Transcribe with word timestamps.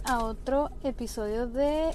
A 0.00 0.24
otro 0.24 0.70
episodio 0.84 1.46
de 1.46 1.94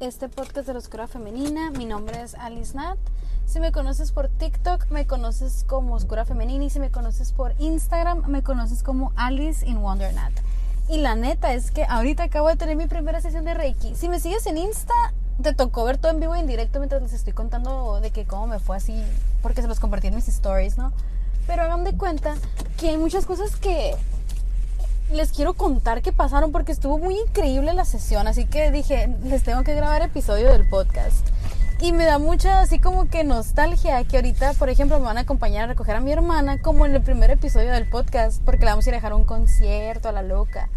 este 0.00 0.28
podcast 0.28 0.66
de 0.66 0.72
la 0.72 0.80
Oscura 0.80 1.06
Femenina. 1.06 1.70
Mi 1.70 1.84
nombre 1.84 2.20
es 2.20 2.34
Alice 2.34 2.74
Nat. 2.74 2.98
Si 3.44 3.60
me 3.60 3.70
conoces 3.70 4.10
por 4.10 4.28
TikTok, 4.28 4.90
me 4.90 5.06
conoces 5.06 5.64
como 5.68 5.94
Oscura 5.94 6.24
Femenina. 6.24 6.64
Y 6.64 6.70
si 6.70 6.80
me 6.80 6.90
conoces 6.90 7.32
por 7.32 7.54
Instagram, 7.58 8.26
me 8.26 8.42
conoces 8.42 8.82
como 8.82 9.12
Alice 9.14 9.64
in 9.64 9.80
Wonder 9.80 10.12
Nat. 10.14 10.32
Y 10.88 10.98
la 10.98 11.14
neta 11.14 11.52
es 11.52 11.70
que 11.70 11.84
ahorita 11.84 12.24
acabo 12.24 12.48
de 12.48 12.56
tener 12.56 12.74
mi 12.74 12.86
primera 12.86 13.20
sesión 13.20 13.44
de 13.44 13.54
Reiki. 13.54 13.94
Si 13.94 14.08
me 14.08 14.18
sigues 14.18 14.46
en 14.46 14.58
Insta, 14.58 14.94
te 15.40 15.54
tocó 15.54 15.84
ver 15.84 15.98
todo 15.98 16.12
en 16.12 16.20
vivo 16.20 16.34
e 16.34 16.40
en 16.40 16.46
directo 16.46 16.80
mientras 16.80 17.02
les 17.02 17.12
estoy 17.12 17.32
contando 17.32 18.00
de 18.00 18.10
que 18.10 18.24
cómo 18.24 18.46
me 18.46 18.58
fue 18.58 18.76
así, 18.76 19.00
porque 19.42 19.62
se 19.62 19.68
los 19.68 19.78
compartí 19.78 20.08
en 20.08 20.16
mis 20.16 20.28
stories, 20.28 20.78
¿no? 20.78 20.92
Pero 21.46 21.62
hagan 21.62 21.84
de 21.84 21.96
cuenta 21.96 22.34
que 22.76 22.88
hay 22.88 22.96
muchas 22.96 23.24
cosas 23.24 23.54
que 23.56 23.94
les 25.10 25.30
quiero 25.30 25.54
contar 25.54 26.02
que 26.02 26.12
pasaron 26.12 26.50
porque 26.50 26.72
estuvo 26.72 26.98
muy 26.98 27.18
increíble 27.18 27.72
la 27.74 27.84
sesión, 27.84 28.26
así 28.26 28.44
que 28.44 28.70
dije, 28.70 29.08
les 29.22 29.42
tengo 29.44 29.62
que 29.62 29.74
grabar 29.74 30.02
episodio 30.02 30.50
del 30.52 30.68
podcast. 30.68 31.26
Y 31.78 31.92
me 31.92 32.06
da 32.06 32.18
mucha 32.18 32.60
así 32.60 32.78
como 32.78 33.08
que 33.08 33.22
nostalgia 33.22 34.02
que 34.04 34.16
ahorita, 34.16 34.54
por 34.54 34.70
ejemplo, 34.70 34.98
me 34.98 35.04
van 35.04 35.18
a 35.18 35.22
acompañar 35.22 35.64
a 35.64 35.66
recoger 35.68 35.96
a 35.96 36.00
mi 36.00 36.10
hermana 36.10 36.60
como 36.60 36.86
en 36.86 36.94
el 36.94 37.02
primer 37.02 37.30
episodio 37.30 37.70
del 37.70 37.88
podcast, 37.88 38.42
porque 38.44 38.64
le 38.64 38.70
vamos 38.70 38.86
a 38.86 38.88
ir 38.88 38.94
a 38.94 38.98
dejar 38.98 39.12
un 39.12 39.24
concierto 39.24 40.08
a 40.08 40.12
la 40.12 40.22
loca. 40.22 40.70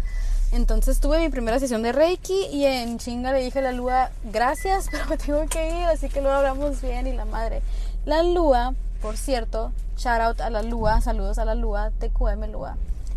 Entonces 0.52 1.00
tuve 1.00 1.18
mi 1.18 1.28
primera 1.28 1.58
sesión 1.58 1.82
de 1.82 1.92
Reiki 1.92 2.48
y 2.52 2.66
en 2.66 2.98
chinga 2.98 3.32
le 3.32 3.42
dije 3.42 3.60
a 3.60 3.62
la 3.62 3.72
Lua, 3.72 4.10
gracias, 4.24 4.88
pero 4.90 5.06
me 5.06 5.16
tengo 5.16 5.46
que 5.46 5.70
ir, 5.70 5.86
así 5.86 6.08
que 6.08 6.20
luego 6.20 6.36
hablamos 6.36 6.82
bien 6.82 7.06
y 7.06 7.12
la 7.12 7.24
madre. 7.24 7.62
La 8.04 8.22
Lua, 8.22 8.74
por 9.00 9.16
cierto, 9.16 9.72
shout 9.96 10.20
out 10.20 10.40
a 10.40 10.50
la 10.50 10.62
Lua, 10.62 11.00
saludos 11.00 11.38
a 11.38 11.44
la 11.44 11.54
Lua, 11.54 11.90
TQM 11.98 12.52
Lua 12.52 12.76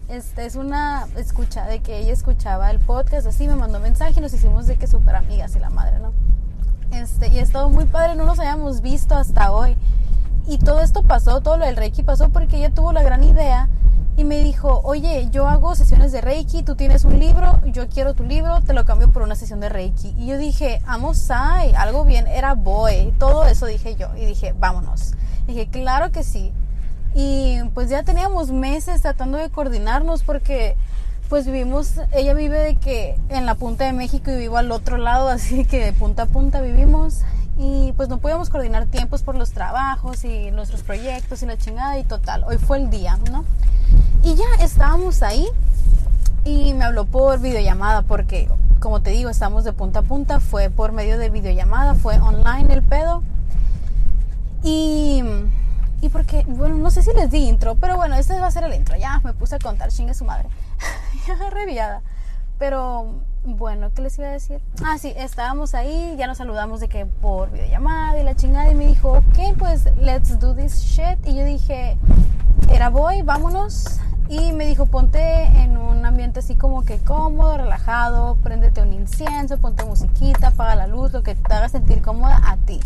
este, 0.09 0.46
es 0.46 0.56
una 0.56 1.08
escucha 1.16 1.66
de 1.66 1.82
que 1.82 2.00
ella 2.00 2.14
escuchaba 2.14 2.70
el 2.72 2.80
podcast, 2.80 3.28
así 3.28 3.48
me 3.48 3.56
mandó 3.56 3.80
mensaje 3.80 4.14
y 4.18 4.22
nos 4.22 4.34
hicimos 4.34 4.68
de 4.68 4.76
que 4.76 4.88
súper 4.88 5.16
amigas 5.16 5.56
y 5.56 5.60
la 5.60 5.70
madre, 5.70 6.00
¿no? 6.00 6.14
Este, 6.92 7.30
y 7.30 7.40
es 7.40 7.52
todo 7.52 7.70
muy 7.70 7.86
padre, 7.86 8.16
no 8.16 8.26
nos 8.26 8.40
habíamos 8.40 8.82
visto 8.82 9.16
hasta 9.16 9.52
hoy. 9.52 9.76
Y 10.45 10.58
todo 10.58 10.82
esto 10.82 11.04
pasó, 11.04 11.42
todo 11.42 11.58
lo 11.58 11.66
del 11.66 11.78
Reiki 11.78 12.04
pasó 12.04 12.30
porque 12.30 12.58
ella 12.58 12.70
tuvo 12.70 12.92
la 12.92 13.02
gran 13.02 13.23
idea 13.23 13.70
y 14.16 14.26
me 14.26 14.44
dijo, 14.44 14.82
oye, 14.84 15.30
yo 15.32 15.48
hago 15.48 15.73
sesiones 15.73 16.12
de 16.12 16.22
Reiki, 16.22 16.62
tú 16.62 16.76
tienes 16.76 17.04
un 17.04 17.17
libro, 17.17 17.60
yo 17.66 17.90
quiero 17.90 18.14
tu 18.14 18.23
libro, 18.23 18.62
te 18.62 18.73
lo 18.73 18.86
cambio 18.86 19.10
por 19.12 19.23
una 19.23 19.36
sesión 19.36 19.60
de 19.60 19.70
Reiki. 19.70 20.14
Y 20.17 20.28
yo 20.28 20.38
dije, 20.38 20.82
vamos, 20.86 21.32
ay, 21.32 21.73
algo 21.76 22.06
bien, 22.06 22.28
era 22.28 22.54
boy, 22.54 23.14
todo 23.17 23.45
eso 23.45 23.66
dije 23.66 23.95
yo. 23.95 24.10
Y 24.16 24.26
dije, 24.26 24.54
vámonos. 24.60 25.14
dije, 25.48 25.67
claro 25.67 26.12
que 26.12 26.23
sí. 26.23 26.52
Y 27.16 27.59
pues 27.73 27.89
ya 27.89 28.03
teníamos 28.03 28.52
meses 28.52 29.02
tratando 29.02 29.38
de 29.38 29.50
coordinarnos 29.50 30.23
porque 30.23 30.75
pues 31.30 31.45
vivimos, 31.45 31.94
ella 32.11 32.33
vive 32.33 32.59
de 32.59 32.75
que 32.75 33.16
en 33.30 33.45
la 33.45 33.55
punta 33.55 33.86
de 33.86 33.94
México 33.94 34.31
y 34.31 34.36
vivo 34.36 34.58
al 34.58 34.72
otro 34.72 34.97
lado, 34.97 35.28
así 35.30 35.66
que 35.66 35.83
de 35.83 35.94
punta 35.94 36.23
a 36.23 36.25
punta 36.28 36.61
vivimos 36.61 37.22
y 37.58 37.92
pues 37.94 38.09
no 38.09 38.17
podíamos 38.17 38.50
coordinar 38.50 38.88
tiempos 38.88 39.22
por 39.22 39.36
los 39.36 39.52
trabajos 39.52 40.25
y 40.25 40.52
nuestros 40.52 40.81
proyectos 40.81 41.44
y 41.44 41.45
la 41.45 41.58
chingada 41.58 41.97
y 42.00 42.03
total, 42.03 42.44
hoy 42.45 42.58
fue 42.58 42.78
el 42.78 42.89
día, 42.89 43.17
¿no? 43.31 43.45
Y 44.23 44.36
ya 44.36 44.45
estábamos 44.64 45.22
ahí 45.22 45.48
y 46.45 46.73
me 46.73 46.83
habló 46.83 47.05
por 47.05 47.39
videollamada 47.39 48.02
porque 48.02 48.48
como 48.83 49.02
te 49.02 49.11
digo, 49.11 49.30
estamos 49.30 49.64
de 49.64 49.72
punta 49.72 50.00
a 50.00 50.02
punta, 50.02 50.42
fue 50.42 50.70
por 50.70 50.92
medio 50.92 51.17
de 51.17 51.30
videollamada, 51.30 51.95
fue 51.95 52.20
online 52.20 52.73
el 52.73 52.83
pedo. 52.83 53.23
Y 54.61 55.23
y 56.03 56.09
porque, 56.09 56.43
bueno, 56.45 56.75
no 56.75 56.91
sé 56.91 57.02
si 57.02 57.14
les 57.14 57.31
di 57.31 57.47
intro, 57.47 57.75
pero 57.75 57.95
bueno, 57.95 58.15
este 58.15 58.37
va 58.37 58.47
a 58.47 58.52
ser 58.52 58.65
el 58.65 58.73
intro. 58.73 58.97
Ya 58.97 59.21
me 59.23 59.31
puse 59.31 59.55
a 59.55 59.59
contar, 59.59 59.89
chingue 59.89 60.14
su 60.14 60.25
madre. 60.25 60.49
ya 61.27 61.49
reviada. 61.49 62.02
Pero 62.59 63.21
bueno, 63.45 63.89
¿qué 63.95 64.02
les 64.02 64.19
iba 64.19 64.27
a 64.27 64.31
decir? 64.31 64.59
Ah, 64.83 64.97
sí, 64.97 65.14
estábamos 65.15 65.73
ahí, 65.73 66.14
ya 66.17 66.27
nos 66.27 66.39
saludamos 66.39 66.81
de 66.81 66.89
que 66.89 67.05
por 67.05 67.52
videollamada 67.52 68.19
y 68.19 68.23
la 68.25 68.36
chingada. 68.36 68.69
Y 68.69 68.75
me 68.75 68.86
dijo, 68.86 69.14
ok, 69.14 69.58
pues 69.58 69.86
let's 69.95 70.37
do 70.41 70.53
this 70.53 70.81
shit. 70.81 71.25
Y 71.25 71.36
yo 71.36 71.45
dije, 71.45 71.95
era 72.70 72.89
voy, 72.89 73.21
vámonos. 73.21 74.02
Y 74.27 74.52
me 74.52 74.65
dijo, 74.65 74.87
ponte 74.87 75.43
en 75.45 75.77
un 75.77 76.05
ambiente 76.05 76.41
así 76.41 76.55
como 76.55 76.83
que 76.83 76.97
cómodo, 76.97 77.55
relajado, 77.55 78.35
préndete 78.43 78.81
un 78.81 78.91
incienso, 78.91 79.58
ponte 79.58 79.85
musiquita, 79.85 80.47
apaga 80.47 80.75
la 80.75 80.87
luz, 80.87 81.14
lo 81.14 81.23
que 81.23 81.35
te 81.35 81.53
haga 81.53 81.70
sentir 81.70 82.02
cómoda 82.02 82.41
a 82.43 82.58
ti. 82.58 82.81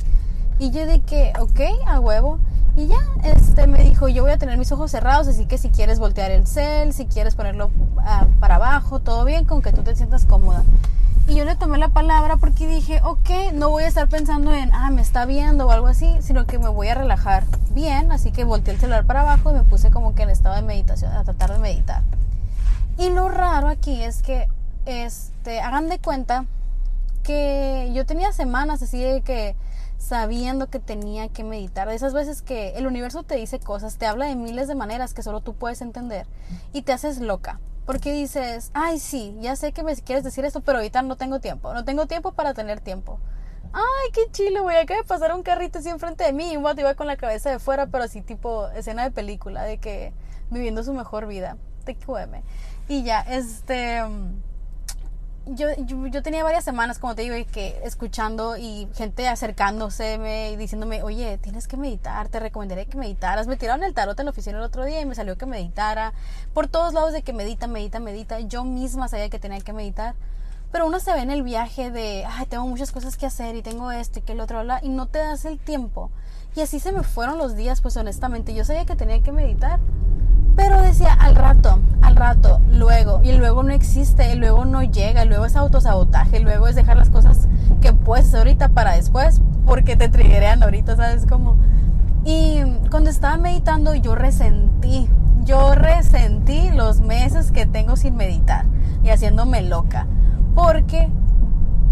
Y 0.59 0.69
yo 0.69 0.85
dije, 0.85 1.34
ok, 1.39 1.61
a 1.88 1.99
huevo. 1.99 2.38
Y 2.78 2.86
ya, 2.86 3.00
este 3.24 3.66
me 3.66 3.84
dijo, 3.84 4.08
yo 4.08 4.22
voy 4.22 4.32
a 4.32 4.38
tener 4.38 4.56
mis 4.56 4.72
ojos 4.72 4.92
cerrados, 4.92 5.28
así 5.28 5.48
que 5.48 5.58
si 5.58 5.70
quieres 5.70 5.98
voltear 5.98 6.30
el 6.30 6.46
cel, 6.46 6.94
si 6.94 7.08
quieres 7.08 7.34
ponerlo 7.34 7.72
ah, 7.98 8.28
para 8.40 8.58
abajo, 8.58 9.00
todo 9.00 9.26
bien, 9.26 9.46
con 9.46 9.64
que 9.64 9.74
tú 9.74 9.82
te 9.82 9.96
sientas 9.96 10.26
cómoda. 10.26 10.64
Y 11.28 11.34
yo 11.34 11.44
le 11.44 11.56
tomé 11.56 11.80
la 11.80 11.90
palabra 11.90 12.38
porque 12.38 12.68
dije, 12.68 13.02
ok, 13.04 13.52
no 13.54 13.72
voy 13.72 13.86
a 13.86 13.88
estar 13.88 14.08
pensando 14.08 14.54
en, 14.54 14.72
ah, 14.74 14.92
me 14.92 15.02
está 15.02 15.26
viendo 15.26 15.66
o 15.66 15.72
algo 15.72 15.88
así, 15.88 16.18
sino 16.20 16.46
que 16.46 16.60
me 16.60 16.70
voy 16.70 16.90
a 16.90 16.94
relajar 16.94 17.46
bien, 17.72 18.12
así 18.12 18.32
que 18.32 18.44
volteé 18.44 18.76
el 18.76 18.80
celular 18.80 19.06
para 19.06 19.22
abajo 19.22 19.50
y 19.50 19.54
me 19.56 19.64
puse 19.64 19.90
como 19.90 20.14
que 20.14 20.22
en 20.22 20.30
estado 20.30 20.54
de 20.54 20.62
meditación, 20.62 21.12
a 21.14 21.24
tratar 21.24 21.54
de 21.54 21.58
meditar. 21.58 22.04
Y 23.00 23.09
lo 23.09 23.28
raro 23.28 23.70
aquí 23.70 24.04
es 24.04 24.22
que, 24.22 24.48
este, 24.86 25.62
hagan 25.62 25.90
de 25.90 25.98
cuenta 25.98 26.46
que 27.28 27.92
yo 27.94 28.06
tenía 28.06 28.32
semanas 28.32 28.82
así 28.82 29.04
de 29.04 29.22
que 29.22 29.58
sabiendo 29.98 30.70
que 30.70 30.80
tenía 30.80 31.28
que 31.28 31.44
meditar. 31.44 31.90
De 31.90 31.94
esas 31.94 32.14
veces 32.14 32.42
que 32.42 32.70
el 32.78 32.88
universo 32.88 33.24
te 33.24 33.36
dice 33.36 33.60
cosas, 33.60 33.98
te 33.98 34.06
habla 34.06 34.28
de 34.28 34.36
miles 34.36 34.70
de 34.70 34.76
maneras 34.76 35.14
que 35.14 35.22
solo 35.24 35.42
tú 35.42 35.54
puedes 35.54 35.82
entender 35.82 36.26
y 36.72 36.84
te 36.84 36.94
haces 36.94 37.20
loca. 37.20 37.60
Porque 37.86 38.14
dices, 38.14 38.72
ay, 38.74 39.00
sí, 39.00 39.36
ya 39.42 39.58
sé 39.58 39.74
que 39.74 39.84
me 39.84 39.94
quieres 39.98 40.24
decir 40.24 40.46
esto, 40.46 40.62
pero 40.62 40.78
ahorita 40.78 41.02
no 41.02 41.18
tengo 41.18 41.42
tiempo. 41.42 41.74
No 41.74 41.84
tengo 41.84 42.06
tiempo 42.06 42.32
para 42.32 42.54
tener 42.54 42.80
tiempo. 42.80 43.20
Ay, 43.74 44.12
qué 44.14 44.32
chile, 44.32 44.62
güey. 44.62 44.78
Acaba 44.78 45.02
de 45.02 45.06
pasar 45.06 45.36
un 45.36 45.44
carrito 45.44 45.80
así 45.80 45.90
enfrente 45.90 46.24
de 46.24 46.32
mí. 46.32 46.54
Y 46.54 46.76
te 46.76 46.82
iba 46.82 46.96
con 46.96 47.08
la 47.08 47.18
cabeza 47.18 47.50
de 47.50 47.59
fuera, 47.59 47.88
pero 47.88 48.06
así 48.06 48.22
tipo 48.22 48.70
escena 48.70 49.04
de 49.04 49.12
película, 49.12 49.64
de 49.64 49.80
que 49.80 50.14
viviendo 50.50 50.82
su 50.84 50.94
mejor 50.94 51.28
vida. 51.28 51.58
Te 51.84 51.98
Y 52.88 53.04
ya, 53.04 53.22
este 53.22 54.02
yo, 55.56 55.68
yo, 55.85 56.22
tenía 56.24 56.44
varias 56.44 56.63
semanas, 56.63 57.00
como 57.00 57.16
te 57.16 57.24
digo, 57.24 57.35
que 57.52 57.80
escuchando 57.84 58.58
y 58.58 58.88
gente 58.96 59.28
acercándose 59.28 60.19
y 60.53 60.56
diciéndome, 60.56 61.03
oye, 61.03 61.38
tienes 61.38 61.68
que 61.68 61.78
meditar, 61.78 62.28
te 62.30 62.40
recomendaré 62.40 62.85
que 62.85 62.97
meditaras. 62.97 63.47
Me 63.47 63.58
tiraron 63.58 63.84
el 63.84 63.94
tarot 63.94 64.19
en 64.19 64.25
la 64.25 64.31
oficina 64.31 64.58
el 64.58 64.63
otro 64.63 64.85
día 64.85 65.02
y 65.02 65.06
me 65.06 65.16
salió 65.16 65.38
que 65.38 65.46
meditara. 65.46 66.13
Por 66.53 66.68
todos 66.68 66.94
lados 66.94 67.13
de 67.13 67.22
que 67.22 67.34
medita, 67.34 67.68
medita, 67.68 68.00
medita. 68.00 68.40
Yo 68.40 68.63
misma 68.63 69.08
sabía 69.08 69.30
que 69.30 69.40
tenía 69.40 69.59
que 69.62 69.74
meditar. 69.74 70.16
Pero 70.72 70.85
uno 70.85 71.00
se 71.00 71.13
ve 71.13 71.22
en 71.22 71.31
el 71.31 71.44
viaje 71.44 71.91
de, 71.91 72.25
ay, 72.29 72.46
tengo 72.46 72.68
muchas 72.68 72.91
cosas 72.91 73.16
que 73.16 73.25
hacer 73.25 73.56
y 73.56 73.62
tengo 73.62 73.91
esto 73.91 74.19
y 74.19 74.22
que 74.22 74.34
el 74.34 74.41
otro, 74.41 74.62
y 74.81 74.90
no 74.90 75.08
te 75.08 75.19
das 75.19 75.46
el 75.46 75.59
tiempo. 75.59 76.12
Y 76.57 76.62
así 76.62 76.79
se 76.79 76.91
me 76.91 77.03
fueron 77.03 77.38
los 77.38 77.56
días, 77.56 77.81
pues 77.81 77.95
honestamente. 77.97 78.53
Yo 78.53 78.66
sabía 78.66 78.85
que 78.85 78.95
tenía 78.95 79.22
que 79.22 79.31
meditar 79.31 79.79
pero 80.57 80.81
decía 80.81 81.13
al 81.13 81.35
rato, 81.35 81.79
al 82.01 82.16
rato, 82.16 82.59
luego, 82.72 83.22
y 83.23 83.31
luego 83.34 83.62
no 83.62 83.73
existe, 83.73 84.35
luego 84.35 84.66
no 84.66 84.81
llega, 84.81 85.23
luego 85.23 85.46
es 85.46 85.56
autosabotaje, 85.56 86.40
luego 86.40 86.67
es 86.67 86.75
dejar 86.75 86.97
las 86.97 87.12
cosas 87.12 87.47
que 87.79 87.94
puedes 87.94 88.34
ahorita 88.34 88.69
para 88.69 88.96
después, 88.96 89.40
porque 89.67 89.96
te 89.96 90.09
triggerean 90.09 90.63
ahorita, 90.63 90.96
¿sabes 90.96 91.28
cómo? 91.28 91.57
Y 92.25 92.63
cuando 92.90 93.12
estaba 93.12 93.38
meditando 93.38 93.94
yo 93.94 94.16
resentí, 94.16 95.07
yo 95.46 95.75
resentí 95.75 96.72
los 96.72 97.01
meses 97.01 97.51
que 97.51 97.67
tengo 97.67 97.96
sin 97.96 98.16
meditar 98.16 98.66
y 99.03 99.12
haciéndome 99.12 99.62
loca, 99.62 100.07
porque 100.55 101.08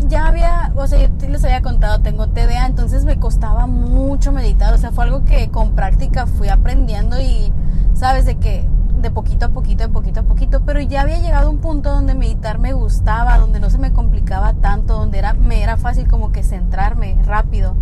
ya 0.07 0.27
había, 0.27 0.71
o 0.75 0.87
sea, 0.87 0.99
yo 0.99 1.29
les 1.29 1.43
había 1.43 1.61
contado, 1.61 2.01
tengo 2.01 2.27
TDA, 2.27 2.65
entonces 2.65 3.05
me 3.05 3.17
costaba 3.17 3.67
mucho 3.67 4.31
meditar, 4.31 4.73
o 4.73 4.77
sea, 4.77 4.91
fue 4.91 5.05
algo 5.05 5.25
que 5.25 5.49
con 5.49 5.75
práctica 5.75 6.27
fui 6.27 6.49
aprendiendo 6.49 7.19
y 7.19 7.51
sabes 7.93 8.25
de 8.25 8.37
que 8.37 8.67
de 9.01 9.11
poquito 9.11 9.45
a 9.47 9.49
poquito, 9.49 9.83
de 9.83 9.89
poquito 9.89 10.21
a 10.21 10.23
poquito, 10.23 10.61
pero 10.65 10.81
ya 10.81 11.01
había 11.01 11.19
llegado 11.19 11.49
un 11.49 11.59
punto 11.59 11.91
donde 11.91 12.15
meditar 12.15 12.59
me 12.59 12.73
gustaba, 12.73 13.37
donde 13.37 13.59
no 13.59 13.69
se 13.69 13.77
me 13.77 13.91
complicaba 13.91 14.53
tanto, 14.53 14.97
donde 14.97 15.19
era, 15.19 15.33
me 15.33 15.61
era 15.61 15.77
fácil 15.77 16.07
como 16.07 16.31
que 16.31 16.43
centrarme 16.43 17.17
rápido. 17.25 17.75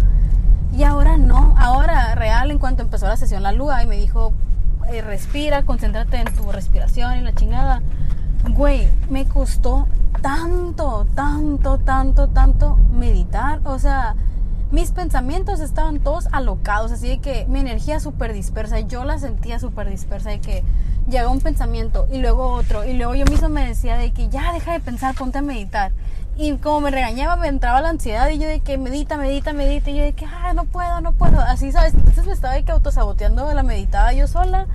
Y 0.76 0.84
ahora 0.84 1.18
no, 1.18 1.54
ahora 1.58 2.16
real, 2.16 2.50
en 2.52 2.58
cuanto 2.58 2.82
empezó 2.82 3.08
la 3.08 3.16
sesión 3.16 3.44
la 3.44 3.52
lua 3.52 3.84
y 3.84 3.86
me 3.86 3.96
dijo, 3.96 4.34
eh, 4.92 5.02
respira, 5.02 5.64
concéntrate 5.64 6.18
en 6.18 6.34
tu 6.34 6.52
respiración 6.52 7.16
y 7.18 7.22
la 7.22 7.34
chingada. 7.34 7.82
Güey, 8.50 8.88
me 9.10 9.26
costó 9.26 9.88
tanto, 10.22 11.08
tanto, 11.16 11.78
tanto, 11.80 12.28
tanto 12.28 12.78
meditar. 12.92 13.62
O 13.64 13.80
sea, 13.80 14.16
mis 14.72 14.92
pensamientos 14.92 15.60
estaban 15.60 16.00
todos 16.00 16.28
alocados, 16.32 16.92
así 16.92 17.08
de 17.08 17.20
que 17.20 17.46
mi 17.48 17.60
energía 17.60 18.00
súper 18.00 18.34
dispersa, 18.34 18.80
yo 18.80 19.06
la 19.06 19.18
sentía 19.18 19.60
súper 19.60 19.90
dispersa, 19.90 20.32
de 20.32 20.40
que 20.40 20.64
llega 21.08 21.30
un 21.30 21.42
pensamiento 21.42 22.08
y 22.12 22.18
luego 22.18 22.48
otro, 22.48 22.84
y 22.84 22.94
luego 22.94 23.16
yo 23.16 23.26
mismo 23.26 23.50
me 23.50 23.66
decía 23.68 23.98
de 23.98 24.12
que 24.12 24.30
ya 24.30 24.52
deja 24.52 24.74
de 24.74 24.80
pensar, 24.80 25.16
ponte 25.16 25.38
a 25.38 25.42
meditar. 25.42 25.92
Y 26.36 26.54
como 26.58 26.82
me 26.82 26.92
regañaba, 26.92 27.36
me 27.36 27.48
entraba 27.48 27.82
la 27.82 27.90
ansiedad 27.90 28.28
y 28.30 28.40
yo 28.40 28.48
de 28.48 28.60
que 28.62 28.78
medita, 28.78 29.18
medita, 29.18 29.54
medita, 29.54 29.92
y 29.92 29.98
yo 29.98 30.04
de 30.04 30.14
que, 30.14 30.26
ah, 30.26 30.54
no 30.54 30.66
puedo, 30.66 31.00
no 31.02 31.14
puedo, 31.14 31.40
así, 31.40 31.72
¿sabes? 31.72 31.94
Entonces 31.94 32.26
me 32.26 32.34
estaba 32.34 32.56
de 32.56 32.64
que 32.64 32.72
autosaboteando 32.72 33.54
la 33.54 33.64
meditada 33.64 34.12
yo 34.14 34.28
sola. 34.28 34.68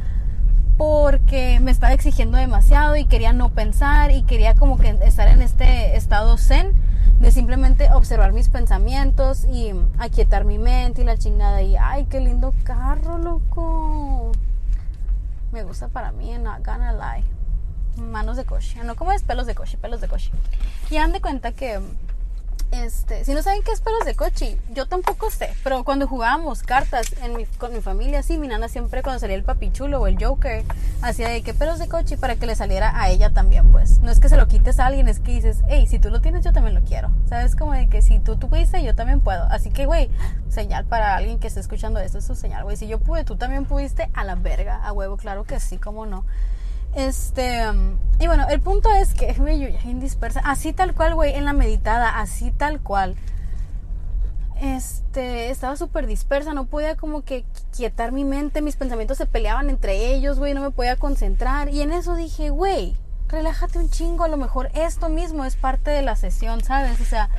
Porque 0.78 1.58
me 1.60 1.72
estaba 1.72 1.92
exigiendo 1.92 2.38
demasiado 2.38 2.96
y 2.96 3.04
quería 3.04 3.32
no 3.32 3.50
pensar 3.50 4.12
y 4.12 4.22
quería 4.22 4.54
como 4.54 4.78
que 4.78 4.96
estar 5.04 5.26
en 5.26 5.42
este 5.42 5.96
estado 5.96 6.38
zen 6.38 6.72
de 7.18 7.32
simplemente 7.32 7.90
observar 7.92 8.32
mis 8.32 8.48
pensamientos 8.48 9.44
y 9.44 9.72
aquietar 9.98 10.44
mi 10.44 10.56
mente 10.56 11.02
y 11.02 11.04
la 11.04 11.18
chingada 11.18 11.62
y 11.62 11.76
ay, 11.76 12.06
qué 12.06 12.20
lindo 12.20 12.54
carro, 12.62 13.18
loco. 13.18 14.30
Me 15.50 15.64
gusta 15.64 15.88
para 15.88 16.12
mí, 16.12 16.38
not 16.38 16.64
gonna 16.64 16.92
lie. 16.92 17.24
Manos 18.00 18.36
de 18.36 18.44
coche. 18.44 18.80
No, 18.84 18.94
como 18.94 19.10
es 19.10 19.24
pelos 19.24 19.48
de 19.48 19.56
coche, 19.56 19.78
pelos 19.78 20.00
de 20.00 20.06
coche. 20.06 20.30
Y 20.90 20.98
han 20.98 21.10
de 21.10 21.20
cuenta 21.20 21.50
que 21.50 21.80
este, 22.70 23.24
si 23.24 23.32
no 23.32 23.42
saben 23.42 23.62
qué 23.62 23.72
es 23.72 23.80
pelos 23.80 24.04
de 24.04 24.14
coche, 24.14 24.58
yo 24.70 24.86
tampoco 24.86 25.30
sé, 25.30 25.54
pero 25.64 25.84
cuando 25.84 26.06
jugábamos 26.06 26.62
cartas 26.62 27.06
con 27.58 27.72
mi 27.72 27.80
familia, 27.80 28.22
sí, 28.22 28.38
mi 28.38 28.48
nana 28.48 28.68
siempre 28.68 29.02
cuando 29.02 29.20
salía 29.20 29.36
el 29.36 29.44
papichulo 29.44 30.00
o 30.00 30.06
el 30.06 30.22
joker, 30.22 30.64
hacía 31.02 31.28
de 31.28 31.42
que 31.42 31.54
pelos 31.54 31.78
de 31.78 31.88
coche 31.88 32.16
para 32.18 32.36
que 32.36 32.46
le 32.46 32.54
saliera 32.54 33.00
a 33.00 33.08
ella 33.08 33.30
también, 33.30 33.70
pues. 33.72 34.00
No 34.00 34.10
es 34.10 34.20
que 34.20 34.28
se 34.28 34.36
lo 34.36 34.48
quites 34.48 34.78
a 34.80 34.86
alguien, 34.86 35.08
es 35.08 35.20
que 35.20 35.32
dices, 35.32 35.62
hey, 35.68 35.86
si 35.88 35.98
tú 35.98 36.10
lo 36.10 36.20
tienes, 36.20 36.44
yo 36.44 36.52
también 36.52 36.74
lo 36.74 36.82
quiero. 36.82 37.10
¿Sabes? 37.28 37.56
Como 37.56 37.72
de 37.72 37.88
que 37.88 38.02
si 38.02 38.18
tú 38.18 38.36
tuviste, 38.36 38.82
yo 38.82 38.94
también 38.94 39.20
puedo. 39.20 39.44
Así 39.44 39.70
que, 39.70 39.86
güey, 39.86 40.10
señal 40.48 40.84
para 40.84 41.16
alguien 41.16 41.38
que 41.38 41.46
esté 41.46 41.60
escuchando 41.60 42.00
esto, 42.00 42.18
es 42.18 42.24
su 42.24 42.34
señal, 42.34 42.64
güey. 42.64 42.76
Si 42.76 42.86
yo 42.86 42.98
pude, 42.98 43.24
tú 43.24 43.36
también 43.36 43.64
pudiste, 43.64 44.10
a 44.14 44.24
la 44.24 44.34
verga, 44.34 44.76
a 44.84 44.92
huevo, 44.92 45.16
claro 45.16 45.44
que 45.44 45.58
sí, 45.60 45.78
cómo 45.78 46.06
no. 46.06 46.24
Este, 46.94 47.62
y 48.18 48.26
bueno, 48.26 48.46
el 48.48 48.60
punto 48.60 48.88
es 48.92 49.14
que 49.14 49.32
me 49.40 49.58
yo 49.58 49.68
ya 49.68 49.82
indispersa, 49.84 50.40
así 50.44 50.72
tal 50.72 50.94
cual, 50.94 51.14
güey, 51.14 51.34
en 51.34 51.44
la 51.44 51.52
meditada, 51.52 52.18
así 52.18 52.50
tal 52.50 52.80
cual. 52.80 53.14
Este, 54.60 55.50
estaba 55.50 55.76
súper 55.76 56.08
dispersa, 56.08 56.52
no 56.52 56.64
podía 56.66 56.96
como 56.96 57.22
que 57.22 57.44
quietar 57.76 58.10
mi 58.10 58.24
mente, 58.24 58.60
mis 58.60 58.74
pensamientos 58.74 59.18
se 59.18 59.26
peleaban 59.26 59.70
entre 59.70 60.12
ellos, 60.12 60.38
güey, 60.38 60.54
no 60.54 60.60
me 60.60 60.72
podía 60.72 60.96
concentrar. 60.96 61.68
Y 61.68 61.82
en 61.82 61.92
eso 61.92 62.16
dije, 62.16 62.50
güey, 62.50 62.96
relájate 63.28 63.78
un 63.78 63.90
chingo, 63.90 64.24
a 64.24 64.28
lo 64.28 64.36
mejor 64.36 64.70
esto 64.74 65.08
mismo 65.08 65.44
es 65.44 65.56
parte 65.56 65.90
de 65.92 66.02
la 66.02 66.16
sesión, 66.16 66.64
¿sabes? 66.64 67.00
O 67.00 67.04
sea, 67.04 67.30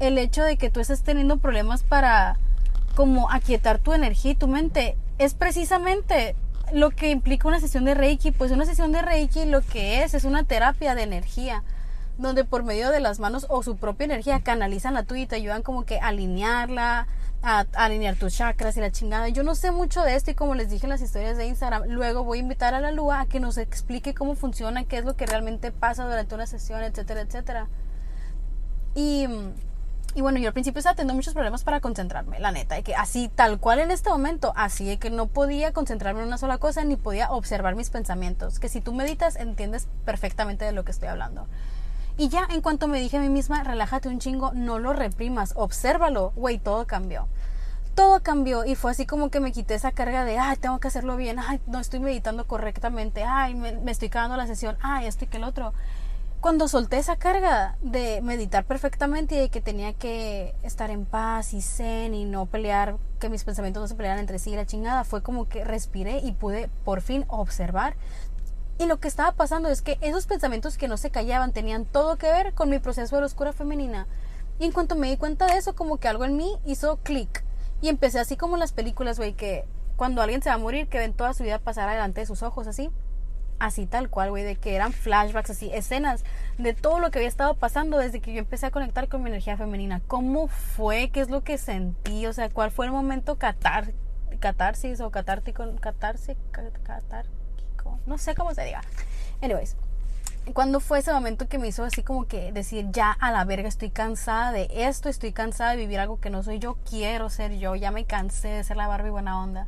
el 0.00 0.18
hecho 0.18 0.42
de 0.42 0.56
que 0.56 0.70
tú 0.70 0.80
estés 0.80 1.02
teniendo 1.02 1.38
problemas 1.38 1.84
para 1.84 2.38
como 2.96 3.30
aquietar 3.30 3.78
tu 3.78 3.92
energía 3.92 4.32
y 4.32 4.34
tu 4.34 4.48
mente 4.48 4.96
es 5.18 5.34
precisamente 5.34 6.34
lo 6.72 6.90
que 6.90 7.10
implica 7.10 7.48
una 7.48 7.60
sesión 7.60 7.84
de 7.84 7.94
Reiki, 7.94 8.30
pues 8.30 8.50
una 8.50 8.64
sesión 8.64 8.92
de 8.92 9.02
Reiki 9.02 9.44
lo 9.46 9.60
que 9.62 10.02
es 10.02 10.14
es 10.14 10.24
una 10.24 10.44
terapia 10.44 10.94
de 10.94 11.02
energía, 11.02 11.62
donde 12.18 12.44
por 12.44 12.64
medio 12.64 12.90
de 12.90 13.00
las 13.00 13.20
manos 13.20 13.46
o 13.48 13.62
su 13.62 13.76
propia 13.76 14.04
energía 14.06 14.40
canalizan 14.40 14.94
la 14.94 15.02
tuya 15.02 15.22
y 15.22 15.26
te 15.26 15.36
ayudan 15.36 15.62
como 15.62 15.84
que 15.84 16.00
a 16.00 16.08
alinearla, 16.08 17.06
a, 17.42 17.66
alinear 17.74 18.16
tus 18.16 18.36
chakras 18.36 18.76
y 18.76 18.80
la 18.80 18.90
chingada. 18.90 19.28
Yo 19.28 19.42
no 19.42 19.54
sé 19.54 19.70
mucho 19.70 20.02
de 20.02 20.16
esto 20.16 20.30
y 20.30 20.34
como 20.34 20.54
les 20.54 20.70
dije 20.70 20.86
en 20.86 20.90
las 20.90 21.02
historias 21.02 21.36
de 21.36 21.46
Instagram, 21.46 21.84
luego 21.88 22.24
voy 22.24 22.38
a 22.38 22.42
invitar 22.42 22.74
a 22.74 22.80
la 22.80 22.92
Lua 22.92 23.20
a 23.20 23.26
que 23.26 23.40
nos 23.40 23.58
explique 23.58 24.14
cómo 24.14 24.34
funciona, 24.34 24.84
qué 24.84 24.98
es 24.98 25.04
lo 25.04 25.16
que 25.16 25.26
realmente 25.26 25.70
pasa 25.70 26.04
durante 26.04 26.34
una 26.34 26.46
sesión, 26.46 26.82
etcétera, 26.82 27.20
etcétera. 27.20 27.68
Y 28.94 29.28
y 30.18 30.20
bueno, 30.20 30.40
yo 30.40 30.48
al 30.48 30.52
principio 30.52 30.80
estaba 30.80 30.96
teniendo 30.96 31.14
muchos 31.14 31.32
problemas 31.32 31.62
para 31.62 31.78
concentrarme, 31.78 32.40
la 32.40 32.50
neta, 32.50 32.74
de 32.74 32.82
que 32.82 32.96
así 32.96 33.30
tal 33.32 33.60
cual 33.60 33.78
en 33.78 33.92
este 33.92 34.10
momento, 34.10 34.52
así 34.56 34.84
de 34.84 34.98
que 34.98 35.10
no 35.10 35.28
podía 35.28 35.72
concentrarme 35.72 36.22
en 36.22 36.26
una 36.26 36.38
sola 36.38 36.58
cosa 36.58 36.82
ni 36.82 36.96
podía 36.96 37.30
observar 37.30 37.76
mis 37.76 37.90
pensamientos, 37.90 38.58
que 38.58 38.68
si 38.68 38.80
tú 38.80 38.92
meditas 38.92 39.36
entiendes 39.36 39.86
perfectamente 40.04 40.64
de 40.64 40.72
lo 40.72 40.84
que 40.84 40.90
estoy 40.90 41.06
hablando. 41.06 41.46
Y 42.16 42.30
ya 42.30 42.48
en 42.50 42.62
cuanto 42.62 42.88
me 42.88 42.98
dije 42.98 43.18
a 43.18 43.20
mí 43.20 43.28
misma, 43.28 43.62
relájate 43.62 44.08
un 44.08 44.18
chingo, 44.18 44.50
no 44.54 44.80
lo 44.80 44.92
reprimas, 44.92 45.52
obsérvalo, 45.54 46.32
güey, 46.34 46.58
todo 46.58 46.84
cambió. 46.88 47.28
Todo 47.94 48.20
cambió 48.20 48.64
y 48.64 48.74
fue 48.74 48.90
así 48.90 49.06
como 49.06 49.30
que 49.30 49.38
me 49.38 49.52
quité 49.52 49.74
esa 49.74 49.92
carga 49.92 50.24
de, 50.24 50.36
ay, 50.36 50.56
tengo 50.56 50.80
que 50.80 50.88
hacerlo 50.88 51.16
bien, 51.16 51.38
ay, 51.38 51.60
no 51.68 51.78
estoy 51.78 52.00
meditando 52.00 52.44
correctamente, 52.48 53.22
ay, 53.22 53.54
me, 53.54 53.88
estoy 53.88 54.08
cagando 54.08 54.36
la 54.36 54.48
sesión, 54.48 54.76
ay, 54.82 55.06
esto 55.06 55.26
y 55.26 55.28
que 55.28 55.36
el 55.36 55.44
otro 55.44 55.74
cuando 56.40 56.68
solté 56.68 56.98
esa 56.98 57.16
carga 57.16 57.76
de 57.82 58.20
meditar 58.22 58.64
perfectamente 58.64 59.34
y 59.34 59.38
de 59.38 59.48
que 59.48 59.60
tenía 59.60 59.92
que 59.92 60.54
estar 60.62 60.90
en 60.90 61.04
paz 61.04 61.52
y 61.52 61.60
zen 61.60 62.14
y 62.14 62.24
no 62.24 62.46
pelear, 62.46 62.96
que 63.18 63.28
mis 63.28 63.42
pensamientos 63.42 63.80
no 63.80 63.88
se 63.88 63.96
pelearan 63.96 64.20
entre 64.20 64.38
sí 64.38 64.52
y 64.52 64.56
la 64.56 64.66
chingada, 64.66 65.02
fue 65.02 65.22
como 65.22 65.48
que 65.48 65.64
respiré 65.64 66.18
y 66.18 66.32
pude 66.32 66.70
por 66.84 67.00
fin 67.00 67.24
observar. 67.28 67.96
Y 68.78 68.86
lo 68.86 69.00
que 69.00 69.08
estaba 69.08 69.32
pasando 69.32 69.68
es 69.68 69.82
que 69.82 69.98
esos 70.00 70.26
pensamientos 70.26 70.78
que 70.78 70.86
no 70.86 70.96
se 70.96 71.10
callaban 71.10 71.52
tenían 71.52 71.84
todo 71.84 72.16
que 72.16 72.30
ver 72.30 72.54
con 72.54 72.70
mi 72.70 72.78
proceso 72.78 73.16
de 73.16 73.22
la 73.22 73.26
oscura 73.26 73.52
femenina. 73.52 74.06
Y 74.60 74.66
en 74.66 74.72
cuanto 74.72 74.94
me 74.94 75.10
di 75.10 75.16
cuenta 75.16 75.46
de 75.46 75.56
eso, 75.56 75.74
como 75.74 75.96
que 75.96 76.06
algo 76.06 76.24
en 76.24 76.36
mí 76.36 76.56
hizo 76.64 76.98
clic. 76.98 77.42
Y 77.80 77.88
empecé 77.88 78.20
así 78.20 78.36
como 78.36 78.54
en 78.54 78.60
las 78.60 78.72
películas, 78.72 79.18
güey, 79.18 79.34
que 79.34 79.64
cuando 79.96 80.22
alguien 80.22 80.42
se 80.42 80.50
va 80.50 80.54
a 80.54 80.58
morir, 80.58 80.86
que 80.86 80.98
ven 80.98 81.12
toda 81.12 81.34
su 81.34 81.42
vida 81.42 81.58
pasar 81.58 81.88
adelante 81.88 82.20
de 82.20 82.26
sus 82.26 82.44
ojos, 82.44 82.68
así 82.68 82.90
así 83.58 83.86
tal 83.86 84.08
cual, 84.08 84.30
güey, 84.30 84.44
de 84.44 84.56
que 84.56 84.74
eran 84.74 84.92
flashbacks, 84.92 85.50
así, 85.50 85.70
escenas 85.72 86.24
de 86.58 86.74
todo 86.74 87.00
lo 87.00 87.10
que 87.10 87.18
había 87.18 87.28
estado 87.28 87.54
pasando 87.54 87.98
desde 87.98 88.20
que 88.20 88.32
yo 88.32 88.38
empecé 88.38 88.66
a 88.66 88.70
conectar 88.70 89.08
con 89.08 89.22
mi 89.22 89.30
energía 89.30 89.56
femenina. 89.56 90.00
¿Cómo 90.06 90.48
fue? 90.48 91.10
¿Qué 91.10 91.20
es 91.20 91.30
lo 91.30 91.42
que 91.42 91.58
sentí? 91.58 92.26
O 92.26 92.32
sea, 92.32 92.48
¿cuál 92.50 92.70
fue 92.70 92.86
el 92.86 92.92
momento 92.92 93.36
catar, 93.36 93.92
catarsis 94.40 95.00
o 95.00 95.10
catártico, 95.10 95.64
catarsis, 95.80 96.36
catárquico? 96.82 97.98
No 98.06 98.18
sé 98.18 98.34
cómo 98.34 98.54
se 98.54 98.64
diga. 98.64 98.82
Anyways, 99.40 99.76
¿cuándo 100.52 100.80
fue 100.80 101.00
ese 101.00 101.12
momento 101.12 101.48
que 101.48 101.58
me 101.58 101.68
hizo 101.68 101.84
así 101.84 102.02
como 102.02 102.26
que 102.26 102.52
decir, 102.52 102.86
ya 102.90 103.12
a 103.12 103.30
la 103.32 103.44
verga, 103.44 103.68
estoy 103.68 103.90
cansada 103.90 104.52
de 104.52 104.68
esto, 104.72 105.08
estoy 105.08 105.32
cansada 105.32 105.72
de 105.72 105.76
vivir 105.76 106.00
algo 106.00 106.20
que 106.20 106.30
no 106.30 106.42
soy 106.42 106.58
yo, 106.58 106.78
quiero 106.88 107.30
ser 107.30 107.58
yo, 107.58 107.76
ya 107.76 107.90
me 107.90 108.04
cansé 108.04 108.48
de 108.48 108.64
ser 108.64 108.76
la 108.76 108.88
Barbie 108.88 109.10
buena 109.10 109.40
onda? 109.40 109.66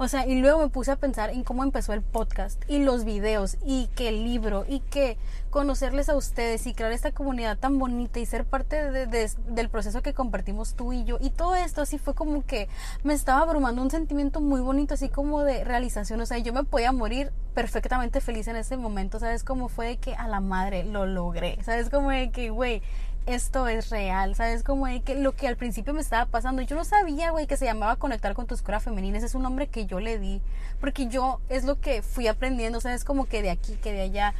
O 0.00 0.06
sea, 0.06 0.26
y 0.26 0.40
luego 0.40 0.60
me 0.60 0.68
puse 0.68 0.92
a 0.92 0.96
pensar 0.96 1.30
en 1.30 1.42
cómo 1.42 1.64
empezó 1.64 1.92
el 1.92 2.02
podcast 2.02 2.62
y 2.68 2.78
los 2.78 3.04
videos 3.04 3.56
y 3.66 3.88
el 3.98 4.24
libro 4.24 4.64
y 4.68 4.78
que 4.78 5.18
conocerles 5.50 6.08
a 6.08 6.16
ustedes 6.16 6.66
y 6.66 6.74
crear 6.74 6.92
esta 6.92 7.10
comunidad 7.10 7.58
tan 7.58 7.78
bonita 7.78 8.20
y 8.20 8.26
ser 8.26 8.44
parte 8.44 8.76
del 8.90 9.68
proceso 9.70 10.02
que 10.02 10.14
compartimos 10.14 10.74
tú 10.74 10.92
y 10.92 11.04
yo. 11.04 11.18
Y 11.20 11.30
todo 11.30 11.56
esto 11.56 11.82
así 11.82 11.98
fue 11.98 12.14
como 12.14 12.46
que 12.46 12.68
me 13.02 13.12
estaba 13.14 13.40
abrumando 13.42 13.82
un 13.82 13.90
sentimiento 13.90 14.40
muy 14.40 14.60
bonito, 14.60 14.94
así 14.94 15.08
como 15.08 15.42
de 15.42 15.64
realización. 15.64 16.20
O 16.20 16.26
sea, 16.26 16.38
yo 16.38 16.52
me 16.52 16.64
podía 16.64 16.92
morir 16.92 17.32
perfectamente 17.54 18.20
feliz 18.20 18.46
en 18.46 18.56
ese 18.56 18.76
momento. 18.76 19.18
¿Sabes 19.18 19.42
cómo 19.42 19.68
fue 19.68 19.86
de 19.86 19.96
que 19.96 20.14
a 20.14 20.28
la 20.28 20.40
madre 20.40 20.84
lo 20.84 21.06
logré? 21.06 21.58
¿Sabes 21.64 21.90
cómo 21.90 22.10
de 22.10 22.30
que, 22.30 22.50
güey, 22.50 22.82
esto 23.28 23.68
es 23.68 23.90
real, 23.90 24.34
¿sabes? 24.34 24.62
Como 24.62 24.86
de 24.86 25.02
que 25.02 25.14
lo 25.14 25.36
que 25.36 25.46
al 25.48 25.56
principio 25.56 25.92
me 25.92 26.00
estaba 26.00 26.26
pasando, 26.26 26.62
yo 26.62 26.74
no 26.74 26.84
sabía, 26.84 27.30
güey, 27.30 27.46
que 27.46 27.56
se 27.56 27.66
llamaba 27.66 27.96
conectar 27.96 28.34
con 28.34 28.46
tu 28.46 28.54
escuela 28.54 28.80
femenina, 28.80 29.18
ese 29.18 29.26
es 29.26 29.34
un 29.34 29.42
nombre 29.42 29.66
que 29.66 29.84
yo 29.86 30.00
le 30.00 30.18
di, 30.18 30.40
porque 30.80 31.08
yo 31.08 31.40
es 31.50 31.64
lo 31.64 31.78
que 31.78 32.02
fui 32.02 32.26
aprendiendo, 32.26 32.80
¿sabes? 32.80 33.04
Como 33.04 33.26
que 33.26 33.42
de 33.42 33.50
aquí, 33.50 33.74
que 33.82 33.92
de 33.92 34.00
allá, 34.00 34.34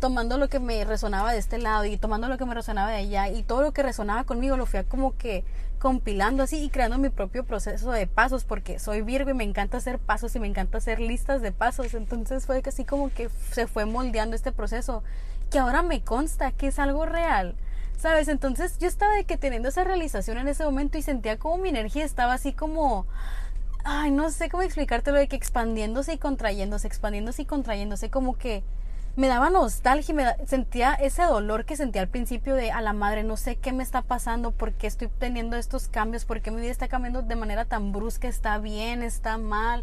tomando 0.00 0.36
lo 0.38 0.48
que 0.48 0.60
me 0.60 0.84
resonaba 0.84 1.32
de 1.32 1.38
este 1.38 1.58
lado 1.58 1.84
y 1.86 1.96
tomando 1.96 2.28
lo 2.28 2.36
que 2.38 2.44
me 2.44 2.54
resonaba 2.54 2.90
de 2.90 2.96
allá 2.96 3.28
y 3.28 3.42
todo 3.42 3.62
lo 3.62 3.72
que 3.72 3.82
resonaba 3.82 4.24
conmigo 4.24 4.56
lo 4.56 4.66
fui 4.66 4.82
como 4.84 5.16
que 5.16 5.44
compilando 5.78 6.42
así 6.42 6.62
y 6.62 6.70
creando 6.70 6.96
mi 6.98 7.08
propio 7.08 7.44
proceso 7.44 7.90
de 7.90 8.06
pasos 8.06 8.44
porque 8.44 8.78
soy 8.78 9.02
Virgo 9.02 9.30
y 9.30 9.34
me 9.34 9.44
encanta 9.44 9.78
hacer 9.78 9.98
pasos 9.98 10.36
y 10.36 10.40
me 10.40 10.46
encanta 10.46 10.78
hacer 10.78 11.00
listas 11.00 11.42
de 11.42 11.52
pasos 11.52 11.92
entonces 11.94 12.46
fue 12.46 12.62
así 12.64 12.84
como 12.84 13.10
que 13.10 13.28
se 13.50 13.66
fue 13.66 13.84
moldeando 13.84 14.36
este 14.36 14.52
proceso 14.52 15.02
que 15.50 15.58
ahora 15.58 15.82
me 15.82 16.02
consta 16.02 16.52
que 16.52 16.68
es 16.68 16.78
algo 16.78 17.04
real 17.04 17.56
¿Sabes? 18.00 18.28
Entonces 18.28 18.78
yo 18.78 18.88
estaba 18.88 19.14
de 19.14 19.24
que 19.24 19.36
teniendo 19.36 19.68
esa 19.68 19.84
realización 19.84 20.38
en 20.38 20.48
ese 20.48 20.64
momento 20.64 20.96
y 20.96 21.02
sentía 21.02 21.38
como 21.38 21.58
mi 21.58 21.68
energía 21.68 22.02
estaba 22.02 22.32
así 22.32 22.54
como... 22.54 23.06
Ay, 23.84 24.10
no 24.10 24.30
sé 24.30 24.48
cómo 24.48 24.62
explicártelo 24.62 25.18
de 25.18 25.28
que 25.28 25.36
expandiéndose 25.36 26.14
y 26.14 26.18
contrayéndose, 26.18 26.86
expandiéndose 26.86 27.42
y 27.42 27.44
contrayéndose, 27.44 28.10
como 28.10 28.38
que 28.38 28.62
me 29.16 29.26
daba 29.26 29.50
nostalgia 29.50 30.12
y 30.12 30.14
me 30.14 30.46
sentía 30.46 30.94
ese 30.94 31.24
dolor 31.24 31.66
que 31.66 31.76
sentía 31.76 32.00
al 32.00 32.08
principio 32.08 32.54
de 32.54 32.70
a 32.72 32.80
la 32.80 32.92
madre, 32.94 33.22
no 33.22 33.36
sé 33.36 33.56
qué 33.56 33.72
me 33.72 33.82
está 33.82 34.02
pasando, 34.02 34.50
por 34.50 34.72
qué 34.72 34.86
estoy 34.86 35.08
teniendo 35.18 35.56
estos 35.56 35.88
cambios, 35.88 36.24
por 36.24 36.40
qué 36.40 36.50
mi 36.50 36.60
vida 36.60 36.70
está 36.70 36.88
cambiando 36.88 37.22
de 37.22 37.36
manera 37.36 37.64
tan 37.64 37.92
brusca, 37.92 38.28
está 38.28 38.58
bien, 38.58 39.02
está 39.02 39.36
mal 39.36 39.82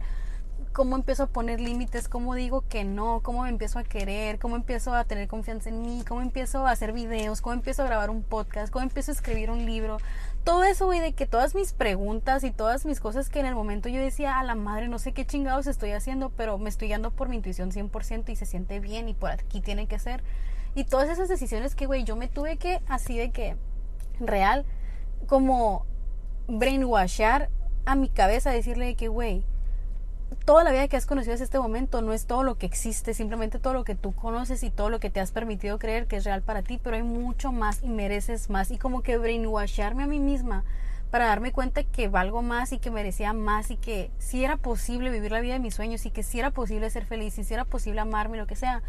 cómo 0.77 0.95
empiezo 0.95 1.23
a 1.23 1.27
poner 1.27 1.59
límites, 1.59 2.07
cómo 2.07 2.35
digo 2.35 2.61
que 2.69 2.83
no, 2.83 3.21
cómo 3.23 3.41
me 3.41 3.49
empiezo 3.49 3.79
a 3.79 3.83
querer, 3.83 4.37
cómo 4.37 4.55
empiezo 4.55 4.93
a 4.93 5.05
tener 5.05 5.27
confianza 5.27 5.69
en 5.69 5.81
mí, 5.81 6.03
cómo 6.07 6.21
empiezo 6.21 6.67
a 6.67 6.69
hacer 6.69 6.93
videos, 6.93 7.41
cómo 7.41 7.55
empiezo 7.55 7.81
a 7.81 7.87
grabar 7.87 8.11
un 8.11 8.21
podcast, 8.21 8.71
cómo 8.71 8.83
empiezo 8.83 9.09
a 9.09 9.15
escribir 9.15 9.49
un 9.49 9.65
libro. 9.65 9.97
Todo 10.43 10.63
eso, 10.63 10.85
güey, 10.85 10.99
de 10.99 11.13
que 11.13 11.25
todas 11.25 11.55
mis 11.55 11.73
preguntas 11.73 12.43
y 12.43 12.51
todas 12.51 12.85
mis 12.85 12.99
cosas 12.99 13.31
que 13.31 13.39
en 13.39 13.47
el 13.47 13.55
momento 13.55 13.89
yo 13.89 13.99
decía, 13.99 14.37
a 14.37 14.43
la 14.43 14.53
madre, 14.53 14.87
no 14.87 14.99
sé 14.99 15.13
qué 15.13 15.25
chingados 15.25 15.65
estoy 15.65 15.93
haciendo, 15.93 16.29
pero 16.29 16.59
me 16.59 16.69
estoy 16.69 16.89
guiando 16.89 17.09
por 17.09 17.27
mi 17.27 17.37
intuición 17.37 17.71
100% 17.71 18.29
y 18.29 18.35
se 18.35 18.45
siente 18.45 18.79
bien 18.79 19.09
y 19.09 19.15
por 19.15 19.31
aquí 19.31 19.61
tiene 19.61 19.87
que 19.87 19.97
ser. 19.97 20.23
Y 20.75 20.83
todas 20.83 21.09
esas 21.09 21.27
decisiones 21.27 21.73
que, 21.73 21.87
güey, 21.87 22.03
yo 22.03 22.15
me 22.15 22.27
tuve 22.27 22.57
que, 22.57 22.83
así 22.87 23.17
de 23.17 23.31
que, 23.31 23.57
real, 24.19 24.63
como 25.25 25.87
brainwashar 26.47 27.49
a 27.87 27.95
mi 27.95 28.09
cabeza, 28.09 28.51
decirle 28.51 28.93
que, 28.93 29.07
güey, 29.07 29.43
toda 30.47 30.63
la 30.63 30.71
vida 30.71 30.87
que 30.87 30.95
has 30.95 31.05
conocido 31.05 31.33
hasta 31.33 31.43
este 31.43 31.59
momento 31.59 32.01
no 32.01 32.13
es 32.13 32.25
todo 32.25 32.41
lo 32.41 32.57
que 32.57 32.65
existe, 32.65 33.13
simplemente 33.13 33.59
todo 33.59 33.73
lo 33.73 33.83
que 33.83 33.95
tú 33.95 34.15
conoces 34.15 34.63
y 34.63 34.69
todo 34.69 34.89
lo 34.89 35.01
que 35.01 35.09
te 35.09 35.19
has 35.19 35.33
permitido 35.33 35.77
creer 35.77 36.07
que 36.07 36.15
es 36.15 36.23
real 36.23 36.41
para 36.41 36.61
ti, 36.61 36.79
pero 36.81 36.95
hay 36.95 37.03
mucho 37.03 37.51
más 37.51 37.83
y 37.83 37.89
mereces 37.89 38.49
más 38.49 38.71
y 38.71 38.77
como 38.77 39.01
que 39.01 39.17
brainwasharme 39.17 40.03
a 40.03 40.07
mí 40.07 40.21
misma 40.21 40.63
para 41.11 41.25
darme 41.25 41.51
cuenta 41.51 41.83
que 41.83 42.07
valgo 42.07 42.43
más 42.43 42.71
y 42.71 42.79
que 42.79 42.89
merecía 42.89 43.33
más 43.33 43.71
y 43.71 43.75
que 43.75 44.09
si 44.19 44.45
era 44.45 44.55
posible 44.55 45.09
vivir 45.09 45.33
la 45.33 45.41
vida 45.41 45.51
de 45.51 45.59
mis 45.59 45.75
sueños 45.75 46.05
y 46.05 46.11
que 46.11 46.23
si 46.23 46.39
era 46.39 46.51
posible 46.51 46.89
ser 46.91 47.05
feliz 47.05 47.37
y 47.37 47.43
si 47.43 47.53
era 47.53 47.65
posible 47.65 47.99
amarme, 47.99 48.37
lo 48.37 48.47
que 48.47 48.55
sea. 48.55 48.81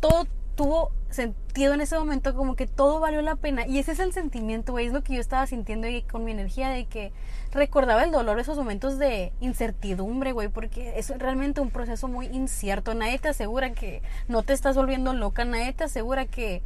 Todo 0.00 0.26
tuvo 0.54 0.92
sentido 1.10 1.74
en 1.74 1.80
ese 1.80 1.98
momento, 1.98 2.34
como 2.34 2.54
que 2.54 2.66
todo 2.66 3.00
valió 3.00 3.22
la 3.22 3.36
pena. 3.36 3.66
Y 3.66 3.78
ese 3.78 3.92
es 3.92 3.98
el 3.98 4.12
sentimiento, 4.12 4.72
güey, 4.72 4.86
es 4.86 4.92
lo 4.92 5.02
que 5.02 5.14
yo 5.14 5.20
estaba 5.20 5.46
sintiendo 5.46 5.88
y 5.88 6.02
con 6.02 6.24
mi 6.24 6.32
energía 6.32 6.70
de 6.70 6.86
que 6.86 7.12
recordaba 7.52 8.04
el 8.04 8.12
dolor, 8.12 8.38
esos 8.38 8.56
momentos 8.56 8.98
de 8.98 9.32
incertidumbre, 9.40 10.32
güey, 10.32 10.48
porque 10.48 10.98
es 10.98 11.10
realmente 11.18 11.60
un 11.60 11.70
proceso 11.70 12.08
muy 12.08 12.26
incierto. 12.26 12.94
Nadie 12.94 13.18
te 13.18 13.28
asegura 13.28 13.72
que 13.72 14.02
no 14.28 14.42
te 14.42 14.52
estás 14.52 14.76
volviendo 14.76 15.12
loca, 15.12 15.44
nadie 15.44 15.72
te 15.72 15.84
asegura 15.84 16.26
que 16.26 16.62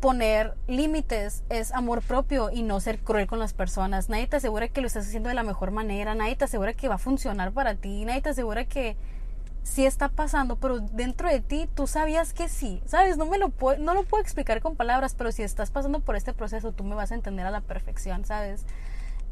poner 0.00 0.54
límites 0.68 1.42
es 1.48 1.72
amor 1.72 2.02
propio 2.02 2.50
y 2.50 2.62
no 2.62 2.78
ser 2.80 2.98
cruel 3.00 3.26
con 3.26 3.38
las 3.38 3.52
personas. 3.52 4.08
Nadie 4.08 4.26
te 4.26 4.36
asegura 4.36 4.68
que 4.68 4.80
lo 4.80 4.86
estás 4.86 5.06
haciendo 5.06 5.28
de 5.28 5.34
la 5.34 5.42
mejor 5.42 5.70
manera, 5.70 6.14
nadie 6.14 6.36
te 6.36 6.44
asegura 6.44 6.72
que 6.72 6.88
va 6.88 6.96
a 6.96 6.98
funcionar 6.98 7.52
para 7.52 7.74
ti, 7.74 8.04
nadie 8.04 8.22
te 8.22 8.30
asegura 8.30 8.64
que 8.64 8.96
sí 9.62 9.86
está 9.86 10.08
pasando, 10.08 10.56
pero 10.56 10.80
dentro 10.80 11.28
de 11.28 11.40
ti 11.40 11.68
tú 11.74 11.86
sabías 11.86 12.32
que 12.32 12.48
sí, 12.48 12.82
¿sabes? 12.86 13.16
No 13.16 13.26
me 13.26 13.38
lo 13.38 13.50
puedo, 13.50 13.78
no 13.78 13.94
lo 13.94 14.04
puedo 14.04 14.22
explicar 14.22 14.60
con 14.60 14.76
palabras, 14.76 15.14
pero 15.14 15.32
si 15.32 15.42
estás 15.42 15.70
pasando 15.70 16.00
por 16.00 16.16
este 16.16 16.32
proceso 16.32 16.72
tú 16.72 16.84
me 16.84 16.94
vas 16.94 17.12
a 17.12 17.14
entender 17.14 17.46
a 17.46 17.50
la 17.50 17.60
perfección, 17.60 18.24
¿sabes? 18.24 18.64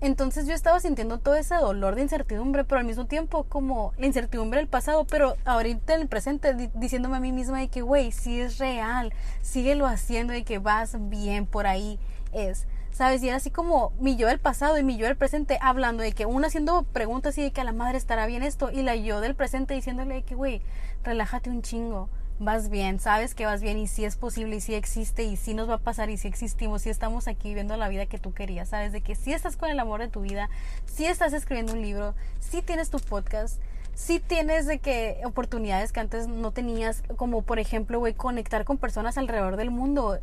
Entonces 0.02 0.46
yo 0.46 0.52
estaba 0.52 0.78
sintiendo 0.78 1.18
todo 1.18 1.36
ese 1.36 1.54
dolor 1.54 1.94
de 1.94 2.02
incertidumbre, 2.02 2.64
pero 2.64 2.80
al 2.80 2.84
mismo 2.84 3.06
tiempo 3.06 3.44
como 3.44 3.94
la 3.96 4.06
incertidumbre 4.06 4.60
del 4.60 4.68
pasado, 4.68 5.06
pero 5.06 5.36
ahorita 5.46 5.94
en 5.94 6.02
el 6.02 6.08
presente 6.08 6.70
diciéndome 6.74 7.16
a 7.16 7.20
mí 7.20 7.32
misma 7.32 7.60
de 7.60 7.68
que, 7.68 7.80
güey, 7.80 8.12
sí 8.12 8.38
es 8.38 8.58
real, 8.58 9.14
síguelo 9.40 9.86
haciendo 9.86 10.34
y 10.34 10.44
que 10.44 10.58
vas 10.58 10.96
bien, 11.08 11.46
por 11.46 11.66
ahí 11.66 11.98
es. 12.32 12.66
¿Sabes? 12.96 13.22
Y 13.22 13.28
era 13.28 13.36
así 13.36 13.50
como 13.50 13.92
mi 14.00 14.16
yo 14.16 14.26
del 14.26 14.38
pasado 14.38 14.78
y 14.78 14.82
mi 14.82 14.96
yo 14.96 15.04
del 15.04 15.18
presente 15.18 15.58
hablando 15.60 16.02
de 16.02 16.12
que 16.12 16.24
una 16.24 16.46
haciendo 16.46 16.82
preguntas 16.82 17.36
y 17.36 17.42
de 17.42 17.50
que 17.50 17.60
a 17.60 17.64
la 17.64 17.74
madre 17.74 17.98
estará 17.98 18.24
bien 18.24 18.42
esto 18.42 18.70
y 18.70 18.80
la 18.80 18.96
yo 18.96 19.20
del 19.20 19.34
presente 19.34 19.74
diciéndole 19.74 20.14
de 20.14 20.22
que, 20.22 20.34
güey, 20.34 20.62
relájate 21.04 21.50
un 21.50 21.60
chingo, 21.60 22.08
vas 22.38 22.70
bien, 22.70 22.98
sabes 22.98 23.34
que 23.34 23.44
vas 23.44 23.60
bien 23.60 23.76
y 23.76 23.86
si 23.86 24.06
es 24.06 24.16
posible 24.16 24.56
y 24.56 24.60
si 24.62 24.74
existe 24.74 25.24
y 25.24 25.36
si 25.36 25.52
nos 25.52 25.68
va 25.68 25.74
a 25.74 25.78
pasar 25.78 26.08
y 26.08 26.16
si 26.16 26.26
existimos, 26.26 26.80
si 26.80 26.88
estamos 26.88 27.28
aquí 27.28 27.48
viviendo 27.48 27.76
la 27.76 27.90
vida 27.90 28.06
que 28.06 28.18
tú 28.18 28.32
querías, 28.32 28.70
sabes 28.70 28.92
de 28.92 29.02
que 29.02 29.14
si 29.14 29.34
estás 29.34 29.58
con 29.58 29.68
el 29.68 29.78
amor 29.78 30.00
de 30.00 30.08
tu 30.08 30.22
vida, 30.22 30.48
si 30.86 31.04
estás 31.04 31.34
escribiendo 31.34 31.74
un 31.74 31.82
libro, 31.82 32.14
si 32.40 32.62
tienes 32.62 32.88
tu 32.88 32.98
podcast, 32.98 33.60
si 33.92 34.20
tienes 34.20 34.64
de 34.64 34.78
que 34.78 35.20
oportunidades 35.26 35.92
que 35.92 36.00
antes 36.00 36.28
no 36.28 36.50
tenías, 36.50 37.02
como 37.16 37.42
por 37.42 37.58
ejemplo, 37.58 37.98
güey, 37.98 38.14
conectar 38.14 38.64
con 38.64 38.78
personas 38.78 39.18
alrededor 39.18 39.58
del 39.58 39.70
mundo 39.70 40.18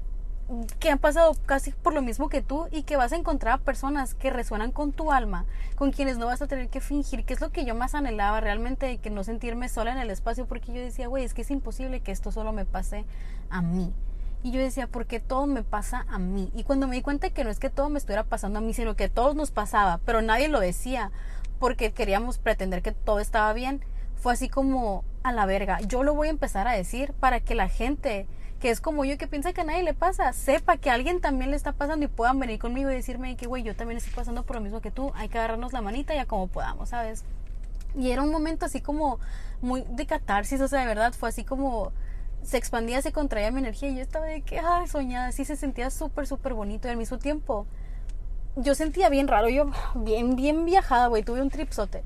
que 0.79 0.89
han 0.89 0.99
pasado 0.99 1.35
casi 1.45 1.71
por 1.71 1.93
lo 1.93 2.01
mismo 2.01 2.29
que 2.29 2.41
tú 2.41 2.67
y 2.71 2.83
que 2.83 2.97
vas 2.97 3.13
a 3.13 3.15
encontrar 3.15 3.59
personas 3.59 4.13
que 4.13 4.29
resuenan 4.29 4.71
con 4.71 4.91
tu 4.91 5.11
alma, 5.11 5.45
con 5.75 5.91
quienes 5.91 6.17
no 6.17 6.25
vas 6.27 6.41
a 6.41 6.47
tener 6.47 6.69
que 6.69 6.81
fingir, 6.81 7.25
que 7.25 7.33
es 7.33 7.41
lo 7.41 7.51
que 7.51 7.65
yo 7.65 7.75
más 7.75 7.95
anhelaba 7.95 8.39
realmente, 8.41 8.97
que 8.97 9.09
no 9.09 9.23
sentirme 9.23 9.69
sola 9.69 9.91
en 9.91 9.97
el 9.97 10.09
espacio, 10.09 10.45
porque 10.45 10.73
yo 10.73 10.81
decía, 10.81 11.07
güey, 11.07 11.23
es 11.23 11.33
que 11.33 11.41
es 11.43 11.51
imposible 11.51 12.01
que 12.01 12.11
esto 12.11 12.31
solo 12.31 12.51
me 12.51 12.65
pase 12.65 13.05
a 13.49 13.61
mí. 13.61 13.93
Y 14.43 14.51
yo 14.51 14.59
decía, 14.59 14.87
¿por 14.87 15.05
qué 15.05 15.21
todo 15.21 15.47
me 15.47 15.63
pasa 15.63 16.05
a 16.09 16.19
mí? 16.19 16.51
Y 16.53 16.63
cuando 16.63 16.87
me 16.87 16.95
di 16.97 17.01
cuenta 17.01 17.29
que 17.29 17.45
no 17.45 17.49
es 17.49 17.59
que 17.59 17.69
todo 17.69 17.89
me 17.89 17.97
estuviera 17.97 18.25
pasando 18.25 18.59
a 18.59 18.61
mí, 18.61 18.73
sino 18.73 18.95
que 18.95 19.05
a 19.05 19.09
todos 19.09 19.35
nos 19.35 19.51
pasaba, 19.51 20.01
pero 20.05 20.21
nadie 20.21 20.49
lo 20.49 20.59
decía, 20.59 21.11
porque 21.59 21.93
queríamos 21.93 22.39
pretender 22.39 22.81
que 22.81 22.91
todo 22.91 23.19
estaba 23.19 23.53
bien, 23.53 23.85
fue 24.17 24.33
así 24.33 24.49
como 24.49 25.05
a 25.23 25.31
la 25.31 25.45
verga. 25.45 25.79
Yo 25.81 26.03
lo 26.03 26.13
voy 26.13 26.27
a 26.27 26.31
empezar 26.31 26.67
a 26.67 26.73
decir 26.73 27.13
para 27.13 27.39
que 27.39 27.55
la 27.55 27.69
gente 27.69 28.27
que 28.63 28.69
es 28.69 28.79
como 28.79 29.03
yo 29.03 29.17
que 29.17 29.27
piensa 29.27 29.51
que 29.51 29.59
a 29.59 29.65
nadie 29.65 29.83
le 29.83 29.93
pasa, 29.93 30.31
sepa 30.31 30.77
que 30.77 30.89
alguien 30.89 31.19
también 31.19 31.51
le 31.51 31.57
está 31.57 31.73
pasando 31.73 32.05
y 32.05 32.07
puedan 32.07 32.39
venir 32.39 32.59
conmigo 32.59 32.89
y 32.89 32.95
decirme 32.95 33.35
que, 33.35 33.45
güey, 33.45 33.61
yo 33.61 33.75
también 33.75 33.97
estoy 33.97 34.13
pasando 34.13 34.43
por 34.43 34.55
lo 34.55 34.61
mismo 34.61 34.79
que 34.79 34.89
tú, 34.89 35.11
hay 35.15 35.27
que 35.27 35.37
agarrarnos 35.37 35.73
la 35.73 35.81
manita 35.81 36.15
ya 36.15 36.25
como 36.25 36.47
podamos, 36.47 36.87
¿sabes? 36.87 37.25
Y 37.93 38.11
era 38.11 38.21
un 38.21 38.31
momento 38.31 38.65
así 38.65 38.79
como 38.79 39.19
muy 39.61 39.83
de 39.89 40.05
catarsis, 40.05 40.61
o 40.61 40.69
sea, 40.69 40.79
de 40.79 40.85
verdad, 40.85 41.11
fue 41.11 41.27
así 41.27 41.43
como 41.43 41.91
se 42.41 42.55
expandía, 42.55 43.01
se 43.01 43.11
contraía 43.11 43.51
mi 43.51 43.59
energía 43.59 43.89
y 43.89 43.95
yo 43.95 44.01
estaba 44.01 44.27
de 44.27 44.43
que, 44.43 44.59
ay, 44.59 44.87
soñada, 44.87 45.27
así 45.27 45.43
se 45.43 45.57
sentía 45.57 45.89
súper, 45.89 46.25
súper 46.25 46.53
bonito 46.53 46.87
y 46.87 46.91
al 46.91 46.97
mismo 46.97 47.17
tiempo 47.17 47.67
yo 48.55 48.75
sentía 48.75 49.09
bien 49.09 49.27
raro, 49.27 49.49
yo 49.49 49.71
bien, 49.93 50.37
bien 50.37 50.63
viajada, 50.63 51.07
güey, 51.07 51.23
tuve 51.23 51.41
un 51.41 51.49
tripsote. 51.49 52.05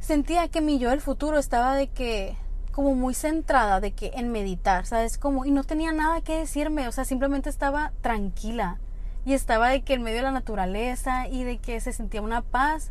Sentía 0.00 0.48
que 0.48 0.62
mi 0.62 0.78
yo 0.78 0.88
del 0.88 1.02
futuro 1.02 1.38
estaba 1.38 1.76
de 1.76 1.88
que 1.88 2.34
como 2.76 2.94
muy 2.94 3.14
centrada 3.14 3.80
de 3.80 3.92
que 3.92 4.10
en 4.16 4.30
meditar, 4.30 4.84
¿sabes? 4.84 5.16
Como, 5.16 5.46
y 5.46 5.50
no 5.50 5.64
tenía 5.64 5.92
nada 5.92 6.20
que 6.20 6.36
decirme, 6.36 6.86
o 6.88 6.92
sea, 6.92 7.06
simplemente 7.06 7.48
estaba 7.48 7.92
tranquila 8.02 8.76
y 9.24 9.32
estaba 9.32 9.70
de 9.70 9.80
que 9.80 9.94
en 9.94 10.02
medio 10.02 10.18
de 10.18 10.24
la 10.24 10.30
naturaleza 10.30 11.26
y 11.26 11.42
de 11.42 11.56
que 11.56 11.80
se 11.80 11.94
sentía 11.94 12.20
una 12.20 12.42
paz 12.42 12.90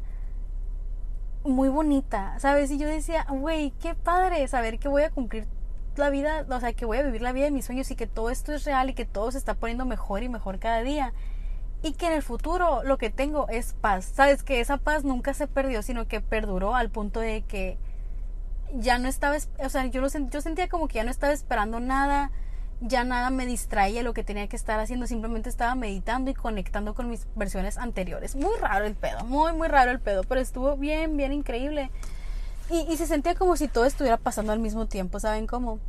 muy 1.44 1.70
bonita, 1.70 2.34
¿sabes? 2.40 2.72
Y 2.72 2.80
yo 2.80 2.88
decía, 2.88 3.28
güey, 3.30 3.74
qué 3.80 3.94
padre 3.94 4.48
saber 4.48 4.80
que 4.80 4.88
voy 4.88 5.04
a 5.04 5.12
cumplir 5.12 5.46
la 5.98 6.10
vida, 6.10 6.48
o 6.50 6.60
sea, 6.60 6.74
que 6.74 6.86
voy 6.86 6.98
a 6.98 7.04
vivir 7.04 7.22
la 7.22 7.32
vida 7.32 7.46
de 7.46 7.52
mis 7.52 7.66
sueños 7.66 7.92
y 7.92 7.96
que 7.96 8.08
todo 8.08 8.32
esto 8.32 8.54
es 8.54 8.66
real 8.66 8.90
y 8.90 8.96
que 8.96 9.06
todo 9.06 9.32
se 9.32 9.38
está 9.38 9.54
poniendo 9.54 9.86
mejor 9.86 10.24
y 10.24 10.30
mejor 10.30 10.58
cada 10.58 10.82
día. 10.82 11.14
Y 11.84 11.94
que 11.94 12.08
en 12.08 12.14
el 12.14 12.24
futuro 12.24 12.82
lo 12.84 12.98
que 12.98 13.12
tengo 13.12 13.48
es 13.50 13.74
paz. 13.74 14.06
Sabes 14.06 14.42
que 14.42 14.62
esa 14.62 14.78
paz 14.78 15.04
nunca 15.04 15.36
se 15.36 15.46
perdió, 15.46 15.84
sino 15.84 16.08
que 16.08 16.22
perduró 16.22 16.74
al 16.74 16.90
punto 16.90 17.20
de 17.20 17.44
que 17.44 17.78
ya 18.74 18.98
no 18.98 19.08
estaba, 19.08 19.38
o 19.60 19.70
sea, 19.70 19.86
yo, 19.88 20.02
lo, 20.02 20.08
yo 20.08 20.42
sentía 20.42 20.68
como 20.68 20.88
que 20.88 20.96
ya 20.96 21.04
no 21.04 21.12
estaba 21.12 21.34
esperando 21.34 21.80
nada, 21.80 22.32
ya 22.82 23.04
nada 23.04 23.30
me 23.30 23.46
distraía 23.46 24.04
lo 24.04 24.14
que 24.14 24.24
tenía 24.24 24.48
que 24.48 24.56
estar 24.56 24.80
haciendo, 24.80 25.08
simplemente 25.08 25.50
estaba 25.50 25.76
meditando 25.76 26.32
y 26.32 26.34
conectando 26.34 26.94
con 26.94 27.10
mis 27.10 27.28
versiones 27.36 27.78
anteriores. 27.78 28.36
Muy 28.36 28.56
raro 28.60 28.86
el 28.86 28.96
pedo, 28.96 29.24
muy, 29.26 29.54
muy 29.54 29.68
raro 29.68 29.92
el 29.92 30.00
pedo, 30.00 30.24
pero 30.24 30.42
estuvo 30.42 30.76
bien, 30.78 31.18
bien 31.18 31.34
increíble. 31.34 31.90
Y, 32.70 32.92
y 32.92 32.98
se 32.98 33.08
sentía 33.08 33.36
como 33.36 33.56
si 33.58 33.68
todo 33.68 33.86
estuviera 33.86 34.18
pasando 34.18 34.52
al 34.52 34.60
mismo 34.60 34.88
tiempo, 34.88 35.20
¿saben 35.20 35.48
cómo? 35.48 35.80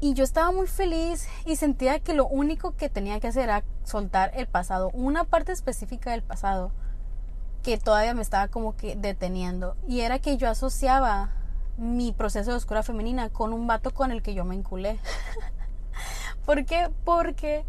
Y 0.00 0.14
yo 0.14 0.24
estaba 0.24 0.50
muy 0.50 0.66
feliz 0.66 1.28
y 1.46 1.54
sentía 1.54 2.00
que 2.00 2.12
lo 2.12 2.26
único 2.26 2.76
que 2.76 2.88
tenía 2.88 3.20
que 3.20 3.28
hacer 3.28 3.44
era 3.44 3.62
soltar 3.84 4.32
el 4.34 4.48
pasado, 4.48 4.90
una 4.90 5.22
parte 5.22 5.52
específica 5.52 6.10
del 6.10 6.22
pasado 6.22 6.72
que 7.62 7.78
todavía 7.78 8.12
me 8.12 8.22
estaba 8.22 8.48
como 8.48 8.76
que 8.76 8.96
deteniendo. 8.96 9.76
Y 9.86 10.00
era 10.00 10.18
que 10.18 10.36
yo 10.36 10.50
asociaba 10.50 11.30
mi 11.76 12.12
proceso 12.12 12.50
de 12.50 12.56
oscura 12.56 12.82
femenina 12.82 13.30
con 13.30 13.52
un 13.52 13.66
vato 13.66 13.92
con 13.92 14.12
el 14.12 14.22
que 14.22 14.34
yo 14.34 14.44
me 14.44 14.54
enculé. 14.54 14.98
¿Por 16.44 16.64
qué? 16.64 16.90
Porque 17.04 17.64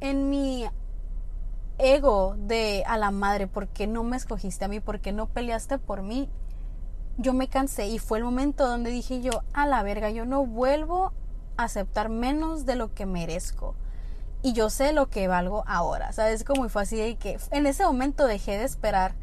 en 0.00 0.30
mi 0.30 0.66
ego 1.78 2.34
de 2.38 2.84
a 2.86 2.98
la 2.98 3.10
madre, 3.10 3.46
¿por 3.46 3.68
qué 3.68 3.86
no 3.86 4.04
me 4.04 4.16
escogiste 4.16 4.64
a 4.64 4.68
mí? 4.68 4.80
¿Por 4.80 5.00
qué 5.00 5.12
no 5.12 5.26
peleaste 5.26 5.78
por 5.78 6.02
mí? 6.02 6.28
Yo 7.16 7.32
me 7.32 7.48
cansé 7.48 7.86
y 7.88 7.98
fue 7.98 8.18
el 8.18 8.24
momento 8.24 8.66
donde 8.66 8.90
dije 8.90 9.20
yo, 9.20 9.42
a 9.52 9.66
la 9.66 9.82
verga, 9.82 10.10
yo 10.10 10.24
no 10.24 10.44
vuelvo 10.46 11.12
a 11.56 11.64
aceptar 11.64 12.08
menos 12.08 12.66
de 12.66 12.76
lo 12.76 12.94
que 12.94 13.06
merezco. 13.06 13.74
Y 14.42 14.54
yo 14.54 14.70
sé 14.70 14.92
lo 14.92 15.10
que 15.10 15.28
valgo 15.28 15.64
ahora. 15.66 16.12
¿Sabes? 16.12 16.44
Como 16.44 16.68
fue 16.68 16.82
así 16.82 16.96
de 16.96 17.16
que 17.16 17.38
en 17.50 17.66
ese 17.66 17.84
momento 17.84 18.26
dejé 18.26 18.56
de 18.56 18.64
esperar. 18.64 19.14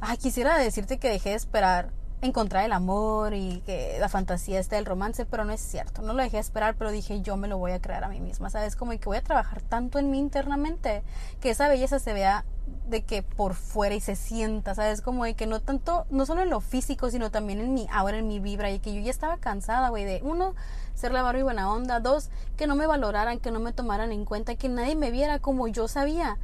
Ay, 0.00 0.16
quisiera 0.16 0.56
decirte 0.56 0.98
que 0.98 1.08
dejé 1.08 1.30
de 1.30 1.36
esperar 1.36 1.92
encontrar 2.22 2.64
el 2.64 2.72
amor 2.72 3.34
y 3.34 3.62
que 3.64 3.96
la 3.98 4.08
fantasía 4.08 4.60
esté 4.60 4.76
del 4.76 4.84
romance, 4.84 5.24
pero 5.24 5.44
no 5.44 5.52
es 5.52 5.60
cierto. 5.60 6.02
No 6.02 6.12
lo 6.12 6.22
dejé 6.22 6.38
esperar, 6.38 6.74
pero 6.76 6.90
dije 6.90 7.22
yo 7.22 7.36
me 7.36 7.48
lo 7.48 7.58
voy 7.58 7.72
a 7.72 7.80
crear 7.80 8.04
a 8.04 8.08
mí 8.08 8.20
misma, 8.20 8.50
¿sabes? 8.50 8.76
Como 8.76 8.92
que 8.92 9.04
voy 9.04 9.16
a 9.16 9.22
trabajar 9.22 9.62
tanto 9.62 9.98
en 9.98 10.10
mí 10.10 10.18
internamente 10.18 11.02
que 11.40 11.50
esa 11.50 11.68
belleza 11.68 11.98
se 11.98 12.12
vea 12.12 12.44
de 12.88 13.02
que 13.02 13.22
por 13.22 13.54
fuera 13.54 13.94
y 13.94 14.00
se 14.00 14.16
sienta, 14.16 14.74
¿sabes? 14.74 15.00
Como 15.00 15.24
de 15.24 15.34
que 15.34 15.46
no 15.46 15.60
tanto, 15.60 16.06
no 16.10 16.26
solo 16.26 16.42
en 16.42 16.50
lo 16.50 16.60
físico, 16.60 17.10
sino 17.10 17.30
también 17.30 17.60
en 17.60 17.74
mi 17.74 17.86
ahora 17.90 18.18
en 18.18 18.28
mi 18.28 18.40
vibra 18.40 18.70
y 18.70 18.80
que 18.80 18.92
yo 18.94 19.00
ya 19.00 19.10
estaba 19.10 19.38
cansada, 19.38 19.88
güey, 19.88 20.04
de 20.04 20.20
uno, 20.22 20.54
ser 20.94 21.12
la 21.12 21.38
y 21.38 21.42
buena 21.42 21.72
onda, 21.72 22.00
dos, 22.00 22.30
que 22.56 22.66
no 22.66 22.74
me 22.74 22.86
valoraran, 22.86 23.38
que 23.38 23.50
no 23.50 23.60
me 23.60 23.72
tomaran 23.72 24.12
en 24.12 24.24
cuenta, 24.24 24.56
que 24.56 24.68
nadie 24.68 24.96
me 24.96 25.10
viera 25.10 25.38
como 25.38 25.68
yo 25.68 25.88
sabía 25.88 26.38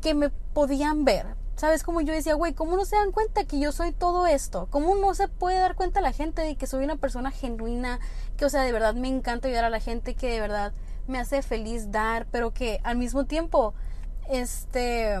que 0.00 0.14
me 0.14 0.30
podían 0.30 1.04
ver, 1.04 1.26
¿Sabes? 1.60 1.82
Como 1.82 2.00
yo 2.00 2.14
decía, 2.14 2.32
güey, 2.32 2.54
¿cómo 2.54 2.74
no 2.74 2.86
se 2.86 2.96
dan 2.96 3.12
cuenta 3.12 3.44
que 3.44 3.60
yo 3.60 3.70
soy 3.70 3.92
todo 3.92 4.26
esto? 4.26 4.66
¿Cómo 4.70 4.94
no 4.94 5.12
se 5.12 5.28
puede 5.28 5.58
dar 5.58 5.74
cuenta 5.74 6.00
la 6.00 6.10
gente 6.10 6.40
de 6.40 6.56
que 6.56 6.66
soy 6.66 6.84
una 6.84 6.96
persona 6.96 7.30
genuina? 7.30 8.00
Que, 8.38 8.46
o 8.46 8.48
sea, 8.48 8.62
de 8.62 8.72
verdad 8.72 8.94
me 8.94 9.08
encanta 9.08 9.46
ayudar 9.46 9.66
a 9.66 9.68
la 9.68 9.78
gente, 9.78 10.14
que 10.14 10.30
de 10.30 10.40
verdad 10.40 10.72
me 11.06 11.18
hace 11.18 11.42
feliz 11.42 11.92
dar, 11.92 12.26
pero 12.30 12.54
que 12.54 12.80
al 12.82 12.96
mismo 12.96 13.26
tiempo, 13.26 13.74
este, 14.30 15.20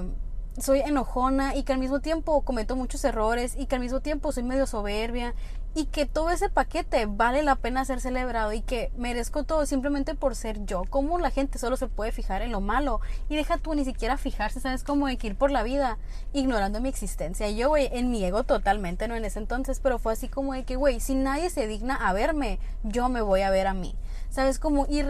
soy 0.58 0.80
enojona 0.80 1.54
y 1.56 1.62
que 1.62 1.74
al 1.74 1.78
mismo 1.78 2.00
tiempo 2.00 2.40
cometo 2.40 2.74
muchos 2.74 3.04
errores 3.04 3.54
y 3.54 3.66
que 3.66 3.74
al 3.74 3.82
mismo 3.82 4.00
tiempo 4.00 4.32
soy 4.32 4.42
medio 4.42 4.66
soberbia 4.66 5.34
y 5.74 5.86
que 5.86 6.06
todo 6.06 6.30
ese 6.30 6.48
paquete 6.48 7.06
vale 7.06 7.42
la 7.42 7.56
pena 7.56 7.84
ser 7.84 8.00
celebrado 8.00 8.52
y 8.52 8.60
que 8.60 8.90
merezco 8.96 9.44
todo 9.44 9.66
simplemente 9.66 10.14
por 10.14 10.34
ser 10.34 10.64
yo. 10.64 10.84
Como 10.90 11.18
la 11.18 11.30
gente 11.30 11.58
solo 11.58 11.76
se 11.76 11.86
puede 11.86 12.12
fijar 12.12 12.42
en 12.42 12.52
lo 12.52 12.60
malo 12.60 13.00
y 13.28 13.36
deja 13.36 13.58
tú 13.58 13.74
ni 13.74 13.84
siquiera 13.84 14.16
fijarse, 14.16 14.60
sabes 14.60 14.82
cómo 14.82 15.06
de 15.06 15.16
que 15.16 15.28
ir 15.28 15.36
por 15.36 15.50
la 15.50 15.62
vida 15.62 15.98
ignorando 16.32 16.80
mi 16.80 16.88
existencia. 16.88 17.48
Y 17.48 17.56
yo, 17.56 17.68
güey, 17.68 17.88
en 17.92 18.10
mi 18.10 18.24
ego 18.24 18.44
totalmente, 18.44 19.08
no 19.08 19.14
en 19.14 19.24
ese 19.24 19.38
entonces, 19.38 19.80
pero 19.80 19.98
fue 19.98 20.12
así 20.12 20.28
como 20.28 20.54
de 20.54 20.64
que, 20.64 20.76
güey, 20.76 21.00
si 21.00 21.14
nadie 21.14 21.50
se 21.50 21.66
digna 21.66 21.94
a 21.94 22.12
verme, 22.12 22.58
yo 22.82 23.08
me 23.08 23.22
voy 23.22 23.42
a 23.42 23.50
ver 23.50 23.66
a 23.66 23.74
mí. 23.74 23.94
¿sabes? 24.30 24.58
Como 24.58 24.86
y 24.88 25.02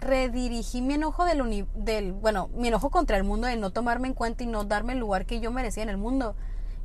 redirigí 0.00 0.82
mi 0.82 0.94
enojo 0.94 1.24
del, 1.24 2.12
bueno, 2.12 2.50
mi 2.54 2.68
enojo 2.68 2.90
contra 2.90 3.16
el 3.16 3.24
mundo 3.24 3.46
de 3.46 3.56
no 3.56 3.70
tomarme 3.70 4.08
en 4.08 4.14
cuenta 4.14 4.44
y 4.44 4.46
no 4.46 4.64
darme 4.64 4.92
el 4.92 4.98
lugar 4.98 5.26
que 5.26 5.40
yo 5.40 5.50
merecía 5.50 5.82
en 5.82 5.88
el 5.88 5.96
mundo. 5.96 6.36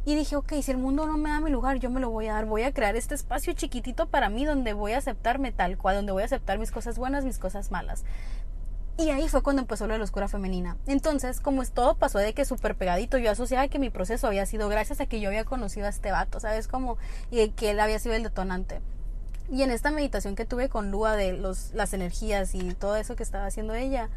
Y 0.05 0.15
dije, 0.15 0.35
ok, 0.35 0.53
si 0.61 0.71
el 0.71 0.77
mundo 0.77 1.07
no 1.07 1.17
me 1.17 1.29
da 1.29 1.39
mi 1.39 1.49
lugar, 1.49 1.77
yo 1.77 1.89
me 1.89 2.01
lo 2.01 2.09
voy 2.09 2.27
a 2.27 2.33
dar. 2.33 2.45
Voy 2.45 2.63
a 2.63 2.73
crear 2.73 2.95
este 2.95 3.15
espacio 3.15 3.53
chiquitito 3.53 4.07
para 4.07 4.29
mí 4.29 4.43
donde 4.43 4.73
voy 4.73 4.93
a 4.93 4.97
aceptarme 4.97 5.51
tal 5.51 5.77
cual, 5.77 5.95
donde 5.95 6.11
voy 6.11 6.23
a 6.23 6.25
aceptar 6.25 6.59
mis 6.59 6.71
cosas 6.71 6.97
buenas, 6.97 7.23
mis 7.23 7.39
cosas 7.39 7.71
malas. 7.71 8.03
Y 8.97 9.09
ahí 9.09 9.27
fue 9.27 9.41
cuando 9.41 9.61
empezó 9.61 9.87
lo 9.87 9.93
de 9.93 9.97
la 9.97 10.03
oscura 10.03 10.27
femenina. 10.27 10.77
Entonces, 10.85 11.39
como 11.39 11.63
es 11.63 11.71
todo 11.71 11.95
pasó 11.95 12.19
de 12.19 12.33
que 12.33 12.45
súper 12.45 12.75
pegadito, 12.75 13.17
yo 13.17 13.31
asociaba 13.31 13.67
que 13.67 13.79
mi 13.79 13.89
proceso 13.89 14.27
había 14.27 14.45
sido 14.45 14.69
gracias 14.69 15.01
a 15.01 15.07
que 15.07 15.19
yo 15.19 15.29
había 15.29 15.45
conocido 15.45 15.87
a 15.87 15.89
este 15.89 16.11
vato, 16.11 16.39
¿sabes? 16.39 16.67
Como, 16.67 16.97
y 17.31 17.49
que 17.49 17.71
él 17.71 17.79
había 17.79 17.97
sido 17.97 18.13
el 18.13 18.23
detonante. 18.23 18.81
Y 19.51 19.63
en 19.63 19.71
esta 19.71 19.89
meditación 19.89 20.35
que 20.35 20.45
tuve 20.45 20.69
con 20.69 20.91
Lua 20.91 21.15
de 21.15 21.33
los, 21.33 21.73
las 21.73 21.93
energías 21.93 22.53
y 22.53 22.73
todo 22.75 22.95
eso 22.95 23.15
que 23.15 23.23
estaba 23.23 23.45
haciendo 23.45 23.73
ella, 23.73 24.09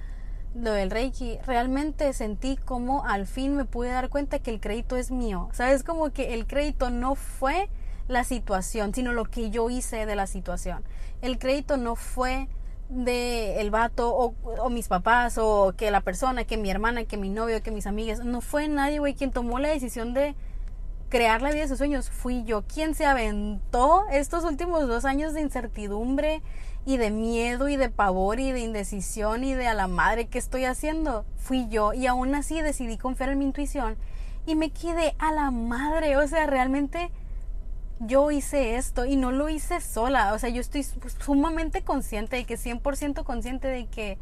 lo 0.61 0.73
del 0.73 0.91
Reiki, 0.91 1.39
realmente 1.47 2.13
sentí 2.13 2.57
como 2.57 3.05
al 3.05 3.27
fin 3.27 3.57
me 3.57 3.65
pude 3.65 3.91
dar 3.91 4.09
cuenta 4.09 4.39
que 4.39 4.51
el 4.51 4.61
crédito 4.61 4.97
es 4.97 5.11
mío. 5.11 5.49
¿Sabes? 5.53 5.83
Como 5.83 6.11
que 6.11 6.35
el 6.35 6.47
crédito 6.47 6.91
no 6.91 7.15
fue 7.15 7.69
la 8.09 8.25
situación, 8.25 8.95
sino 8.95 9.13
lo 9.13 9.25
que 9.25 9.51
yo 9.51 9.69
hice 9.71 10.07
de 10.07 10.17
la 10.17 10.27
situación. 10.27 10.83
El 11.23 11.39
crédito 11.39 11.77
no 11.77 11.97
fue 11.97 12.49
de 12.89 13.61
el 13.61 13.71
vato 13.71 14.15
o, 14.15 14.71
mis 14.71 14.89
papás 14.89 15.39
o 15.39 15.75
que 15.77 15.91
la 15.91 16.01
persona, 16.01 16.45
que 16.45 16.57
mi 16.57 16.71
hermana, 16.71 17.05
que 17.05 17.17
mi 17.17 17.31
novio, 17.31 17.63
que 17.63 17.71
mis 17.71 17.87
amigas. 17.87 18.25
No 18.25 18.41
fue 18.41 18.69
nadie, 18.69 18.99
güey, 18.99 19.15
quien 19.15 19.33
tomó 19.33 19.59
la 19.59 19.69
decisión 19.69 20.15
de 20.15 20.35
crear 21.09 21.43
la 21.43 21.51
vida 21.51 21.63
de 21.63 21.69
sus 21.69 21.79
sueños. 21.79 22.11
Fui 22.11 22.45
yo 22.45 22.63
quien 22.63 22.95
se 22.95 23.05
aventó 23.05 24.05
estos 24.11 24.45
últimos 24.45 24.87
dos 24.87 25.05
años 25.05 25.35
de 25.35 25.41
incertidumbre 25.41 26.43
y 26.87 26.97
de 26.99 27.11
miedo 27.11 27.69
y 27.69 27.77
de 27.77 27.91
pavor 27.91 28.39
y 28.39 28.53
de 28.53 28.61
indecisión 28.61 29.43
y 29.43 29.53
de 29.55 29.67
a 29.67 29.75
la 29.75 29.89
madre 29.89 30.29
que 30.29 30.39
estoy 30.39 30.65
haciendo. 30.65 31.27
Fui 31.37 31.69
yo 31.69 31.93
y 31.93 32.07
aún 32.07 32.35
así 32.35 32.63
decidí 32.63 32.97
confiar 32.97 33.31
en 33.31 33.39
mi 33.39 33.45
intuición 33.45 33.97
y 34.47 34.55
me 34.55 34.71
quedé 34.71 35.17
a 35.19 35.33
la 35.33 35.51
madre. 35.51 36.17
O 36.17 36.27
sea, 36.29 36.47
realmente 36.47 37.11
yo 37.99 38.31
hice 38.31 38.77
esto 38.77 39.05
y 39.05 39.17
no 39.17 39.33
lo 39.33 39.49
hice 39.49 39.81
sola. 39.81 40.33
O 40.33 40.39
sea, 40.39 40.49
yo 40.49 40.61
estoy 40.61 40.87
sumamente 41.19 41.83
consciente 41.83 42.37
de 42.37 42.45
que 42.45 42.55
100% 42.57 43.25
consciente 43.25 43.67
de 43.67 43.87
que 43.87 44.17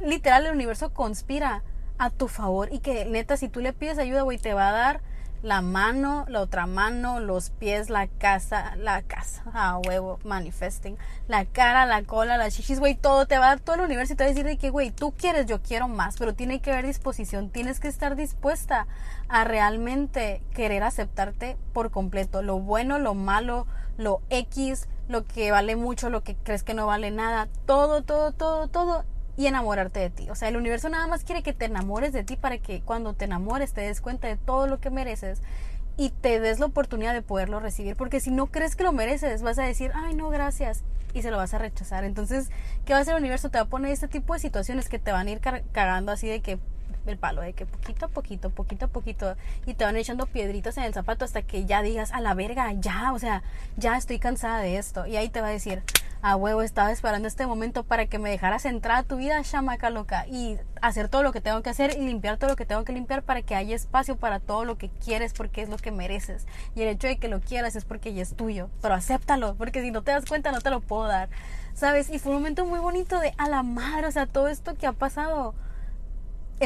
literal 0.00 0.46
el 0.46 0.54
universo 0.54 0.94
conspira 0.94 1.62
a 1.98 2.08
tu 2.08 2.28
favor 2.28 2.70
y 2.72 2.78
que 2.78 3.04
neta 3.04 3.36
si 3.36 3.50
tú 3.50 3.60
le 3.60 3.74
pides 3.74 3.98
ayuda, 3.98 4.22
güey, 4.22 4.38
te 4.38 4.54
va 4.54 4.70
a 4.70 4.72
dar 4.72 5.00
la 5.42 5.60
mano, 5.60 6.24
la 6.28 6.40
otra 6.40 6.66
mano, 6.66 7.18
los 7.18 7.50
pies, 7.50 7.90
la 7.90 8.06
casa, 8.06 8.76
la 8.76 9.02
casa, 9.02 9.42
a 9.52 9.78
huevo, 9.78 10.20
manifesting, 10.24 10.96
la 11.26 11.44
cara, 11.44 11.84
la 11.84 12.04
cola, 12.04 12.36
las 12.36 12.54
chichis, 12.54 12.78
güey, 12.78 12.94
todo 12.94 13.26
te 13.26 13.38
va 13.38 13.46
a 13.46 13.48
dar 13.48 13.60
todo 13.60 13.76
el 13.76 13.82
universo 13.82 14.12
y 14.12 14.16
te 14.16 14.24
va 14.24 14.26
a 14.26 14.32
decir 14.32 14.46
de 14.46 14.56
que, 14.56 14.70
güey, 14.70 14.92
tú 14.92 15.12
quieres, 15.12 15.46
yo 15.46 15.60
quiero 15.60 15.88
más, 15.88 16.16
pero 16.16 16.34
tiene 16.34 16.60
que 16.60 16.70
haber 16.70 16.86
disposición, 16.86 17.50
tienes 17.50 17.80
que 17.80 17.88
estar 17.88 18.14
dispuesta 18.14 18.86
a 19.28 19.44
realmente 19.44 20.42
querer 20.54 20.84
aceptarte 20.84 21.56
por 21.72 21.90
completo, 21.90 22.42
lo 22.42 22.60
bueno, 22.60 23.00
lo 23.00 23.14
malo, 23.14 23.66
lo 23.96 24.22
X, 24.30 24.88
lo 25.08 25.26
que 25.26 25.50
vale 25.50 25.74
mucho, 25.74 26.08
lo 26.08 26.22
que 26.22 26.36
crees 26.36 26.62
que 26.62 26.74
no 26.74 26.86
vale 26.86 27.10
nada, 27.10 27.48
todo, 27.66 28.02
todo, 28.02 28.32
todo, 28.32 28.68
todo 28.68 29.04
y 29.36 29.46
enamorarte 29.46 30.00
de 30.00 30.10
ti. 30.10 30.30
O 30.30 30.34
sea, 30.34 30.48
el 30.48 30.56
universo 30.56 30.88
nada 30.88 31.06
más 31.06 31.24
quiere 31.24 31.42
que 31.42 31.52
te 31.52 31.64
enamores 31.64 32.12
de 32.12 32.24
ti 32.24 32.36
para 32.36 32.58
que 32.58 32.82
cuando 32.82 33.14
te 33.14 33.24
enamores 33.24 33.72
te 33.72 33.80
des 33.80 34.00
cuenta 34.00 34.28
de 34.28 34.36
todo 34.36 34.66
lo 34.66 34.80
que 34.80 34.90
mereces 34.90 35.40
y 35.96 36.10
te 36.10 36.40
des 36.40 36.58
la 36.58 36.66
oportunidad 36.66 37.14
de 37.14 37.22
poderlo 37.22 37.60
recibir. 37.60 37.96
Porque 37.96 38.20
si 38.20 38.30
no 38.30 38.46
crees 38.46 38.76
que 38.76 38.84
lo 38.84 38.92
mereces, 38.92 39.42
vas 39.42 39.58
a 39.58 39.64
decir, 39.64 39.90
ay, 39.94 40.14
no, 40.14 40.28
gracias. 40.30 40.82
Y 41.14 41.22
se 41.22 41.30
lo 41.30 41.36
vas 41.36 41.54
a 41.54 41.58
rechazar. 41.58 42.04
Entonces, 42.04 42.50
¿qué 42.84 42.92
va 42.92 43.00
a 43.00 43.02
hacer 43.02 43.14
el 43.14 43.20
universo? 43.20 43.50
Te 43.50 43.58
va 43.58 43.64
a 43.64 43.68
poner 43.68 43.92
este 43.92 44.08
tipo 44.08 44.32
de 44.32 44.40
situaciones 44.40 44.88
que 44.88 44.98
te 44.98 45.12
van 45.12 45.26
a 45.26 45.30
ir 45.30 45.40
cagando 45.40 46.12
así 46.12 46.26
de 46.28 46.40
que 46.40 46.58
el 47.06 47.18
palo, 47.18 47.42
de 47.42 47.52
que 47.52 47.66
poquito 47.66 48.06
a 48.06 48.08
poquito, 48.08 48.50
poquito 48.50 48.84
a 48.86 48.88
poquito, 48.88 49.36
y 49.66 49.74
te 49.74 49.84
van 49.84 49.96
echando 49.96 50.26
piedritas 50.26 50.76
en 50.76 50.84
el 50.84 50.94
zapato 50.94 51.24
hasta 51.24 51.42
que 51.42 51.64
ya 51.64 51.82
digas, 51.82 52.12
a 52.12 52.20
la 52.20 52.34
verga, 52.34 52.72
ya, 52.72 53.12
o 53.12 53.18
sea, 53.18 53.42
ya 53.76 53.96
estoy 53.96 54.18
cansada 54.18 54.58
de 54.58 54.78
esto. 54.78 55.06
Y 55.06 55.16
ahí 55.16 55.28
te 55.28 55.40
va 55.40 55.48
a 55.48 55.50
decir, 55.50 55.82
a 56.22 56.36
huevo, 56.36 56.62
estaba 56.62 56.92
esperando 56.92 57.26
este 57.26 57.46
momento 57.46 57.82
para 57.82 58.06
que 58.06 58.20
me 58.20 58.30
dejaras 58.30 58.64
entrar 58.64 58.98
a 58.98 59.02
tu 59.02 59.16
vida, 59.16 59.42
chamaca 59.42 59.90
loca, 59.90 60.26
y 60.28 60.56
hacer 60.80 61.08
todo 61.08 61.24
lo 61.24 61.32
que 61.32 61.40
tengo 61.40 61.62
que 61.62 61.70
hacer 61.70 61.96
y 61.98 62.06
limpiar 62.06 62.38
todo 62.38 62.50
lo 62.50 62.56
que 62.56 62.64
tengo 62.64 62.84
que 62.84 62.92
limpiar 62.92 63.22
para 63.22 63.42
que 63.42 63.56
haya 63.56 63.74
espacio 63.74 64.16
para 64.16 64.38
todo 64.38 64.64
lo 64.64 64.78
que 64.78 64.88
quieres 64.88 65.32
porque 65.32 65.62
es 65.62 65.68
lo 65.68 65.76
que 65.76 65.90
mereces. 65.90 66.46
Y 66.76 66.82
el 66.82 66.88
hecho 66.88 67.08
de 67.08 67.16
que 67.16 67.28
lo 67.28 67.40
quieras 67.40 67.74
es 67.74 67.84
porque 67.84 68.14
ya 68.14 68.22
es 68.22 68.34
tuyo, 68.36 68.70
pero 68.80 68.94
acéptalo, 68.94 69.56
porque 69.56 69.82
si 69.82 69.90
no 69.90 70.02
te 70.02 70.12
das 70.12 70.24
cuenta 70.24 70.52
no 70.52 70.60
te 70.60 70.70
lo 70.70 70.80
puedo 70.80 71.06
dar. 71.06 71.28
¿Sabes? 71.74 72.10
Y 72.10 72.18
fue 72.18 72.32
un 72.32 72.38
momento 72.38 72.66
muy 72.66 72.78
bonito 72.78 73.18
de 73.18 73.32
a 73.38 73.48
la 73.48 73.62
madre, 73.62 74.06
o 74.06 74.10
sea, 74.12 74.26
todo 74.26 74.48
esto 74.48 74.74
que 74.74 74.86
ha 74.86 74.92
pasado 74.92 75.54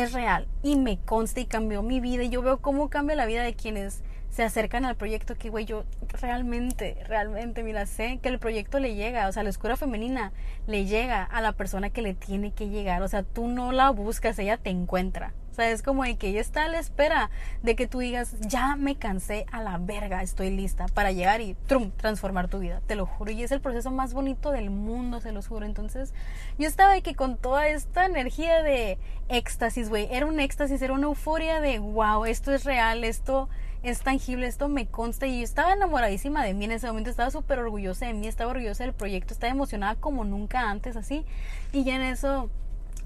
es 0.03 0.13
real 0.13 0.47
y 0.63 0.77
me 0.77 0.99
consta 0.99 1.41
y 1.41 1.47
cambió 1.47 1.83
mi 1.83 2.01
vida 2.01 2.23
y 2.23 2.29
yo 2.29 2.43
veo 2.43 2.59
cómo 2.59 2.89
cambia 2.91 3.17
la 3.17 3.27
vida 3.27 3.43
de 3.43 3.55
quienes 3.55 4.03
se 4.31 4.43
acercan 4.43 4.85
al 4.85 4.97
proyecto 4.97 5.35
que, 5.37 5.49
güey, 5.49 5.65
yo 5.65 5.85
realmente, 6.21 6.99
realmente, 7.07 7.63
mira, 7.63 7.87
sé 7.87 8.19
que 8.23 8.29
el 8.29 8.39
proyecto 8.39 8.79
le 8.79 8.95
llega, 8.95 9.29
o 9.29 9.33
sea, 9.33 9.43
la 9.43 9.49
escuela 9.49 9.77
femenina 9.77 10.33
le 10.67 10.85
llega 10.85 11.23
a 11.23 11.41
la 11.41 11.53
persona 11.53 11.89
que 11.89 12.03
le 12.03 12.13
tiene 12.13 12.53
que 12.53 12.69
llegar, 12.69 13.03
o 13.03 13.09
sea, 13.09 13.23
tú 13.23 13.49
no 13.49 13.73
la 13.73 13.89
buscas, 13.91 14.39
ella 14.39 14.59
te 14.59 14.71
encuentra. 14.71 15.33
Sea, 15.57 15.71
es 15.71 15.83
como 15.83 16.05
de 16.05 16.17
que 16.17 16.29
ella 16.29 16.43
está 16.43 16.65
a 16.65 16.69
la 16.69 16.79
espera 16.79 17.31
de 17.63 17.77
que 17.77 17.87
tú 17.87 18.01
digas, 18.01 18.37
ya 18.41 18.77
me 18.77 18.97
cansé 18.97 19.47
a 19.51 19.63
la 19.63 19.79
verga, 19.79 20.23
estoy 20.23 20.51
lista 20.51 20.85
para 20.93 21.13
llegar 21.13 21.41
y 21.41 21.57
transformar 21.97 22.49
tu 22.49 22.59
vida, 22.59 22.83
te 22.87 22.95
lo 22.95 23.07
juro. 23.07 23.31
Y 23.31 23.43
es 23.43 23.53
el 23.53 23.63
proceso 23.63 23.91
más 23.91 24.13
bonito 24.13 24.51
del 24.51 24.69
mundo, 24.69 25.19
se 25.21 25.33
los 25.33 25.49
juro. 25.49 25.65
Entonces, 25.65 26.13
yo 26.59 26.69
estaba 26.69 26.93
aquí 26.93 27.15
con 27.15 27.39
toda 27.39 27.69
esta 27.69 28.05
energía 28.05 28.63
de 28.63 28.99
éxtasis, 29.31 29.89
güey. 29.89 30.09
Era 30.11 30.27
un 30.27 30.41
éxtasis, 30.41 30.83
era 30.83 30.93
una 30.93 31.07
euforia 31.07 31.63
de, 31.63 31.79
wow, 31.79 32.27
esto 32.27 32.53
es 32.53 32.65
real, 32.65 33.03
esto 33.03 33.49
es 33.83 34.03
tangible, 34.03 34.47
esto 34.49 34.69
me 34.69 34.87
consta 34.87 35.27
y 35.27 35.39
yo 35.39 35.45
estaba 35.45 35.73
enamoradísima 35.73 36.45
de 36.45 36.53
mí 36.53 36.67
en 36.67 36.73
ese 36.73 36.87
momento, 36.87 37.09
estaba 37.09 37.31
súper 37.31 37.61
orgullosa 37.61 38.07
de 38.07 38.13
mí, 38.13 38.27
estaba 38.27 38.51
orgullosa 38.51 38.85
del 38.85 38.93
proyecto, 38.93 39.33
estaba 39.33 39.53
emocionada 39.53 39.95
como 39.95 40.25
nunca 40.25 40.69
antes 40.69 40.97
así 40.97 41.25
y 41.73 41.85
ya 41.85 41.97
en 41.97 42.03
eso 42.03 42.51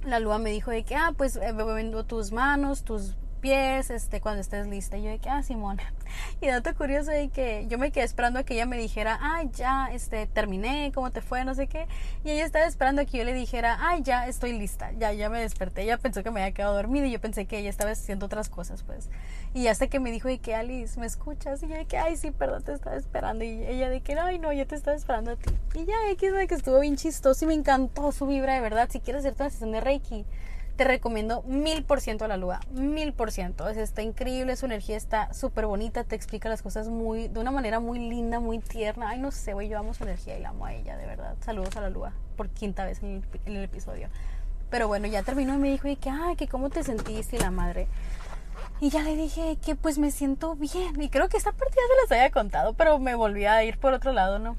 la 0.05 0.19
lua 0.21 0.39
me 0.39 0.51
dijo 0.51 0.71
de 0.71 0.85
que, 0.85 0.95
ah, 0.97 1.13
pues 1.17 1.37
eh, 1.37 1.53
vendo 1.53 2.05
tus 2.05 2.33
manos, 2.33 2.85
tus 2.85 3.17
pies, 3.41 3.91
este, 3.91 4.21
cuando 4.21 4.41
estés 4.41 4.67
lista. 4.67 4.97
Y 4.97 5.03
yo 5.03 5.11
de 5.11 5.19
que, 5.19 5.29
ah, 5.29 5.43
Simón. 5.43 5.79
Y 6.41 6.47
dato 6.47 6.75
curioso 6.75 7.11
de 7.11 7.29
que 7.29 7.67
yo 7.69 7.79
me 7.79 7.91
quedé 7.91 8.05
esperando 8.05 8.39
a 8.39 8.43
que 8.45 8.55
ella 8.55 8.67
me 8.67 8.77
dijera, 8.77 9.19
ay, 9.21 9.51
ya, 9.55 9.91
este, 9.93 10.27
terminé, 10.27 10.93
¿cómo 10.95 11.11
te 11.11 11.21
fue? 11.21 11.45
No 11.45 11.55
sé 11.55 11.67
qué. 11.67 11.87
Y 12.25 12.31
ella 12.31 12.45
estaba 12.45 12.67
esperando 12.67 13.03
a 13.03 13.05
que 13.05 13.19
yo 13.19 13.25
le 13.25 13.35
dijera, 13.35 13.79
ay, 13.81 14.03
ya, 14.03 14.27
estoy 14.27 14.53
lista, 14.53 14.93
ya, 14.93 15.13
ya 15.13 15.29
me 15.29 15.41
desperté. 15.41 15.83
Ella 15.83 15.99
pensó 15.99 16.23
que 16.23 16.31
me 16.31 16.41
había 16.43 16.55
quedado 16.55 16.75
dormida 16.75 17.07
y 17.07 17.13
yo 17.13 17.21
pensé 17.21 17.47
que 17.47 17.59
ella 17.59 17.71
estaba 17.71 17.91
haciendo 17.91 18.27
otras 18.27 18.49
cosas, 18.49 18.83
pues. 18.83 19.09
Y 19.55 19.67
hasta 19.67 19.89
que 19.89 20.01
me 20.01 20.11
dijo 20.13 20.29
de 20.29 20.39
que, 20.39 20.55
Alice, 20.55 20.99
¿me 20.99 21.07
escuchas? 21.07 21.63
Y 21.63 21.69
yo 21.69 21.75
de 21.75 21.87
que, 21.87 21.99
ay, 21.99 22.17
sí, 22.17 22.31
perdón, 22.31 22.63
te 22.63 22.73
estaba 22.73 22.97
esperando. 22.97 23.45
Y 23.45 23.65
ella 23.65 23.89
de 23.89 24.01
que, 24.01 24.19
ay, 24.19 24.39
no, 24.39 24.53
yo 24.53 24.67
te 24.67 24.75
estaba 24.75 24.97
esperando 24.97 25.33
a 25.33 25.37
ti. 25.37 25.53
Y 25.75 25.85
ya, 25.85 25.95
X 26.11 26.33
que 26.49 26.55
estuvo 26.55 26.81
bien 26.81 26.97
chistoso 26.97 27.45
y 27.45 27.49
me 27.49 27.55
encantó 27.55 28.13
su 28.13 28.27
vibra, 28.27 28.55
de 28.55 28.61
verdad. 28.61 28.89
Si 28.91 29.01
quieres 29.01 29.21
hacerte 29.21 29.43
una 29.43 29.51
sesión 29.51 29.73
de 29.73 29.81
Reiki, 29.81 30.25
te 30.81 30.85
recomiendo 30.85 31.43
mil 31.43 31.85
por 31.85 32.01
ciento 32.01 32.25
a 32.25 32.29
la 32.29 32.39
lua, 32.39 32.59
mil 32.71 33.13
por 33.13 33.33
ciento. 33.33 33.69
Está 33.69 34.01
increíble, 34.01 34.57
su 34.57 34.65
energía 34.65 34.97
está 34.97 35.31
súper 35.35 35.67
bonita, 35.67 36.05
te 36.05 36.17
explica 36.17 36.49
las 36.49 36.63
cosas 36.63 36.89
muy, 36.89 37.29
de 37.29 37.39
una 37.39 37.51
manera 37.51 37.81
muy 37.81 37.99
linda, 37.99 38.41
muy 38.41 38.61
tierna. 38.61 39.11
Ay, 39.11 39.19
no 39.19 39.31
sé, 39.31 39.53
güey, 39.53 39.69
yo 39.69 39.79
amo 39.79 39.93
su 39.93 40.05
energía 40.05 40.39
y 40.39 40.45
amo 40.45 40.65
a 40.65 40.73
ella, 40.73 40.97
de 40.97 41.05
verdad. 41.05 41.37
Saludos 41.45 41.77
a 41.77 41.83
la 41.83 41.91
lua 41.91 42.15
por 42.35 42.49
quinta 42.49 42.87
vez 42.87 43.03
en 43.03 43.23
el, 43.45 43.63
episodio. 43.63 44.09
Pero 44.71 44.89
bueno, 44.89 45.07
ya 45.07 45.23
terminó 45.23 45.55
y 45.55 45.59
me 45.59 45.71
dijo, 45.71 45.87
y 45.87 45.97
que, 45.97 46.09
ay, 46.09 46.35
que 46.35 46.49
cómo 46.49 46.71
te 46.71 46.83
sentiste, 46.83 47.39
la 47.39 47.51
madre. 47.51 47.87
Y 48.81 48.89
ya 48.89 49.03
le 49.03 49.17
dije 49.17 49.59
que 49.63 49.77
pues 49.77 49.99
me 49.99 50.11
siento 50.11 50.57
bien. 50.57 50.99
Y 50.99 51.11
creo 51.11 51.29
que 51.29 51.37
esta 51.37 51.53
partida 51.53 51.83
se 51.89 52.03
las 52.05 52.19
había 52.19 52.31
contado, 52.31 52.73
pero 52.73 52.99
me 52.99 53.15
volví 53.15 53.45
a 53.45 53.63
ir 53.65 53.77
por 53.77 53.93
otro 53.93 54.13
lado, 54.13 54.39
¿no? 54.39 54.57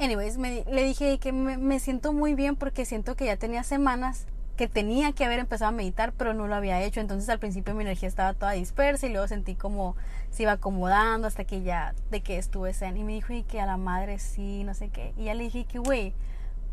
Anyways, 0.00 0.38
le 0.38 0.82
dije 0.82 1.18
que 1.18 1.30
me, 1.30 1.56
me, 1.56 1.78
siento 1.78 2.12
muy 2.12 2.34
bien 2.34 2.56
porque 2.56 2.84
siento 2.84 3.14
que 3.14 3.26
ya 3.26 3.36
tenía 3.36 3.62
semanas 3.62 4.26
que 4.56 4.68
tenía 4.68 5.12
que 5.12 5.24
haber 5.24 5.40
empezado 5.40 5.70
a 5.70 5.72
meditar, 5.72 6.12
pero 6.12 6.32
no 6.34 6.46
lo 6.46 6.54
había 6.54 6.80
hecho. 6.82 7.00
Entonces 7.00 7.28
al 7.28 7.38
principio 7.38 7.74
mi 7.74 7.82
energía 7.82 8.08
estaba 8.08 8.34
toda 8.34 8.52
dispersa 8.52 9.06
y 9.06 9.10
luego 9.10 9.26
sentí 9.26 9.54
como 9.54 9.96
se 10.30 10.44
iba 10.44 10.52
acomodando 10.52 11.26
hasta 11.26 11.44
que 11.44 11.62
ya 11.62 11.94
de 12.10 12.20
que 12.20 12.38
estuve 12.38 12.72
zen. 12.72 12.96
Y 12.96 13.04
me 13.04 13.12
dijo 13.12 13.32
y 13.32 13.42
que 13.42 13.60
a 13.60 13.66
la 13.66 13.76
madre 13.76 14.18
sí, 14.18 14.64
no 14.64 14.74
sé 14.74 14.88
qué. 14.88 15.12
Y 15.16 15.24
ya 15.24 15.34
le 15.34 15.44
dije 15.44 15.64
que, 15.64 15.78
güey, 15.78 16.14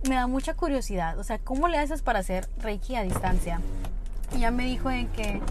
me 0.07 0.15
da 0.15 0.27
mucha 0.27 0.53
curiosidad. 0.53 1.17
O 1.17 1.23
sea, 1.23 1.39
¿cómo 1.39 1.67
le 1.67 1.77
haces 1.77 2.01
para 2.01 2.19
hacer 2.19 2.47
Reiki 2.59 2.95
a 2.95 3.03
distancia? 3.03 3.61
Y 4.35 4.39
ya 4.39 4.51
me 4.51 4.65
dijo 4.65 4.89
de 4.89 5.07
que, 5.07 5.41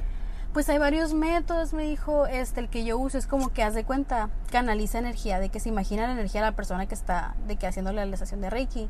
pues 0.52 0.68
hay 0.68 0.78
varios 0.78 1.14
métodos, 1.14 1.72
me 1.72 1.84
dijo, 1.84 2.26
este, 2.26 2.60
el 2.60 2.68
que 2.68 2.84
yo 2.84 2.98
uso 2.98 3.18
es 3.18 3.26
como 3.26 3.52
que 3.52 3.62
haz 3.62 3.74
de 3.74 3.84
cuenta, 3.84 4.30
canaliza 4.50 4.98
energía, 4.98 5.38
de 5.38 5.48
que 5.48 5.60
se 5.60 5.68
imagina 5.68 6.06
la 6.06 6.12
energía 6.12 6.40
de 6.40 6.48
la 6.48 6.56
persona 6.56 6.86
que 6.86 6.94
está, 6.94 7.34
de 7.46 7.56
que 7.56 7.66
haciendo 7.66 7.92
la 7.92 8.02
realización 8.02 8.40
de 8.40 8.50
Reiki 8.50 8.88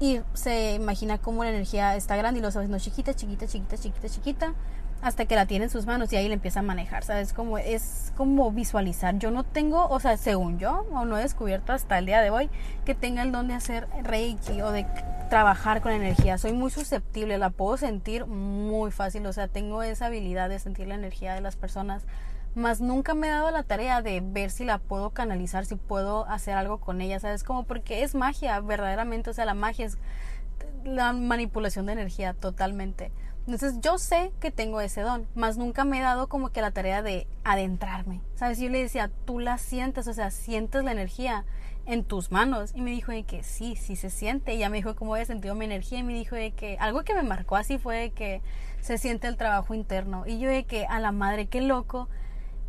y 0.00 0.20
se 0.34 0.74
imagina 0.74 1.18
cómo 1.18 1.44
la 1.44 1.50
energía 1.50 1.96
está 1.96 2.16
grande 2.16 2.38
y 2.38 2.42
lo 2.42 2.48
está 2.48 2.60
haciendo 2.60 2.78
chiquita, 2.78 3.14
chiquita, 3.14 3.46
chiquita, 3.46 3.76
chiquita, 3.76 4.08
chiquita, 4.08 4.54
hasta 5.02 5.26
que 5.26 5.36
la 5.36 5.46
tiene 5.46 5.66
en 5.66 5.70
sus 5.70 5.86
manos 5.86 6.12
y 6.12 6.16
ahí 6.16 6.28
le 6.28 6.34
empieza 6.34 6.60
a 6.60 6.62
manejar, 6.62 7.04
¿sabes? 7.04 7.32
Como, 7.32 7.58
es 7.58 8.12
como 8.16 8.50
visualizar. 8.50 9.18
Yo 9.18 9.30
no 9.30 9.44
tengo, 9.44 9.86
o 9.88 10.00
sea, 10.00 10.16
según 10.16 10.58
yo, 10.58 10.86
o 10.92 11.04
no 11.04 11.18
he 11.18 11.22
descubierto 11.22 11.72
hasta 11.72 11.98
el 11.98 12.06
día 12.06 12.20
de 12.20 12.30
hoy, 12.30 12.50
que 12.84 12.94
tenga 12.94 13.22
el 13.22 13.30
don 13.30 13.46
de 13.48 13.54
hacer 13.54 13.86
reiki 14.02 14.62
o 14.62 14.72
de 14.72 14.86
trabajar 15.28 15.80
con 15.82 15.92
energía. 15.92 16.38
Soy 16.38 16.52
muy 16.54 16.70
susceptible, 16.70 17.38
la 17.38 17.50
puedo 17.50 17.76
sentir 17.76 18.26
muy 18.26 18.90
fácil, 18.90 19.26
o 19.26 19.32
sea, 19.32 19.46
tengo 19.46 19.82
esa 19.82 20.06
habilidad 20.06 20.48
de 20.48 20.58
sentir 20.58 20.86
la 20.86 20.94
energía 20.94 21.34
de 21.34 21.40
las 21.40 21.56
personas 21.56 22.02
más 22.54 22.80
nunca 22.80 23.14
me 23.14 23.28
he 23.28 23.30
dado 23.30 23.50
la 23.50 23.62
tarea 23.62 24.02
de 24.02 24.20
ver 24.20 24.50
si 24.50 24.64
la 24.64 24.78
puedo 24.78 25.10
canalizar, 25.10 25.66
si 25.66 25.76
puedo 25.76 26.26
hacer 26.26 26.56
algo 26.56 26.78
con 26.78 27.00
ella, 27.00 27.20
¿sabes? 27.20 27.44
Como 27.44 27.64
porque 27.64 28.02
es 28.02 28.14
magia, 28.14 28.60
verdaderamente, 28.60 29.30
o 29.30 29.32
sea, 29.32 29.44
la 29.44 29.54
magia 29.54 29.86
es 29.86 29.98
la 30.84 31.12
manipulación 31.12 31.86
de 31.86 31.92
energía 31.92 32.34
totalmente. 32.34 33.10
Entonces 33.46 33.74
yo 33.80 33.98
sé 33.98 34.32
que 34.40 34.50
tengo 34.50 34.80
ese 34.80 35.02
don, 35.02 35.26
más 35.34 35.58
nunca 35.58 35.84
me 35.84 35.98
he 35.98 36.02
dado 36.02 36.28
como 36.28 36.48
que 36.50 36.62
la 36.62 36.70
tarea 36.70 37.02
de 37.02 37.26
adentrarme, 37.44 38.22
¿sabes? 38.36 38.58
Yo 38.58 38.70
le 38.70 38.82
decía, 38.82 39.10
tú 39.26 39.38
la 39.38 39.58
sientes, 39.58 40.08
o 40.08 40.14
sea, 40.14 40.30
sientes 40.30 40.82
la 40.82 40.92
energía 40.92 41.44
en 41.86 42.04
tus 42.04 42.30
manos. 42.30 42.72
Y 42.74 42.80
me 42.80 42.90
dijo 42.90 43.12
de 43.12 43.24
que 43.24 43.42
sí, 43.42 43.76
sí 43.76 43.96
se 43.96 44.10
siente. 44.10 44.54
Y 44.54 44.58
ya 44.58 44.70
me 44.70 44.78
dijo 44.78 44.94
cómo 44.94 45.14
había 45.14 45.26
sentido 45.26 45.54
mi 45.54 45.64
energía 45.64 45.98
y 45.98 46.02
me 46.02 46.14
dijo 46.14 46.34
de 46.34 46.52
que 46.52 46.76
algo 46.78 47.02
que 47.02 47.14
me 47.14 47.22
marcó 47.22 47.56
así 47.56 47.78
fue 47.78 47.96
de 47.96 48.10
que 48.10 48.42
se 48.80 48.98
siente 48.98 49.28
el 49.28 49.36
trabajo 49.36 49.74
interno. 49.74 50.24
Y 50.26 50.38
yo 50.38 50.48
de 50.48 50.64
que 50.64 50.86
a 50.86 51.00
la 51.00 51.12
madre, 51.12 51.46
qué 51.46 51.60
loco 51.60 52.08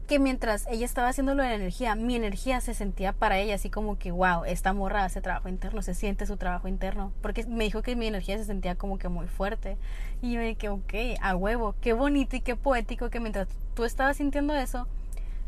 que 0.06 0.20
mientras 0.20 0.68
ella 0.68 0.86
estaba 0.86 1.10
haciendo 1.10 1.34
lo 1.34 1.44
de 1.44 1.50
la 1.50 1.56
energía, 1.56 1.96
mi 1.96 2.16
energía 2.16 2.62
se 2.62 2.74
sentía 2.74 3.14
para 3.14 3.40
ella 3.40 3.56
así 3.56 3.70
como 3.70 3.98
que, 3.98 4.12
wow, 4.12 4.46
esta 4.46 4.74
morra 4.74 5.04
hace 5.04 5.22
trabajo 5.22 5.50
interno, 5.50 5.82
se 5.82 5.94
siente 5.94 6.26
su 6.26 6.38
trabajo 6.38 6.68
interno. 6.68 7.12
Porque 7.22 7.46
me 7.46 7.64
dijo 7.64 7.82
que 7.82 7.96
mi 7.96 8.08
energía 8.08 8.38
se 8.38 8.46
sentía 8.46 8.76
como 8.76 8.98
que 8.98 9.10
muy 9.10 9.28
fuerte. 9.28 9.78
Y 10.22 10.34
yo 10.34 10.42
dije, 10.42 10.70
ok, 10.70 10.94
a 11.22 11.36
huevo, 11.36 11.76
qué 11.82 11.94
bonito 11.94 12.36
y 12.36 12.42
qué 12.42 12.56
poético 12.56 13.10
que 13.10 13.20
mientras 13.20 13.48
tú 13.74 13.84
estabas 13.84 14.18
sintiendo 14.18 14.56
eso, 14.56 14.88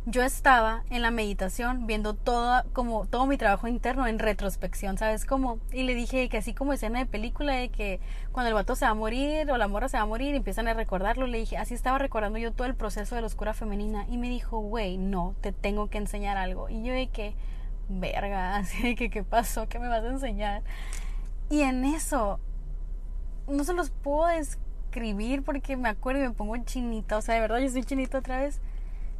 yo 0.10 0.24
estaba 0.24 0.86
en 0.90 1.02
la 1.02 1.12
meditación 1.12 1.86
viendo 1.86 2.14
todo, 2.14 2.64
como, 2.72 3.06
todo 3.08 3.26
mi 3.26 3.36
trabajo 3.36 3.68
interno 3.68 4.08
en 4.08 4.20
retrospección, 4.20 4.98
¿sabes 4.98 5.26
cómo? 5.26 5.60
Y 5.74 5.84
le 5.84 5.96
dije 5.96 6.30
que 6.30 6.38
así 6.38 6.54
como 6.54 6.72
escena 6.72 7.00
de 7.00 7.06
película 7.06 7.52
de 7.52 7.68
que 7.68 8.00
cuando 8.32 8.48
el 8.48 8.54
vato 8.54 8.78
se 8.78 8.86
va 8.86 8.92
a 8.92 8.94
morir 8.94 9.52
o 9.52 9.58
la 9.58 9.68
morra 9.68 9.90
se 9.90 9.98
va 9.98 10.04
a 10.04 10.06
morir 10.06 10.34
empiezan 10.34 10.70
a 10.70 10.74
recordarlo, 10.74 11.28
le 11.28 11.40
dije, 11.40 11.58
así 11.58 11.74
estaba 11.74 11.98
recordando 11.98 12.40
yo 12.40 12.54
todo 12.54 12.68
el 12.68 12.74
proceso 12.74 13.16
de 13.16 13.22
la 13.22 13.28
oscura 13.28 13.54
femenina 13.54 14.06
y 14.10 14.18
me 14.18 14.30
dijo, 14.30 14.60
güey, 14.60 14.98
no, 14.98 15.36
te 15.42 15.52
tengo 15.52 15.90
que 15.90 15.98
enseñar 15.98 16.38
algo. 16.38 16.70
Y 16.70 16.84
yo 16.84 16.94
de 16.94 17.08
que, 17.08 17.36
verga, 17.90 18.56
así 18.60 18.82
de 18.82 18.96
que, 18.96 19.10
¿qué 19.10 19.26
pasó? 19.26 19.68
¿Qué 19.68 19.78
me 19.78 19.90
vas 19.90 20.06
a 20.06 20.08
enseñar? 20.08 20.64
Y 21.50 21.64
en 21.64 21.84
eso, 21.84 22.40
no 23.50 23.66
se 23.66 23.74
los 23.74 23.90
puedo 23.90 24.28
describir 24.28 25.44
porque 25.44 25.76
me 25.76 25.90
acuerdo 25.90 26.24
y 26.24 26.28
me 26.30 26.34
pongo 26.34 26.56
chinita, 26.64 27.18
o 27.18 27.22
sea, 27.22 27.36
de 27.36 27.42
verdad 27.42 27.60
yo 27.60 27.68
soy 27.68 27.84
chinita 27.84 28.20
otra 28.20 28.40
vez 28.40 28.62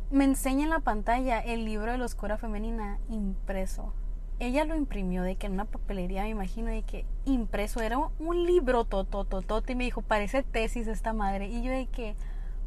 me 0.10 0.24
enseña 0.24 0.64
en 0.64 0.70
la 0.70 0.80
pantalla 0.80 1.40
el 1.40 1.66
libro 1.66 1.92
de 1.92 1.98
la 1.98 2.06
oscura 2.06 2.38
femenina 2.38 3.00
impreso. 3.10 3.94
Ella 4.40 4.66
lo 4.66 4.76
imprimió 4.76 5.24
de 5.24 5.36
que 5.36 5.48
en 5.48 5.54
una 5.54 5.66
papelería, 5.66 6.24
me 6.24 6.30
imagino, 6.30 6.70
de 6.70 6.84
que 6.84 7.06
impreso 7.26 7.82
era 7.82 7.98
un 7.98 8.46
libro 8.46 8.86
totototote 8.86 9.74
y 9.74 9.76
me 9.76 9.84
dijo, 9.84 10.02
parece 10.02 10.44
tesis 10.44 10.88
esta 10.88 11.12
madre. 11.12 11.48
Y 11.48 11.64
yo 11.64 11.72
de 11.72 11.88
que, 11.88 12.16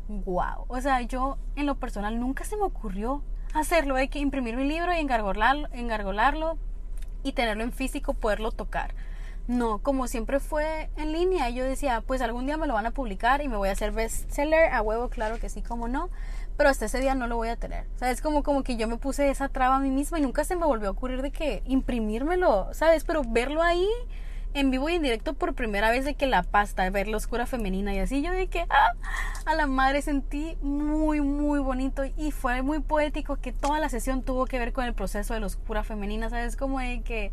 wow. 0.08 0.64
O 0.68 0.80
sea, 0.80 1.00
yo 1.02 1.38
en 1.56 1.66
lo 1.66 1.76
personal 1.76 2.18
nunca 2.18 2.44
se 2.44 2.56
me 2.56 2.64
ocurrió 2.64 3.22
hacerlo, 3.54 3.94
de 3.94 4.08
que 4.08 4.18
imprimir 4.18 4.56
mi 4.56 4.64
libro 4.64 4.92
y 4.92 4.98
engargolarlo, 4.98 5.68
engargolarlo 5.72 6.58
y 7.22 7.32
tenerlo 7.32 7.62
en 7.62 7.72
físico, 7.72 8.14
poderlo 8.14 8.50
tocar. 8.50 8.94
No, 9.46 9.78
como 9.78 10.06
siempre 10.06 10.38
fue 10.38 10.90
en 10.96 11.12
línea, 11.12 11.50
yo 11.50 11.64
decía, 11.64 12.02
pues 12.06 12.20
algún 12.20 12.46
día 12.46 12.56
me 12.56 12.66
lo 12.66 12.74
van 12.74 12.86
a 12.86 12.92
publicar 12.92 13.42
y 13.42 13.48
me 13.48 13.56
voy 13.56 13.68
a 13.68 13.72
hacer 13.72 13.90
bestseller, 13.90 14.72
a 14.72 14.82
huevo, 14.82 15.08
claro 15.08 15.38
que 15.38 15.48
sí, 15.48 15.62
como 15.62 15.88
no 15.88 16.08
pero 16.60 16.68
hasta 16.68 16.84
ese 16.84 17.00
día 17.00 17.14
no 17.14 17.26
lo 17.26 17.36
voy 17.36 17.48
a 17.48 17.56
tener. 17.56 17.86
¿Sabes? 17.96 18.20
Como, 18.20 18.42
como 18.42 18.62
que 18.62 18.76
yo 18.76 18.86
me 18.86 18.98
puse 18.98 19.30
esa 19.30 19.48
traba 19.48 19.76
a 19.76 19.80
mí 19.80 19.88
misma 19.88 20.18
y 20.18 20.20
nunca 20.20 20.44
se 20.44 20.56
me 20.56 20.66
volvió 20.66 20.88
a 20.88 20.90
ocurrir 20.90 21.22
de 21.22 21.30
que 21.30 21.62
imprimírmelo, 21.64 22.68
¿sabes? 22.74 23.04
Pero 23.04 23.22
verlo 23.26 23.62
ahí 23.62 23.88
en 24.52 24.70
vivo 24.70 24.90
y 24.90 24.96
en 24.96 25.02
directo 25.02 25.32
por 25.32 25.54
primera 25.54 25.90
vez 25.90 26.04
de 26.04 26.16
que 26.16 26.26
la 26.26 26.42
pasta, 26.42 26.90
ver 26.90 27.08
la 27.08 27.16
oscura 27.16 27.46
femenina 27.46 27.94
y 27.94 27.98
así, 27.98 28.20
yo 28.20 28.30
de 28.32 28.48
que 28.48 28.66
¡ah! 28.68 28.92
a 29.46 29.54
la 29.54 29.66
madre 29.66 30.02
sentí 30.02 30.58
muy, 30.60 31.22
muy 31.22 31.60
bonito 31.60 32.04
y 32.04 32.30
fue 32.30 32.60
muy 32.60 32.80
poético 32.80 33.36
que 33.36 33.52
toda 33.52 33.80
la 33.80 33.88
sesión 33.88 34.22
tuvo 34.22 34.44
que 34.44 34.58
ver 34.58 34.74
con 34.74 34.84
el 34.84 34.92
proceso 34.92 35.32
de 35.32 35.40
la 35.40 35.46
oscura 35.46 35.82
femenina, 35.82 36.28
¿sabes? 36.28 36.56
Como 36.56 36.78
de 36.78 37.00
que 37.00 37.32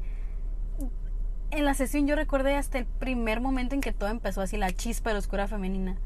en 1.51 1.65
la 1.65 1.73
sesión 1.73 2.07
yo 2.07 2.15
recordé 2.15 2.55
hasta 2.55 2.77
el 2.77 2.85
primer 2.85 3.41
momento 3.41 3.75
en 3.75 3.81
que 3.81 3.91
todo 3.91 4.07
empezó 4.07 4.39
así, 4.39 4.55
la 4.55 4.71
chispa 4.71 5.09
de 5.09 5.15
la 5.15 5.19
oscura 5.19 5.49
femenina. 5.49 5.97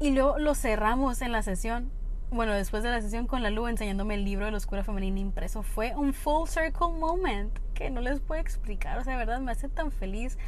Y 0.00 0.10
luego 0.10 0.40
lo 0.40 0.56
cerramos 0.56 1.22
en 1.22 1.30
la 1.30 1.42
sesión 1.42 1.92
bueno, 2.30 2.52
después 2.52 2.82
de 2.82 2.90
la 2.90 3.00
sesión 3.00 3.26
con 3.26 3.42
la 3.42 3.50
Lu 3.50 3.66
enseñándome 3.66 4.14
el 4.14 4.24
libro 4.24 4.44
de 4.44 4.52
la 4.52 4.56
oscura 4.56 4.84
femenina 4.84 5.18
impreso, 5.18 5.62
fue 5.62 5.94
un 5.96 6.12
full 6.12 6.48
circle 6.48 6.92
moment 6.98 7.58
que 7.74 7.90
no 7.90 8.00
les 8.00 8.20
puedo 8.20 8.40
explicar. 8.40 8.98
O 8.98 9.04
sea, 9.04 9.14
de 9.14 9.18
verdad 9.18 9.40
me 9.40 9.52
hace 9.52 9.68
tan 9.68 9.90
feliz. 9.90 10.38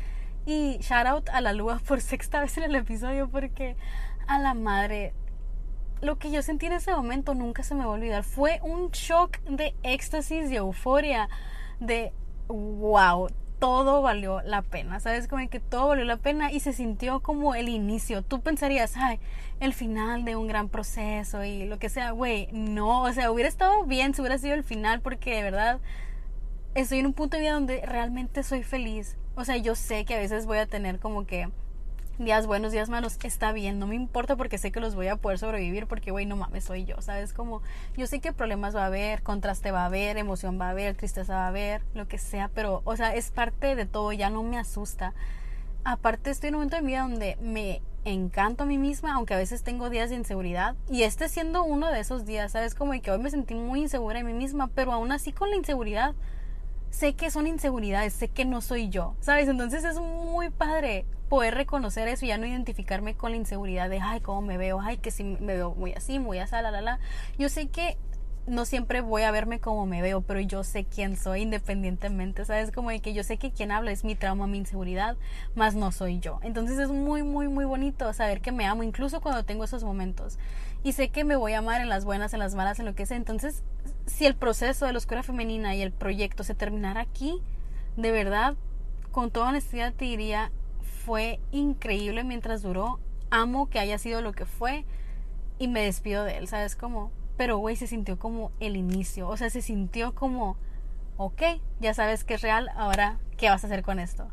Y 0.47 0.79
shout 0.81 1.07
out 1.07 1.29
a 1.31 1.41
la 1.41 1.53
Lua 1.53 1.81
por 1.87 2.01
sexta 2.01 2.41
vez 2.41 2.57
en 2.57 2.65
el 2.65 2.77
episodio 2.77 3.29
porque 3.29 3.77
a 4.29 4.39
la 4.39 4.55
madre, 4.55 5.13
lo 6.01 6.19
que 6.19 6.31
yo 6.31 6.43
sentí 6.43 6.67
en 6.67 6.75
ese 6.75 6.93
momento 6.93 7.35
nunca 7.35 7.65
se 7.65 7.75
me 7.75 7.85
va 7.85 7.91
a 7.91 7.95
olvidar. 7.95 8.23
Fue 8.23 8.61
un 8.63 8.91
shock 8.91 9.41
de 9.41 9.75
éxtasis 9.83 10.51
y 10.51 10.57
euforia. 10.57 11.29
De 11.81 12.13
wow, 12.47 13.29
todo 13.63 14.03
valió 14.03 14.43
la 14.43 14.63
pena, 14.63 14.99
¿sabes? 14.99 15.29
Como 15.29 15.49
que 15.49 15.61
todo 15.61 15.87
valió 15.87 16.05
la 16.05 16.17
pena 16.17 16.51
y 16.51 16.59
se 16.59 16.73
sintió 16.73 17.21
como 17.21 17.55
el 17.55 17.69
inicio. 17.69 18.23
Tú 18.23 18.41
pensarías, 18.41 18.97
ay, 18.97 19.21
el 19.61 19.73
final 19.73 20.25
de 20.25 20.35
un 20.35 20.49
gran 20.49 20.69
proceso 20.69 21.45
y 21.45 21.67
lo 21.67 21.79
que 21.79 21.89
sea, 21.89 22.11
güey, 22.11 22.49
no, 22.51 23.03
o 23.03 23.13
sea, 23.13 23.31
hubiera 23.31 23.49
estado 23.49 23.85
bien 23.85 24.15
si 24.15 24.21
hubiera 24.21 24.37
sido 24.39 24.55
el 24.55 24.65
final 24.65 25.01
porque 25.01 25.37
de 25.37 25.43
verdad 25.45 25.79
estoy 26.75 26.99
en 26.99 27.07
un 27.07 27.13
punto 27.13 27.37
de 27.37 27.43
vida 27.43 27.53
donde 27.53 27.87
realmente 27.87 28.43
soy 28.43 28.65
feliz. 28.65 29.17
O 29.37 29.45
sea, 29.45 29.57
yo 29.59 29.77
sé 29.77 30.05
que 30.05 30.17
a 30.17 30.19
veces 30.19 30.45
voy 30.45 30.59
a 30.59 30.67
tener 30.67 30.99
como 30.99 31.25
que 31.25 31.49
días 32.19 32.47
buenos, 32.47 32.73
días 32.73 32.89
malos, 32.89 33.19
está 33.23 33.53
bien, 33.53 33.79
no 33.79 33.87
me 33.87 33.95
importa 33.95 34.37
porque 34.37 34.59
sé 34.59 34.71
que 34.71 34.81
los 34.81 34.95
voy 34.95 35.09
a 35.09 35.17
poder 35.17 35.39
sobrevivir 35.39 35.87
porque, 35.87 36.11
güey, 36.11 36.27
no 36.27 36.37
mames, 36.37 36.65
soy 36.65 36.85
yo, 36.85 37.01
¿sabes? 37.01 37.33
Como 37.33 37.63
yo 37.97 38.07
sé 38.07 38.21
que 38.21 38.33
problemas 38.33 38.77
va 38.77 38.85
a 38.85 38.87
haber, 38.87 39.23
contraste 39.23 39.71
va 39.71 39.83
a 39.83 39.87
haber, 39.87 40.19
emoción 40.19 40.61
va 40.61 40.67
a 40.67 40.71
haber, 40.71 40.95
tristeza 40.95 41.35
va 41.35 41.45
a 41.47 41.49
haber, 41.49 41.83
lo 41.95 42.07
que 42.09 42.19
sea, 42.19 42.49
pero, 42.55 42.83
o 42.85 42.97
sea, 42.97 43.15
es 43.15 43.31
parte 43.31 43.75
de 43.75 43.87
todo, 43.87 44.13
ya 44.13 44.31
no 44.31 44.43
me 44.43 44.59
asusta. 44.59 45.15
Aparte, 45.85 46.31
estoy 46.31 46.49
en 46.49 46.55
un 46.55 46.61
momento 46.61 46.77
de 46.77 46.83
mi 46.83 46.89
vida 46.93 47.03
donde 47.03 47.37
me 47.41 47.83
encanto 48.05 48.65
a 48.65 48.67
mí 48.67 48.79
misma, 48.79 49.15
aunque 49.15 49.35
a 49.35 49.39
veces 49.39 49.63
tengo 49.63 49.91
días 49.91 50.11
de 50.11 50.17
inseguridad. 50.17 50.77
Y 50.89 51.03
este 51.03 51.29
siendo 51.29 51.65
uno 51.65 51.91
de 51.91 52.01
esos 52.01 52.25
días, 52.25 52.53
¿sabes? 52.53 52.75
Como 52.75 52.93
que 53.01 53.11
hoy 53.11 53.19
me 53.19 53.31
sentí 53.31 53.55
muy 53.55 53.81
insegura 53.81 54.19
de 54.19 54.25
mí 54.25 54.33
misma, 54.33 54.69
pero 54.69 54.93
aún 54.93 55.11
así 55.13 55.33
con 55.33 55.51
la 55.51 55.57
inseguridad, 55.57 56.15
sé 56.93 57.15
que 57.15 57.31
son 57.31 57.47
inseguridades, 57.47 58.13
sé 58.13 58.29
que 58.29 58.45
no 58.45 58.61
soy 58.61 58.91
yo, 58.91 59.17
¿sabes? 59.21 59.49
Entonces 59.49 59.83
es 59.85 59.99
muy 59.99 60.51
padre 60.51 61.07
poder 61.31 61.55
reconocer 61.55 62.07
eso 62.07 62.27
y 62.27 62.29
ya 62.29 62.37
no 62.37 62.47
identificarme 62.47 63.15
con 63.15 63.31
la 63.31 63.39
inseguridad 63.39 63.89
de, 63.89 63.99
ay, 63.99 64.21
cómo 64.21 64.43
me 64.43 64.59
veo, 64.59 64.79
ay, 64.81 64.99
que 64.99 65.11
si 65.11 65.25
me 65.25 65.55
veo 65.55 65.75
muy 65.75 65.95
así, 65.95 66.19
muy 66.19 66.39
así, 66.39 66.53
la, 66.53 66.71
la, 66.71 66.83
la. 66.83 67.01
Yo 67.39 67.49
sé 67.49 67.69
que 67.69 67.97
no 68.47 68.67
siempre 68.67 69.01
voy 69.01 69.23
a 69.23 69.31
verme 69.31 69.59
como 69.59 69.87
me 69.87 70.03
veo, 70.03 70.21
pero 70.21 70.39
yo 70.41 70.65
sé 70.65 70.85
quién 70.85 71.17
soy 71.17 71.41
independientemente, 71.41 72.45
¿sabes? 72.45 72.73
Como 72.73 72.91
de 72.91 73.01
que 73.01 73.15
yo 73.15 73.25
sé 73.25 73.39
que 73.39 73.53
quien 73.53 73.73
habla 73.73 73.91
es 73.91 74.05
mi 74.05 74.15
trauma, 74.15 74.47
mi 74.47 74.59
inseguridad, 74.59 75.17
más 75.55 75.75
no 75.75 75.93
soy 75.93 76.19
yo. 76.19 76.41
Entonces 76.43 76.79
es 76.79 76.91
muy, 76.91 77.23
muy, 77.23 77.49
muy 77.49 77.65
bonito 77.65 78.13
saber 78.13 78.43
que 78.43 78.53
me 78.53 78.67
amo, 78.67 78.83
incluso 78.83 79.23
cuando 79.23 79.45
tengo 79.45 79.65
esos 79.65 79.83
momentos. 79.83 80.39
Y 80.83 80.93
sé 80.93 81.09
que 81.09 81.25
me 81.25 81.37
voy 81.37 81.55
a 81.55 81.59
amar 81.59 81.81
en 81.81 81.89
las 81.89 82.05
buenas, 82.05 82.35
en 82.35 82.41
las 82.41 82.55
malas, 82.55 82.79
en 82.81 82.85
lo 82.85 82.95
que 82.95 83.07
sea. 83.07 83.17
Entonces, 83.17 83.63
si 84.07 84.27
el 84.27 84.35
proceso 84.35 84.87
de 84.87 84.93
la 84.93 84.99
oscura 84.99 85.23
femenina 85.23 85.75
y 85.75 85.83
el 85.83 85.93
proyecto 85.93 86.45
se 86.45 86.55
terminara 86.55 87.01
aquí, 87.01 87.43
de 87.97 88.11
verdad, 88.11 88.57
con 89.11 89.31
toda 89.31 89.51
honestidad 89.51 89.93
te 89.93 90.07
diría, 90.07 90.51
fue 91.05 91.41
increíble 91.51 92.25
mientras 92.25 92.63
duró. 92.63 93.01
Amo 93.31 93.69
que 93.69 93.79
haya 93.79 93.99
sido 93.99 94.21
lo 94.21 94.33
que 94.33 94.45
fue 94.45 94.85
y 95.59 95.69
me 95.69 95.83
despido 95.83 96.25
de 96.25 96.39
él, 96.39 96.49
¿sabes 96.49 96.77
cómo? 96.77 97.11
Pero, 97.37 97.59
güey, 97.59 97.77
se 97.77 97.87
sintió 97.87 98.19
como 98.19 98.53
el 98.61 98.77
inicio. 98.77 99.29
O 99.29 99.37
sea, 99.37 99.51
se 99.51 99.63
sintió 99.63 100.15
como, 100.15 100.57
ok, 101.17 101.43
ya 101.81 101.95
sabes 101.95 102.25
que 102.25 102.35
es 102.35 102.43
real, 102.43 102.69
ahora, 102.77 103.19
¿qué 103.37 103.49
vas 103.49 103.65
a 103.65 103.67
hacer 103.67 103.83
con 103.83 103.99
esto? 103.99 104.29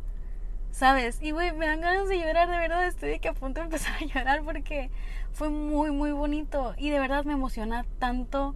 ¿Sabes? 0.71 1.21
Y, 1.21 1.32
güey, 1.32 1.53
me 1.53 1.65
dan 1.65 1.82
ganas 1.82 2.08
de 2.08 2.19
llorar, 2.19 2.49
de 2.49 2.58
verdad, 2.58 2.88
estoy 2.88 3.10
de 3.10 3.19
que 3.19 3.29
a 3.29 3.34
punto 3.34 3.60
de 3.60 3.65
empezar 3.65 3.93
a 4.01 4.05
llorar 4.13 4.43
porque 4.43 4.91
fue 5.32 5.49
muy, 5.49 5.91
muy 5.91 6.12
bonito. 6.12 6.73
Y 6.77 6.89
de 6.89 6.99
verdad 6.99 7.25
me 7.25 7.34
emociona 7.34 7.86
tanto 7.99 8.55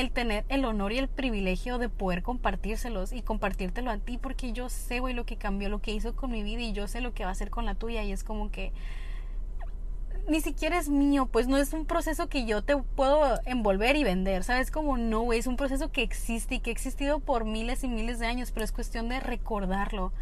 el 0.00 0.10
tener 0.10 0.44
el 0.48 0.64
honor 0.64 0.92
y 0.92 0.98
el 0.98 1.08
privilegio 1.08 1.78
de 1.78 1.88
poder 1.88 2.22
compartírselos 2.22 3.12
y 3.12 3.22
compartírtelo 3.22 3.90
a 3.90 3.98
ti 3.98 4.18
porque 4.18 4.52
yo 4.52 4.68
sé, 4.68 5.00
güey, 5.00 5.14
lo 5.14 5.26
que 5.26 5.36
cambió, 5.36 5.68
lo 5.68 5.80
que 5.80 5.92
hizo 5.92 6.14
con 6.14 6.30
mi 6.30 6.42
vida 6.42 6.62
y 6.62 6.72
yo 6.72 6.88
sé 6.88 7.00
lo 7.00 7.12
que 7.12 7.24
va 7.24 7.30
a 7.30 7.32
hacer 7.32 7.50
con 7.50 7.64
la 7.64 7.74
tuya 7.74 8.02
y 8.02 8.12
es 8.12 8.24
como 8.24 8.50
que 8.50 8.72
ni 10.28 10.40
siquiera 10.42 10.78
es 10.78 10.90
mío, 10.90 11.26
pues 11.26 11.48
no 11.48 11.56
es 11.56 11.72
un 11.72 11.86
proceso 11.86 12.28
que 12.28 12.44
yo 12.44 12.62
te 12.62 12.76
puedo 12.76 13.40
envolver 13.46 13.96
y 13.96 14.04
vender, 14.04 14.44
¿sabes? 14.44 14.70
Como 14.70 14.98
no, 14.98 15.22
güey, 15.22 15.38
es 15.38 15.46
un 15.46 15.56
proceso 15.56 15.90
que 15.90 16.02
existe 16.02 16.56
y 16.56 16.60
que 16.60 16.70
ha 16.70 16.72
existido 16.72 17.20
por 17.20 17.46
miles 17.46 17.82
y 17.82 17.88
miles 17.88 18.18
de 18.18 18.26
años, 18.26 18.52
pero 18.52 18.64
es 18.64 18.72
cuestión 18.72 19.08
de 19.08 19.20
recordarlo 19.20 20.12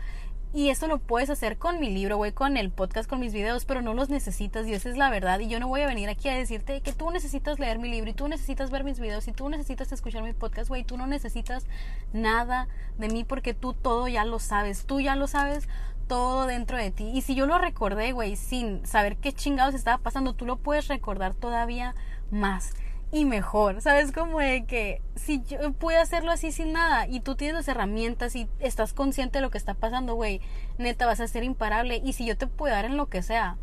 Y 0.57 0.71
eso 0.71 0.87
lo 0.87 0.97
puedes 0.97 1.29
hacer 1.29 1.59
con 1.59 1.81
mi 1.81 1.90
libro, 1.90 2.16
güey, 2.16 2.33
con 2.33 2.57
el 2.57 2.71
podcast, 2.71 3.11
con 3.11 3.21
mis 3.21 3.35
videos, 3.35 3.66
pero 3.66 3.83
no 3.83 3.92
los 3.92 4.09
necesitas 4.09 4.66
y 4.66 4.73
esa 4.73 4.88
es 4.88 4.97
la 4.97 5.11
verdad. 5.11 5.38
Y 5.38 5.49
yo 5.49 5.61
no 5.61 5.69
voy 5.69 5.83
a 5.83 5.87
venir 5.87 6.09
aquí 6.09 6.31
a 6.31 6.35
decirte 6.35 6.81
que 6.81 6.95
tú 6.95 7.11
necesitas 7.11 7.59
leer 7.59 7.79
mi 7.79 7.90
libro 7.90 8.09
y 8.09 8.14
tú 8.14 8.27
necesitas 8.27 8.71
ver 8.71 8.83
mis 8.83 8.99
videos 8.99 9.29
y 9.29 9.33
tú 9.33 9.51
necesitas 9.51 9.92
escuchar 9.92 10.23
mi 10.23 10.33
podcast, 10.33 10.71
güey. 10.71 10.83
Tú 10.83 10.97
no 10.97 11.07
necesitas 11.07 11.66
nada 12.14 12.69
de 12.97 13.09
mí 13.09 13.23
porque 13.23 13.53
tú 13.53 13.75
todo 13.75 14.09
ya 14.09 14.25
lo 14.25 14.38
sabes. 14.38 14.87
Tú 14.87 14.99
ya 14.99 15.14
lo 15.14 15.27
sabes 15.27 15.69
todo 16.09 16.47
dentro 16.47 16.79
de 16.79 16.90
ti. 16.90 17.11
Y 17.12 17.21
si 17.21 17.35
yo 17.35 17.45
lo 17.45 17.59
recordé, 17.59 18.12
güey, 18.12 18.35
sin 18.37 18.87
saber 18.87 19.19
qué 19.19 19.35
chingados 19.35 19.75
estaba 19.75 19.99
pasando, 19.99 20.33
tú 20.33 20.47
lo 20.47 20.57
puedes 20.57 20.88
recordar 20.88 21.35
todavía 21.35 21.95
más 22.31 22.73
y 23.12 23.25
mejor. 23.25 23.81
¿Sabes? 23.83 24.12
Como 24.12 24.38
de 24.40 24.64
que 24.64 25.01
si 25.14 25.42
yo 25.42 25.73
puedo 25.73 26.01
hacerlo 26.01 26.31
así 26.31 26.53
sin 26.53 26.73
nada 26.73 27.07
y 27.07 27.21
tú 27.21 27.35
tienes 27.35 27.57
las 27.57 27.69
herramientas 27.69 28.37
y 28.37 28.49
estás 28.61 28.92
consciente 28.92 29.38
de 29.38 29.42
lo 29.42 29.51
que 29.51 29.59
está 29.59 29.75
pasando, 29.75 30.14
güey, 30.14 30.40
neta 30.79 31.07
vas 31.07 31.21
a 31.21 31.29
ser 31.29 31.45
imparable. 31.45 32.01
Y 32.05 32.12
si 32.12 32.27
yo 32.27 32.37
te 32.37 32.47
puedo 32.47 32.75
dar 32.75 32.85
en 32.85 32.97
lo 32.97 33.07
que 33.07 33.23
sea, 33.23 33.57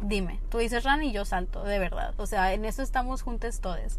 dime. 0.00 0.40
Tú 0.50 0.58
dices 0.58 0.84
Ran 0.84 1.02
y 1.02 1.12
yo 1.12 1.24
salto, 1.24 1.64
de 1.64 1.78
verdad. 1.78 2.14
O 2.18 2.26
sea, 2.26 2.52
en 2.52 2.64
eso 2.64 2.82
estamos 2.82 3.22
juntos 3.22 3.60
todos. 3.60 3.98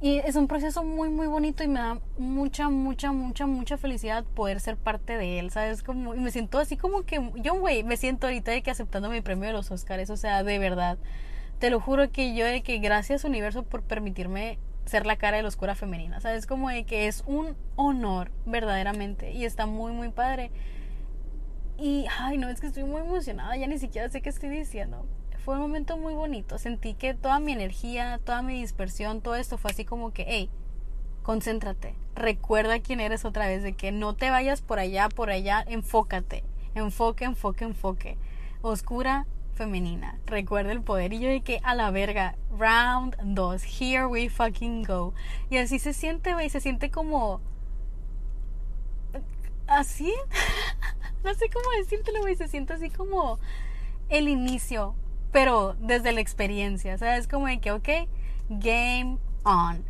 Y 0.00 0.18
es 0.18 0.36
un 0.36 0.46
proceso 0.46 0.84
muy, 0.84 1.08
muy 1.08 1.26
bonito 1.26 1.64
y 1.64 1.68
me 1.68 1.80
da 1.80 1.98
mucha, 2.18 2.68
mucha, 2.68 3.12
mucha, 3.12 3.46
mucha 3.46 3.78
felicidad 3.78 4.24
poder 4.24 4.60
ser 4.60 4.76
parte 4.76 5.16
de 5.16 5.38
él, 5.38 5.50
¿sabes? 5.50 5.82
Como, 5.82 6.14
y 6.14 6.20
me 6.20 6.30
siento 6.30 6.58
así 6.58 6.76
como 6.76 7.04
que, 7.04 7.32
yo, 7.36 7.54
güey, 7.54 7.82
me 7.82 7.96
siento 7.96 8.26
ahorita 8.26 8.50
de 8.50 8.62
que 8.62 8.70
aceptando 8.70 9.08
mi 9.08 9.22
premio 9.22 9.46
de 9.46 9.54
los 9.54 9.70
Oscars, 9.70 10.10
o 10.10 10.18
sea, 10.18 10.42
de 10.42 10.58
verdad 10.58 10.98
te 11.58 11.70
lo 11.70 11.80
juro 11.80 12.10
que 12.10 12.34
yo 12.34 12.44
de 12.44 12.62
que 12.62 12.78
gracias 12.78 13.24
universo 13.24 13.62
por 13.62 13.82
permitirme 13.82 14.58
ser 14.84 15.06
la 15.06 15.16
cara 15.16 15.36
de 15.36 15.42
la 15.42 15.48
oscura 15.48 15.74
femenina, 15.74 16.20
¿sabes? 16.20 16.46
Como 16.46 16.68
de 16.68 16.84
que 16.84 17.08
es 17.08 17.24
un 17.26 17.56
honor 17.74 18.30
verdaderamente 18.44 19.32
y 19.32 19.44
está 19.44 19.66
muy 19.66 19.92
muy 19.92 20.10
padre. 20.10 20.50
Y 21.78 22.06
ay, 22.18 22.38
no, 22.38 22.48
es 22.48 22.60
que 22.60 22.68
estoy 22.68 22.84
muy 22.84 23.02
emocionada, 23.02 23.56
ya 23.56 23.66
ni 23.66 23.78
siquiera 23.78 24.08
sé 24.08 24.22
qué 24.22 24.30
estoy 24.30 24.48
diciendo. 24.48 25.06
Fue 25.44 25.54
un 25.54 25.60
momento 25.60 25.96
muy 25.96 26.14
bonito, 26.14 26.58
sentí 26.58 26.94
que 26.94 27.14
toda 27.14 27.38
mi 27.38 27.52
energía, 27.52 28.20
toda 28.24 28.42
mi 28.42 28.60
dispersión, 28.60 29.20
todo 29.20 29.36
esto 29.36 29.58
fue 29.58 29.70
así 29.70 29.84
como 29.84 30.12
que, 30.12 30.24
hey, 30.26 30.50
concéntrate, 31.22 31.94
recuerda 32.14 32.80
quién 32.80 33.00
eres 33.00 33.24
otra 33.24 33.46
vez, 33.46 33.62
de 33.62 33.74
que 33.74 33.92
no 33.92 34.14
te 34.14 34.30
vayas 34.30 34.62
por 34.62 34.78
allá, 34.78 35.08
por 35.08 35.30
allá, 35.30 35.64
enfócate, 35.68 36.44
enfoque, 36.74 37.24
enfoque, 37.24 37.64
enfoque. 37.64 38.18
Oscura, 38.62 39.26
femenina. 39.56 40.18
Recuerda 40.26 40.70
el 40.70 40.82
poder. 40.82 41.12
Y 41.12 41.18
yo 41.18 41.28
de 41.28 41.40
que 41.40 41.60
a 41.64 41.74
la 41.74 41.90
verga, 41.90 42.36
round 42.56 43.16
2, 43.22 43.62
here 43.80 44.06
we 44.06 44.28
fucking 44.28 44.84
go. 44.84 45.14
Y 45.50 45.56
así 45.56 45.78
se 45.80 45.92
siente, 45.92 46.34
güey, 46.34 46.48
se 46.48 46.60
siente 46.60 46.90
como... 46.90 47.40
Así. 49.66 50.14
no 51.24 51.34
sé 51.34 51.50
cómo 51.52 51.68
decírtelo, 51.78 52.20
güey, 52.20 52.36
se 52.36 52.46
siente 52.46 52.74
así 52.74 52.88
como 52.90 53.40
el 54.08 54.28
inicio, 54.28 54.94
pero 55.32 55.74
desde 55.80 56.12
la 56.12 56.20
experiencia, 56.20 56.96
¿sabes? 56.98 57.26
Como 57.26 57.48
de 57.48 57.58
que, 57.58 57.72
ok, 57.72 57.88
game 58.48 59.18
on. 59.42 59.84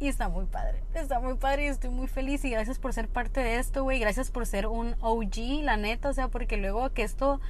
Y 0.00 0.08
está 0.08 0.28
muy 0.28 0.46
padre, 0.46 0.82
está 0.94 1.18
muy 1.18 1.34
padre 1.34 1.64
y 1.64 1.66
estoy 1.68 1.90
muy 1.90 2.06
feliz 2.06 2.44
y 2.44 2.50
gracias 2.50 2.78
por 2.78 2.92
ser 2.92 3.08
parte 3.08 3.40
de 3.40 3.58
esto, 3.58 3.82
güey, 3.82 3.98
gracias 3.98 4.30
por 4.30 4.46
ser 4.46 4.68
un 4.68 4.94
OG, 5.00 5.62
la 5.62 5.76
neta, 5.76 6.08
o 6.08 6.12
sea, 6.12 6.28
porque 6.28 6.56
luego 6.56 6.90
que 6.90 7.02
esto 7.02 7.40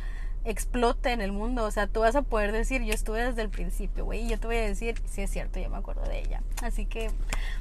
explote 0.50 1.12
en 1.12 1.20
el 1.20 1.32
mundo. 1.32 1.64
O 1.64 1.70
sea, 1.70 1.87
tú 1.87 2.00
vas 2.00 2.16
a 2.16 2.22
poder 2.22 2.52
decir, 2.52 2.82
yo 2.82 2.92
estuve 2.92 3.22
desde 3.22 3.42
el 3.42 3.50
principio, 3.50 4.04
güey, 4.04 4.24
y 4.24 4.28
yo 4.28 4.38
te 4.38 4.46
voy 4.46 4.56
a 4.56 4.62
decir, 4.62 5.00
sí 5.06 5.22
es 5.22 5.30
cierto, 5.30 5.61
yo 5.61 5.70
me 5.70 5.76
acuerdo 5.76 6.02
de 6.02 6.20
ella. 6.20 6.42
Así 6.62 6.87
que 6.87 7.11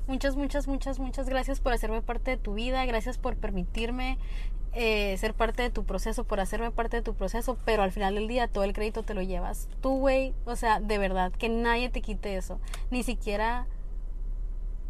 muchas, 0.07 0.35
muchas, 0.35 0.67
muchas, 0.67 0.99
muchas 0.99 1.29
gracias 1.29 1.59
por 1.59 1.73
hacerme 1.73 2.01
parte 2.01 2.31
de 2.31 2.37
tu 2.37 2.53
vida, 2.53 2.85
gracias 2.85 3.17
por 3.17 3.35
permitirme 3.35 4.17
eh, 4.73 5.17
ser 5.17 5.33
parte 5.33 5.63
de 5.63 5.69
tu 5.69 5.85
proceso, 5.85 6.23
por 6.23 6.39
hacerme 6.39 6.71
parte 6.71 6.97
de 6.97 7.01
tu 7.01 7.15
proceso, 7.15 7.57
pero 7.65 7.83
al 7.83 7.91
final 7.91 8.15
del 8.15 8.27
día 8.27 8.47
todo 8.47 8.63
el 8.63 8.73
crédito 8.73 9.03
te 9.03 9.13
lo 9.13 9.21
llevas 9.21 9.69
tú, 9.81 9.97
güey. 9.97 10.33
O 10.45 10.55
sea, 10.55 10.79
de 10.79 10.97
verdad, 10.97 11.31
que 11.31 11.49
nadie 11.49 11.89
te 11.89 12.01
quite 12.01 12.35
eso. 12.37 12.59
Ni 12.91 13.03
siquiera 13.03 13.65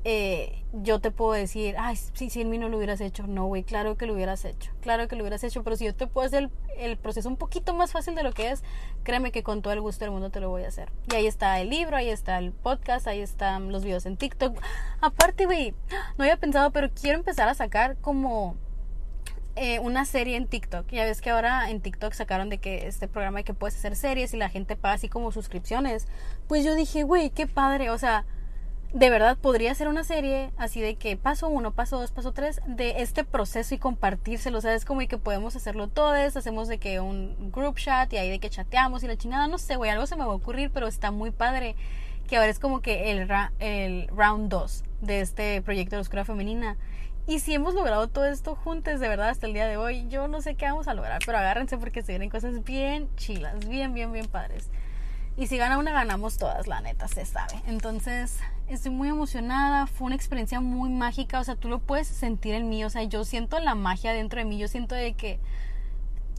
eh, 0.09 0.63
yo 0.71 1.01
te 1.01 1.11
puedo 1.11 1.33
decir, 1.33 1.75
ay, 1.77 1.97
si, 1.97 2.29
si 2.29 2.39
en 2.39 2.49
mí 2.49 2.57
no 2.57 2.69
lo 2.69 2.77
hubieras 2.77 3.01
hecho. 3.01 3.27
No, 3.27 3.47
güey, 3.47 3.65
claro 3.65 3.97
que 3.97 4.05
lo 4.05 4.13
hubieras 4.13 4.45
hecho. 4.45 4.71
Claro 4.79 5.09
que 5.09 5.17
lo 5.17 5.23
hubieras 5.23 5.43
hecho, 5.43 5.65
pero 5.65 5.75
si 5.75 5.83
yo 5.83 5.93
te 5.93 6.07
puedo 6.07 6.25
hacer 6.25 6.49
el, 6.77 6.95
proceso 6.95 7.27
un 7.27 7.35
poquito 7.35 7.73
más 7.73 7.91
fácil 7.91 8.15
de 8.15 8.23
lo 8.23 8.31
que 8.31 8.51
es, 8.51 8.63
créeme 9.03 9.33
que 9.33 9.43
con 9.43 9.61
todo 9.61 9.73
el 9.73 9.81
gusto 9.81 10.05
del 10.05 10.11
mundo 10.11 10.29
te 10.29 10.39
lo 10.39 10.47
voy 10.47 10.63
a 10.63 10.69
hacer. 10.69 10.93
Y 11.11 11.15
ahí 11.15 11.27
está 11.27 11.59
el 11.59 11.69
libro, 11.69 11.97
ahí 11.97 12.09
está 12.09 12.37
el 12.37 12.53
podcast, 12.53 13.05
ahí 13.05 13.19
están 13.19 13.69
los 13.69 13.83
videos 13.83 14.05
en 14.05 14.15
TikTok. 14.15 14.57
Aparte, 15.01 15.45
güey, 15.45 15.73
no 16.17 16.23
había 16.23 16.37
pensado, 16.37 16.71
pero 16.71 16.89
quiero 16.89 17.17
empezar 17.17 17.49
a 17.49 17.53
sacar 17.53 17.97
como 17.97 18.55
eh, 19.57 19.79
una 19.79 20.05
serie 20.05 20.37
en 20.37 20.47
TikTok. 20.47 20.87
Ya 20.89 21.03
ves 21.03 21.19
que 21.19 21.31
ahora 21.31 21.69
en 21.69 21.81
TikTok 21.81 22.13
sacaron 22.13 22.47
de 22.47 22.59
que 22.59 22.87
este 22.87 23.09
programa 23.09 23.39
de 23.39 23.43
que 23.43 23.53
puedes 23.53 23.75
hacer 23.75 23.97
series 23.97 24.33
y 24.33 24.37
la 24.37 24.47
gente 24.47 24.77
paga 24.77 24.93
así 24.93 25.09
como 25.09 25.33
suscripciones. 25.33 26.07
Pues 26.47 26.63
yo 26.63 26.75
dije, 26.75 27.03
güey, 27.03 27.29
qué 27.29 27.45
padre, 27.45 27.89
o 27.89 27.97
sea 27.97 28.25
de 28.93 29.09
verdad 29.09 29.37
podría 29.37 29.75
ser 29.75 29.89
una 29.89 30.03
serie 30.03 30.51
así 30.57 30.81
de 30.81 30.95
que 30.95 31.17
paso 31.17 31.49
uno, 31.49 31.71
paso 31.71 31.99
dos, 31.99 32.11
paso 32.11 32.31
tres 32.31 32.61
de 32.65 33.01
este 33.01 33.23
proceso 33.23 33.75
y 33.75 33.77
compartírselo. 33.77 34.57
O 34.57 34.61
sea, 34.61 34.73
es 34.73 34.85
como 34.85 35.01
que 35.07 35.17
podemos 35.17 35.55
hacerlo 35.55 35.87
todos, 35.87 36.37
hacemos 36.37 36.67
de 36.67 36.77
que 36.77 36.99
un 36.99 37.51
group 37.51 37.75
chat 37.75 38.11
y 38.13 38.17
ahí 38.17 38.29
de 38.29 38.39
que 38.39 38.49
chateamos 38.49 39.03
y 39.03 39.07
la 39.07 39.17
chingada, 39.17 39.47
no 39.47 39.57
sé, 39.57 39.75
güey, 39.75 39.91
algo 39.91 40.07
se 40.07 40.15
me 40.15 40.25
va 40.25 40.31
a 40.31 40.35
ocurrir, 40.35 40.71
pero 40.71 40.87
está 40.87 41.11
muy 41.11 41.31
padre 41.31 41.75
que 42.27 42.37
ahora 42.37 42.49
es 42.49 42.59
como 42.59 42.81
que 42.81 43.11
el, 43.11 44.07
round 44.09 44.49
2 44.49 44.83
de 45.01 45.21
este 45.21 45.61
proyecto 45.61 45.91
de 45.91 45.97
la 45.97 46.01
oscura 46.01 46.25
femenina. 46.25 46.77
Y 47.25 47.39
si 47.39 47.53
hemos 47.53 47.73
logrado 47.73 48.07
todo 48.07 48.25
esto 48.25 48.55
juntos, 48.55 49.01
de 49.01 49.09
verdad, 49.09 49.29
hasta 49.29 49.47
el 49.47 49.53
día 49.53 49.67
de 49.67 49.75
hoy, 49.75 50.07
yo 50.07 50.29
no 50.29 50.41
sé 50.41 50.55
qué 50.55 50.65
vamos 50.65 50.87
a 50.87 50.93
lograr, 50.93 51.19
pero 51.25 51.37
agárrense 51.37 51.77
porque 51.77 52.01
se 52.01 52.13
vienen 52.13 52.29
cosas 52.29 52.63
bien 52.63 53.09
chilas, 53.17 53.67
bien, 53.67 53.93
bien, 53.93 54.13
bien 54.13 54.27
padres. 54.27 54.69
Y 55.37 55.45
si 55.45 55.57
gana 55.57 55.77
una, 55.77 55.91
ganamos 55.91 56.37
todas, 56.37 56.65
la 56.65 56.81
neta, 56.81 57.07
se 57.07 57.23
sabe. 57.23 57.61
Entonces, 57.67 58.39
estoy 58.67 58.91
muy 58.91 59.07
emocionada. 59.07 59.85
Fue 59.85 60.07
una 60.07 60.15
experiencia 60.15 60.59
muy 60.61 60.89
mágica. 60.89 61.39
O 61.39 61.43
sea, 61.43 61.55
tú 61.55 61.69
lo 61.69 61.77
puedes 61.77 62.07
sentir 62.07 62.55
en 62.55 62.69
mí. 62.69 62.83
O 62.83 62.89
sea, 62.89 63.03
yo 63.03 63.23
siento 63.23 63.59
la 63.59 63.75
magia 63.75 64.13
dentro 64.13 64.39
de 64.39 64.45
mí. 64.45 64.57
Yo 64.57 64.67
siento 64.67 64.95
de 64.95 65.13
que 65.13 65.39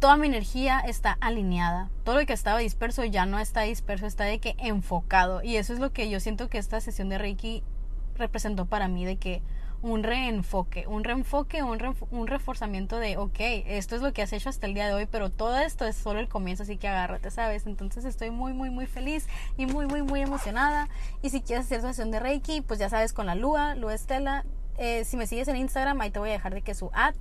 toda 0.00 0.16
mi 0.16 0.26
energía 0.26 0.80
está 0.80 1.16
alineada. 1.20 1.90
Todo 2.04 2.20
lo 2.20 2.26
que 2.26 2.32
estaba 2.32 2.58
disperso 2.58 3.04
ya 3.04 3.24
no 3.24 3.38
está 3.38 3.62
disperso, 3.62 4.06
está 4.06 4.24
de 4.24 4.40
que 4.40 4.56
enfocado. 4.58 5.42
Y 5.44 5.56
eso 5.56 5.72
es 5.72 5.78
lo 5.78 5.92
que 5.92 6.10
yo 6.10 6.18
siento 6.18 6.48
que 6.48 6.58
esta 6.58 6.80
sesión 6.80 7.08
de 7.08 7.18
Reiki 7.18 7.62
representó 8.16 8.66
para 8.66 8.88
mí, 8.88 9.04
de 9.04 9.16
que 9.16 9.42
un 9.82 10.02
reenfoque, 10.02 10.86
un 10.86 11.04
reenfoque, 11.04 11.62
un, 11.62 11.78
un 12.10 12.26
reforzamiento 12.26 12.98
de, 12.98 13.16
ok, 13.16 13.38
esto 13.66 13.94
es 13.96 14.02
lo 14.02 14.12
que 14.12 14.22
has 14.22 14.32
hecho 14.32 14.48
hasta 14.48 14.66
el 14.66 14.74
día 14.74 14.86
de 14.86 14.94
hoy, 14.94 15.06
pero 15.06 15.30
todo 15.30 15.56
esto 15.58 15.86
es 15.86 15.96
solo 15.96 16.18
el 16.18 16.28
comienzo, 16.28 16.64
así 16.64 16.76
que 16.76 16.88
agárrate, 16.88 17.30
¿sabes? 17.30 17.66
Entonces 17.66 18.04
estoy 18.04 18.30
muy, 18.30 18.52
muy, 18.52 18.70
muy 18.70 18.86
feliz 18.86 19.26
y 19.56 19.66
muy, 19.66 19.86
muy, 19.86 20.02
muy 20.02 20.20
emocionada. 20.20 20.88
Y 21.22 21.30
si 21.30 21.40
quieres 21.40 21.66
hacer 21.66 21.82
sesión 21.82 22.10
de 22.10 22.18
Reiki, 22.18 22.60
pues 22.60 22.80
ya 22.80 22.88
sabes, 22.88 23.12
con 23.12 23.26
la 23.26 23.34
Lua, 23.34 23.74
Lua 23.76 23.94
Estela. 23.94 24.44
Eh, 24.78 25.04
si 25.04 25.16
me 25.16 25.26
sigues 25.26 25.48
en 25.48 25.56
Instagram, 25.56 26.00
ahí 26.00 26.10
te 26.10 26.18
voy 26.18 26.30
a 26.30 26.32
dejar 26.32 26.54
de 26.54 26.62
que 26.62 26.74
su 26.74 26.90
at. 26.92 27.14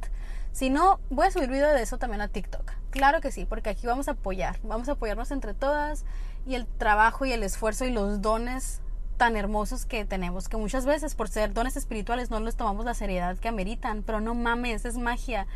Si 0.51 0.71
no, 0.71 0.99
voy 1.11 1.27
a 1.27 1.31
subir 1.31 1.49
video 1.49 1.71
de 1.71 1.83
eso 1.83 1.99
también 1.99 2.21
a 2.21 2.27
TikTok. 2.27 2.71
Claro 2.89 3.21
que 3.21 3.31
sí, 3.31 3.45
porque 3.45 3.69
aquí 3.69 3.85
vamos 3.85 4.07
a 4.07 4.11
apoyar, 4.11 4.57
vamos 4.63 4.89
a 4.89 4.93
apoyarnos 4.93 5.29
entre 5.29 5.53
todas 5.53 6.03
y 6.47 6.55
el 6.55 6.65
trabajo 6.65 7.25
y 7.25 7.31
el 7.31 7.43
esfuerzo 7.43 7.85
y 7.85 7.91
los 7.91 8.21
dones 8.21 8.81
tan 9.17 9.35
hermosos 9.35 9.85
que 9.85 10.05
tenemos, 10.05 10.47
que 10.47 10.57
muchas 10.57 10.85
veces 10.85 11.15
por 11.15 11.27
ser 11.27 11.53
dones 11.53 11.75
espirituales 11.75 12.29
no 12.29 12.39
los 12.39 12.55
tomamos 12.55 12.85
la 12.85 12.93
seriedad 12.93 13.37
que 13.37 13.47
ameritan, 13.47 14.03
pero 14.03 14.21
no 14.21 14.35
mames, 14.35 14.85
es 14.85 14.97
magia. 14.97 15.47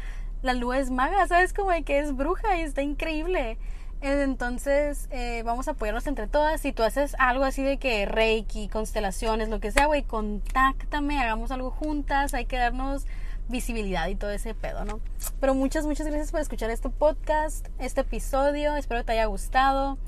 La 0.41 0.53
luz 0.53 0.75
es 0.77 0.89
maga, 0.89 1.27
¿sabes? 1.27 1.53
Como 1.53 1.71
de 1.71 1.83
que 1.83 1.99
es 1.99 2.15
bruja 2.15 2.57
y 2.57 2.61
está 2.61 2.81
increíble. 2.81 3.57
Entonces, 4.01 5.07
eh, 5.11 5.43
vamos 5.45 5.67
a 5.67 5.71
apoyarnos 5.71 6.07
entre 6.07 6.25
todas. 6.27 6.59
Si 6.59 6.73
tú 6.73 6.81
haces 6.81 7.15
algo 7.19 7.43
así 7.43 7.61
de 7.61 7.77
que 7.77 8.07
Reiki, 8.07 8.67
constelaciones, 8.67 9.49
lo 9.49 9.59
que 9.59 9.71
sea, 9.71 9.85
güey, 9.85 10.01
contáctame, 10.01 11.19
hagamos 11.19 11.51
algo 11.51 11.69
juntas, 11.69 12.33
hay 12.33 12.45
que 12.45 12.57
darnos 12.57 13.05
visibilidad 13.47 14.07
y 14.07 14.15
todo 14.15 14.31
ese 14.31 14.55
pedo, 14.55 14.85
¿no? 14.85 14.99
Pero 15.39 15.53
muchas, 15.53 15.85
muchas 15.85 16.07
gracias 16.07 16.31
por 16.31 16.41
escuchar 16.41 16.71
este 16.71 16.89
podcast, 16.89 17.67
este 17.77 18.01
episodio. 18.01 18.75
Espero 18.75 19.01
que 19.01 19.05
te 19.05 19.11
haya 19.11 19.25
gustado. 19.25 19.99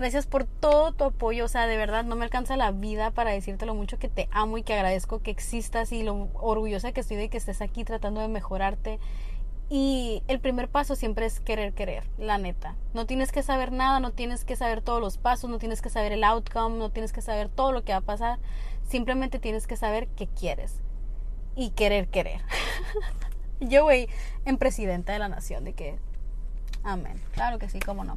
Gracias 0.00 0.26
por 0.26 0.44
todo 0.44 0.92
tu 0.92 1.04
apoyo. 1.04 1.44
O 1.44 1.48
sea, 1.48 1.66
de 1.66 1.76
verdad 1.76 2.04
no 2.04 2.16
me 2.16 2.24
alcanza 2.24 2.56
la 2.56 2.70
vida 2.70 3.10
para 3.10 3.32
decirte 3.32 3.66
lo 3.66 3.74
mucho 3.74 3.98
que 3.98 4.08
te 4.08 4.30
amo 4.32 4.56
y 4.56 4.62
que 4.62 4.72
agradezco 4.72 5.20
que 5.20 5.30
existas 5.30 5.92
y 5.92 6.02
lo 6.02 6.30
orgullosa 6.32 6.92
que 6.92 7.00
estoy 7.00 7.18
de 7.18 7.28
que 7.28 7.36
estés 7.36 7.60
aquí 7.60 7.84
tratando 7.84 8.22
de 8.22 8.28
mejorarte. 8.28 8.98
Y 9.68 10.22
el 10.26 10.40
primer 10.40 10.70
paso 10.70 10.96
siempre 10.96 11.26
es 11.26 11.38
querer 11.40 11.74
querer, 11.74 12.08
la 12.16 12.38
neta. 12.38 12.76
No 12.94 13.04
tienes 13.04 13.30
que 13.30 13.42
saber 13.42 13.72
nada, 13.72 14.00
no 14.00 14.10
tienes 14.10 14.46
que 14.46 14.56
saber 14.56 14.80
todos 14.80 15.02
los 15.02 15.18
pasos, 15.18 15.50
no 15.50 15.58
tienes 15.58 15.82
que 15.82 15.90
saber 15.90 16.12
el 16.12 16.24
outcome, 16.24 16.78
no 16.78 16.88
tienes 16.88 17.12
que 17.12 17.20
saber 17.20 17.50
todo 17.50 17.70
lo 17.70 17.84
que 17.84 17.92
va 17.92 17.98
a 17.98 18.00
pasar. 18.00 18.38
Simplemente 18.88 19.38
tienes 19.38 19.66
que 19.66 19.76
saber 19.76 20.08
qué 20.16 20.28
quieres 20.28 20.80
y 21.56 21.72
querer 21.72 22.08
querer. 22.08 22.40
Yo, 23.60 23.82
güey, 23.82 24.08
en 24.46 24.56
presidenta 24.56 25.12
de 25.12 25.18
la 25.18 25.28
nación, 25.28 25.62
de 25.62 25.74
que... 25.74 25.98
Amén. 26.84 27.20
Claro 27.32 27.58
que 27.58 27.68
sí, 27.68 27.80
cómo 27.80 28.02
no. 28.02 28.16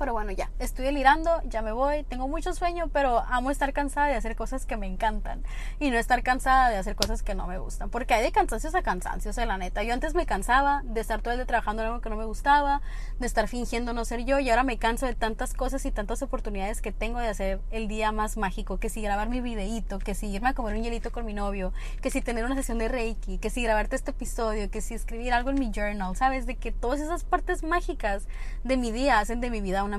Pero 0.00 0.14
bueno, 0.14 0.32
ya, 0.32 0.50
estoy 0.58 0.86
delirando, 0.86 1.42
ya 1.44 1.60
me 1.60 1.72
voy, 1.72 2.04
tengo 2.04 2.26
mucho 2.26 2.54
sueño, 2.54 2.88
pero 2.90 3.18
amo 3.28 3.50
estar 3.50 3.74
cansada 3.74 4.06
de 4.06 4.14
hacer 4.14 4.34
cosas 4.34 4.64
que 4.64 4.78
me 4.78 4.86
encantan 4.86 5.42
y 5.78 5.90
no 5.90 5.98
estar 5.98 6.22
cansada 6.22 6.70
de 6.70 6.78
hacer 6.78 6.96
cosas 6.96 7.22
que 7.22 7.34
no 7.34 7.46
me 7.46 7.58
gustan, 7.58 7.90
porque 7.90 8.14
hay 8.14 8.22
de 8.22 8.32
cansancios 8.32 8.74
a 8.74 8.80
cansancios, 8.80 9.36
o 9.36 9.44
la 9.44 9.58
neta. 9.58 9.82
Yo 9.82 9.92
antes 9.92 10.14
me 10.14 10.24
cansaba 10.24 10.80
de 10.86 11.02
estar 11.02 11.20
todo 11.20 11.32
el 11.34 11.40
día 11.40 11.46
trabajando 11.46 11.82
algo 11.82 12.00
que 12.00 12.08
no 12.08 12.16
me 12.16 12.24
gustaba, 12.24 12.80
de 13.18 13.26
estar 13.26 13.46
fingiendo 13.46 13.92
no 13.92 14.06
ser 14.06 14.24
yo 14.24 14.38
y 14.38 14.48
ahora 14.48 14.62
me 14.62 14.78
canso 14.78 15.04
de 15.04 15.14
tantas 15.14 15.52
cosas 15.52 15.84
y 15.84 15.90
tantas 15.90 16.22
oportunidades 16.22 16.80
que 16.80 16.92
tengo 16.92 17.18
de 17.18 17.28
hacer 17.28 17.60
el 17.70 17.86
día 17.86 18.10
más 18.10 18.38
mágico, 18.38 18.78
que 18.78 18.88
si 18.88 19.02
grabar 19.02 19.28
mi 19.28 19.42
videíto, 19.42 19.98
que 19.98 20.14
si 20.14 20.28
irme 20.28 20.48
a 20.48 20.54
comer 20.54 20.76
un 20.76 20.82
hielito 20.82 21.12
con 21.12 21.26
mi 21.26 21.34
novio, 21.34 21.74
que 22.00 22.10
si 22.10 22.22
tener 22.22 22.46
una 22.46 22.54
sesión 22.54 22.78
de 22.78 22.88
Reiki, 22.88 23.36
que 23.36 23.50
si 23.50 23.62
grabarte 23.62 23.96
este 23.96 24.12
episodio, 24.12 24.70
que 24.70 24.80
si 24.80 24.94
escribir 24.94 25.34
algo 25.34 25.50
en 25.50 25.58
mi 25.58 25.70
journal, 25.70 26.16
¿sabes? 26.16 26.46
De 26.46 26.56
que 26.56 26.72
todas 26.72 27.00
esas 27.00 27.22
partes 27.22 27.62
mágicas 27.62 28.26
de 28.64 28.78
mi 28.78 28.92
día 28.92 29.18
hacen 29.18 29.42
de 29.42 29.50
mi 29.50 29.60
vida 29.60 29.84
una, 29.84 29.89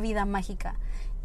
vida 0.00 0.24
mágica. 0.24 0.76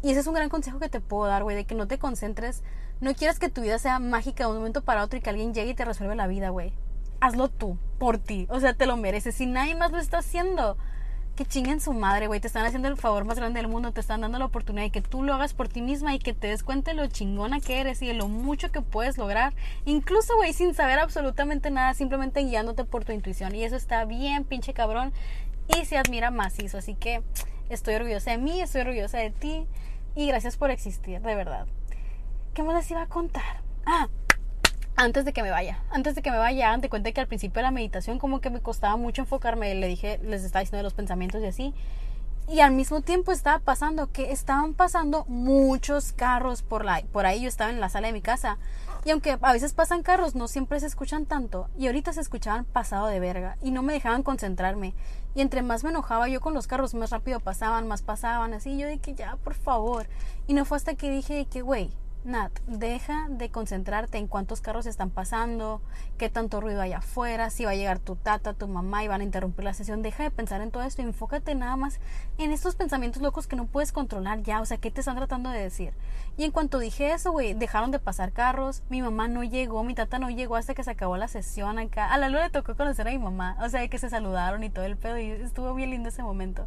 Y 0.02 0.10
ese 0.10 0.20
es 0.20 0.26
un 0.26 0.34
gran 0.34 0.50
consejo 0.50 0.78
que 0.78 0.88
te 0.88 1.00
puedo 1.00 1.26
dar, 1.26 1.42
güey, 1.42 1.56
de 1.56 1.64
que 1.64 1.74
no 1.74 1.86
te 1.86 1.98
concentres, 1.98 2.62
no 3.00 3.14
quieras 3.14 3.38
que 3.38 3.48
tu 3.48 3.62
vida 3.62 3.78
sea 3.78 3.98
mágica 3.98 4.44
de 4.44 4.50
un 4.50 4.58
momento 4.58 4.82
para 4.82 5.02
otro 5.02 5.18
y 5.18 5.22
que 5.22 5.30
alguien 5.30 5.54
llegue 5.54 5.70
y 5.70 5.74
te 5.74 5.84
resuelva 5.84 6.14
la 6.14 6.26
vida, 6.26 6.50
güey. 6.50 6.72
Hazlo 7.20 7.48
tú, 7.48 7.78
por 7.98 8.18
ti, 8.18 8.46
o 8.50 8.60
sea, 8.60 8.74
te 8.74 8.86
lo 8.86 8.96
mereces. 8.96 9.34
Si 9.34 9.46
nadie 9.46 9.74
más 9.74 9.92
lo 9.92 9.98
está 9.98 10.18
haciendo, 10.18 10.76
que 11.34 11.44
chinguen 11.44 11.80
su 11.80 11.92
madre, 11.92 12.28
güey. 12.28 12.40
Te 12.40 12.46
están 12.46 12.64
haciendo 12.64 12.88
el 12.88 12.96
favor 12.96 13.24
más 13.24 13.38
grande 13.38 13.60
del 13.60 13.68
mundo. 13.68 13.92
Te 13.92 14.00
están 14.00 14.20
dando 14.20 14.38
la 14.38 14.44
oportunidad 14.44 14.84
de 14.84 14.90
que 14.90 15.02
tú 15.02 15.22
lo 15.22 15.34
hagas 15.34 15.52
por 15.52 15.68
ti 15.68 15.82
misma 15.82 16.14
y 16.14 16.18
que 16.18 16.32
te 16.32 16.46
des 16.46 16.62
cuenta 16.62 16.92
de 16.92 16.96
lo 16.96 17.06
chingona 17.08 17.60
que 17.60 17.80
eres 17.80 18.02
y 18.02 18.06
de 18.06 18.14
lo 18.14 18.28
mucho 18.28 18.70
que 18.70 18.82
puedes 18.82 19.18
lograr. 19.18 19.52
Incluso, 19.84 20.36
güey, 20.36 20.52
sin 20.52 20.74
saber 20.74 20.98
absolutamente 20.98 21.70
nada, 21.70 21.94
simplemente 21.94 22.40
guiándote 22.44 22.84
por 22.84 23.04
tu 23.04 23.12
intuición. 23.12 23.54
Y 23.54 23.64
eso 23.64 23.74
está 23.74 24.04
bien, 24.04 24.44
pinche 24.44 24.74
cabrón. 24.74 25.12
Y 25.68 25.84
se 25.84 25.96
admira 25.96 26.30
macizo. 26.30 26.78
Así 26.78 26.94
que 26.94 27.22
estoy 27.68 27.94
orgullosa 27.94 28.32
de 28.32 28.38
mí, 28.38 28.60
estoy 28.60 28.82
orgullosa 28.82 29.18
de 29.18 29.30
ti. 29.30 29.66
Y 30.14 30.26
gracias 30.26 30.56
por 30.56 30.70
existir, 30.70 31.20
de 31.20 31.34
verdad. 31.34 31.66
¿Qué 32.54 32.62
más 32.62 32.76
les 32.76 32.90
iba 32.90 33.02
a 33.02 33.06
contar? 33.06 33.62
Ah, 33.84 34.08
antes 34.96 35.24
de 35.24 35.32
que 35.32 35.42
me 35.42 35.50
vaya, 35.50 35.82
antes 35.90 36.14
de 36.14 36.22
que 36.22 36.30
me 36.30 36.36
vaya, 36.36 36.78
te 36.80 36.88
cuenta 36.88 37.10
que 37.10 37.20
al 37.20 37.26
principio 37.26 37.58
de 37.60 37.64
la 37.64 37.70
meditación 37.72 38.20
como 38.20 38.40
que 38.40 38.50
me 38.50 38.60
costaba 38.60 38.96
mucho 38.96 39.22
enfocarme, 39.22 39.74
le 39.74 39.88
dije, 39.88 40.20
les 40.22 40.44
estaba 40.44 40.60
diciendo 40.60 40.78
de 40.78 40.84
los 40.84 40.94
pensamientos 40.94 41.42
y 41.42 41.46
así, 41.46 41.74
y 42.46 42.60
al 42.60 42.72
mismo 42.72 43.00
tiempo 43.00 43.32
estaba 43.32 43.58
pasando 43.58 44.12
que 44.12 44.30
estaban 44.30 44.74
pasando 44.74 45.24
muchos 45.26 46.12
carros 46.12 46.62
por, 46.62 46.84
la, 46.84 47.02
por 47.10 47.26
ahí, 47.26 47.42
yo 47.42 47.48
estaba 47.48 47.70
en 47.70 47.80
la 47.80 47.88
sala 47.88 48.06
de 48.06 48.12
mi 48.12 48.22
casa, 48.22 48.58
y 49.04 49.10
aunque 49.10 49.36
a 49.40 49.52
veces 49.52 49.72
pasan 49.72 50.04
carros, 50.04 50.36
no 50.36 50.46
siempre 50.46 50.78
se 50.78 50.86
escuchan 50.86 51.26
tanto, 51.26 51.68
y 51.76 51.86
ahorita 51.86 52.12
se 52.12 52.20
escuchaban 52.20 52.64
pasado 52.64 53.08
de 53.08 53.18
verga, 53.18 53.56
y 53.62 53.72
no 53.72 53.82
me 53.82 53.94
dejaban 53.94 54.22
concentrarme, 54.22 54.94
y 55.34 55.40
entre 55.40 55.62
más 55.62 55.84
me 55.84 55.90
enojaba 55.90 56.28
yo 56.28 56.40
con 56.40 56.54
los 56.54 56.66
carros, 56.66 56.94
más 56.94 57.10
rápido 57.10 57.40
pasaban, 57.40 57.88
más 57.88 58.02
pasaban, 58.02 58.54
así, 58.54 58.78
yo 58.78 58.88
dije, 58.88 59.14
ya, 59.14 59.36
por 59.42 59.54
favor, 59.54 60.06
y 60.46 60.54
no 60.54 60.64
fue 60.64 60.76
hasta 60.76 60.94
que 60.94 61.10
dije 61.10 61.46
que, 61.46 61.62
güey, 61.62 61.90
Nat, 62.24 62.58
deja 62.66 63.26
de 63.28 63.50
concentrarte 63.50 64.16
en 64.16 64.28
cuántos 64.28 64.62
carros 64.62 64.86
están 64.86 65.10
pasando, 65.10 65.82
qué 66.16 66.30
tanto 66.30 66.62
ruido 66.62 66.80
hay 66.80 66.94
afuera, 66.94 67.50
si 67.50 67.66
va 67.66 67.72
a 67.72 67.74
llegar 67.74 67.98
tu 67.98 68.16
tata, 68.16 68.54
tu 68.54 68.66
mamá 68.66 69.04
y 69.04 69.08
van 69.08 69.20
a 69.20 69.24
interrumpir 69.24 69.62
la 69.62 69.74
sesión. 69.74 70.00
Deja 70.00 70.22
de 70.22 70.30
pensar 70.30 70.62
en 70.62 70.70
todo 70.70 70.84
esto 70.84 71.02
y 71.02 71.04
enfócate 71.04 71.54
nada 71.54 71.76
más 71.76 72.00
en 72.38 72.50
estos 72.50 72.76
pensamientos 72.76 73.20
locos 73.20 73.46
que 73.46 73.56
no 73.56 73.66
puedes 73.66 73.92
controlar 73.92 74.42
ya. 74.42 74.62
O 74.62 74.64
sea, 74.64 74.78
¿qué 74.78 74.90
te 74.90 75.00
están 75.00 75.16
tratando 75.16 75.50
de 75.50 75.60
decir? 75.60 75.92
Y 76.38 76.44
en 76.44 76.50
cuanto 76.50 76.78
dije 76.78 77.12
eso, 77.12 77.30
güey, 77.30 77.52
dejaron 77.52 77.90
de 77.90 77.98
pasar 77.98 78.32
carros. 78.32 78.82
Mi 78.88 79.02
mamá 79.02 79.28
no 79.28 79.44
llegó, 79.44 79.84
mi 79.84 79.94
tata 79.94 80.18
no 80.18 80.30
llegó 80.30 80.56
hasta 80.56 80.72
que 80.72 80.82
se 80.82 80.92
acabó 80.92 81.18
la 81.18 81.28
sesión 81.28 81.78
acá. 81.78 82.10
A 82.10 82.16
la 82.16 82.30
luna 82.30 82.44
le 82.44 82.50
tocó 82.50 82.74
conocer 82.74 83.06
a 83.06 83.10
mi 83.10 83.18
mamá. 83.18 83.58
O 83.60 83.68
sea, 83.68 83.86
que 83.86 83.98
se 83.98 84.08
saludaron 84.08 84.64
y 84.64 84.70
todo 84.70 84.86
el 84.86 84.96
pedo 84.96 85.18
y 85.18 85.30
estuvo 85.30 85.74
bien 85.74 85.90
lindo 85.90 86.08
ese 86.08 86.22
momento. 86.22 86.66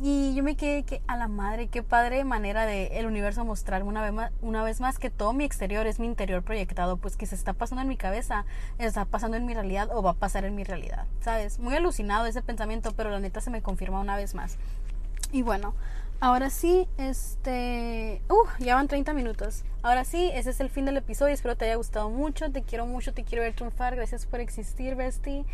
Y 0.00 0.34
yo 0.34 0.44
me 0.44 0.56
quedé 0.56 0.84
que 0.84 1.02
a 1.08 1.16
la 1.16 1.26
madre, 1.26 1.66
qué 1.66 1.82
padre 1.82 2.22
manera 2.22 2.66
de 2.66 2.98
el 2.98 3.06
universo 3.06 3.44
mostrarme 3.44 3.88
una 3.88 4.02
vez, 4.02 4.12
más, 4.12 4.30
una 4.42 4.62
vez 4.62 4.80
más 4.80 4.98
que 4.98 5.10
todo 5.10 5.32
mi 5.32 5.44
exterior 5.44 5.88
es 5.88 5.98
mi 5.98 6.06
interior 6.06 6.42
proyectado, 6.42 6.98
pues 6.98 7.16
que 7.16 7.26
se 7.26 7.34
está 7.34 7.52
pasando 7.52 7.82
en 7.82 7.88
mi 7.88 7.96
cabeza, 7.96 8.44
está 8.78 9.04
pasando 9.06 9.36
en 9.36 9.44
mi 9.44 9.54
realidad 9.54 9.88
o 9.92 10.02
va 10.02 10.10
a 10.10 10.14
pasar 10.14 10.44
en 10.44 10.54
mi 10.54 10.62
realidad, 10.62 11.06
¿sabes? 11.20 11.58
Muy 11.58 11.74
alucinado 11.74 12.26
ese 12.26 12.42
pensamiento, 12.42 12.92
pero 12.92 13.10
la 13.10 13.18
neta 13.18 13.40
se 13.40 13.50
me 13.50 13.60
confirma 13.60 13.98
una 13.98 14.16
vez 14.16 14.36
más. 14.36 14.56
Y 15.32 15.42
bueno, 15.42 15.74
ahora 16.20 16.48
sí, 16.50 16.86
este... 16.96 18.22
Uh, 18.28 18.46
ya 18.60 18.76
van 18.76 18.86
30 18.86 19.12
minutos. 19.14 19.64
Ahora 19.82 20.04
sí, 20.04 20.30
ese 20.32 20.50
es 20.50 20.60
el 20.60 20.70
fin 20.70 20.84
del 20.84 20.96
episodio, 20.96 21.34
espero 21.34 21.56
te 21.56 21.64
haya 21.64 21.74
gustado 21.74 22.08
mucho, 22.08 22.52
te 22.52 22.62
quiero 22.62 22.86
mucho, 22.86 23.12
te 23.12 23.24
quiero 23.24 23.42
ver 23.42 23.54
triunfar, 23.54 23.96
gracias 23.96 24.26
por 24.26 24.38
existir, 24.38 24.94
Bestie. 24.94 25.44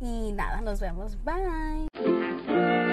Y 0.00 0.30
nada, 0.32 0.60
nos 0.60 0.78
vemos, 0.78 1.18
bye. 1.24 2.87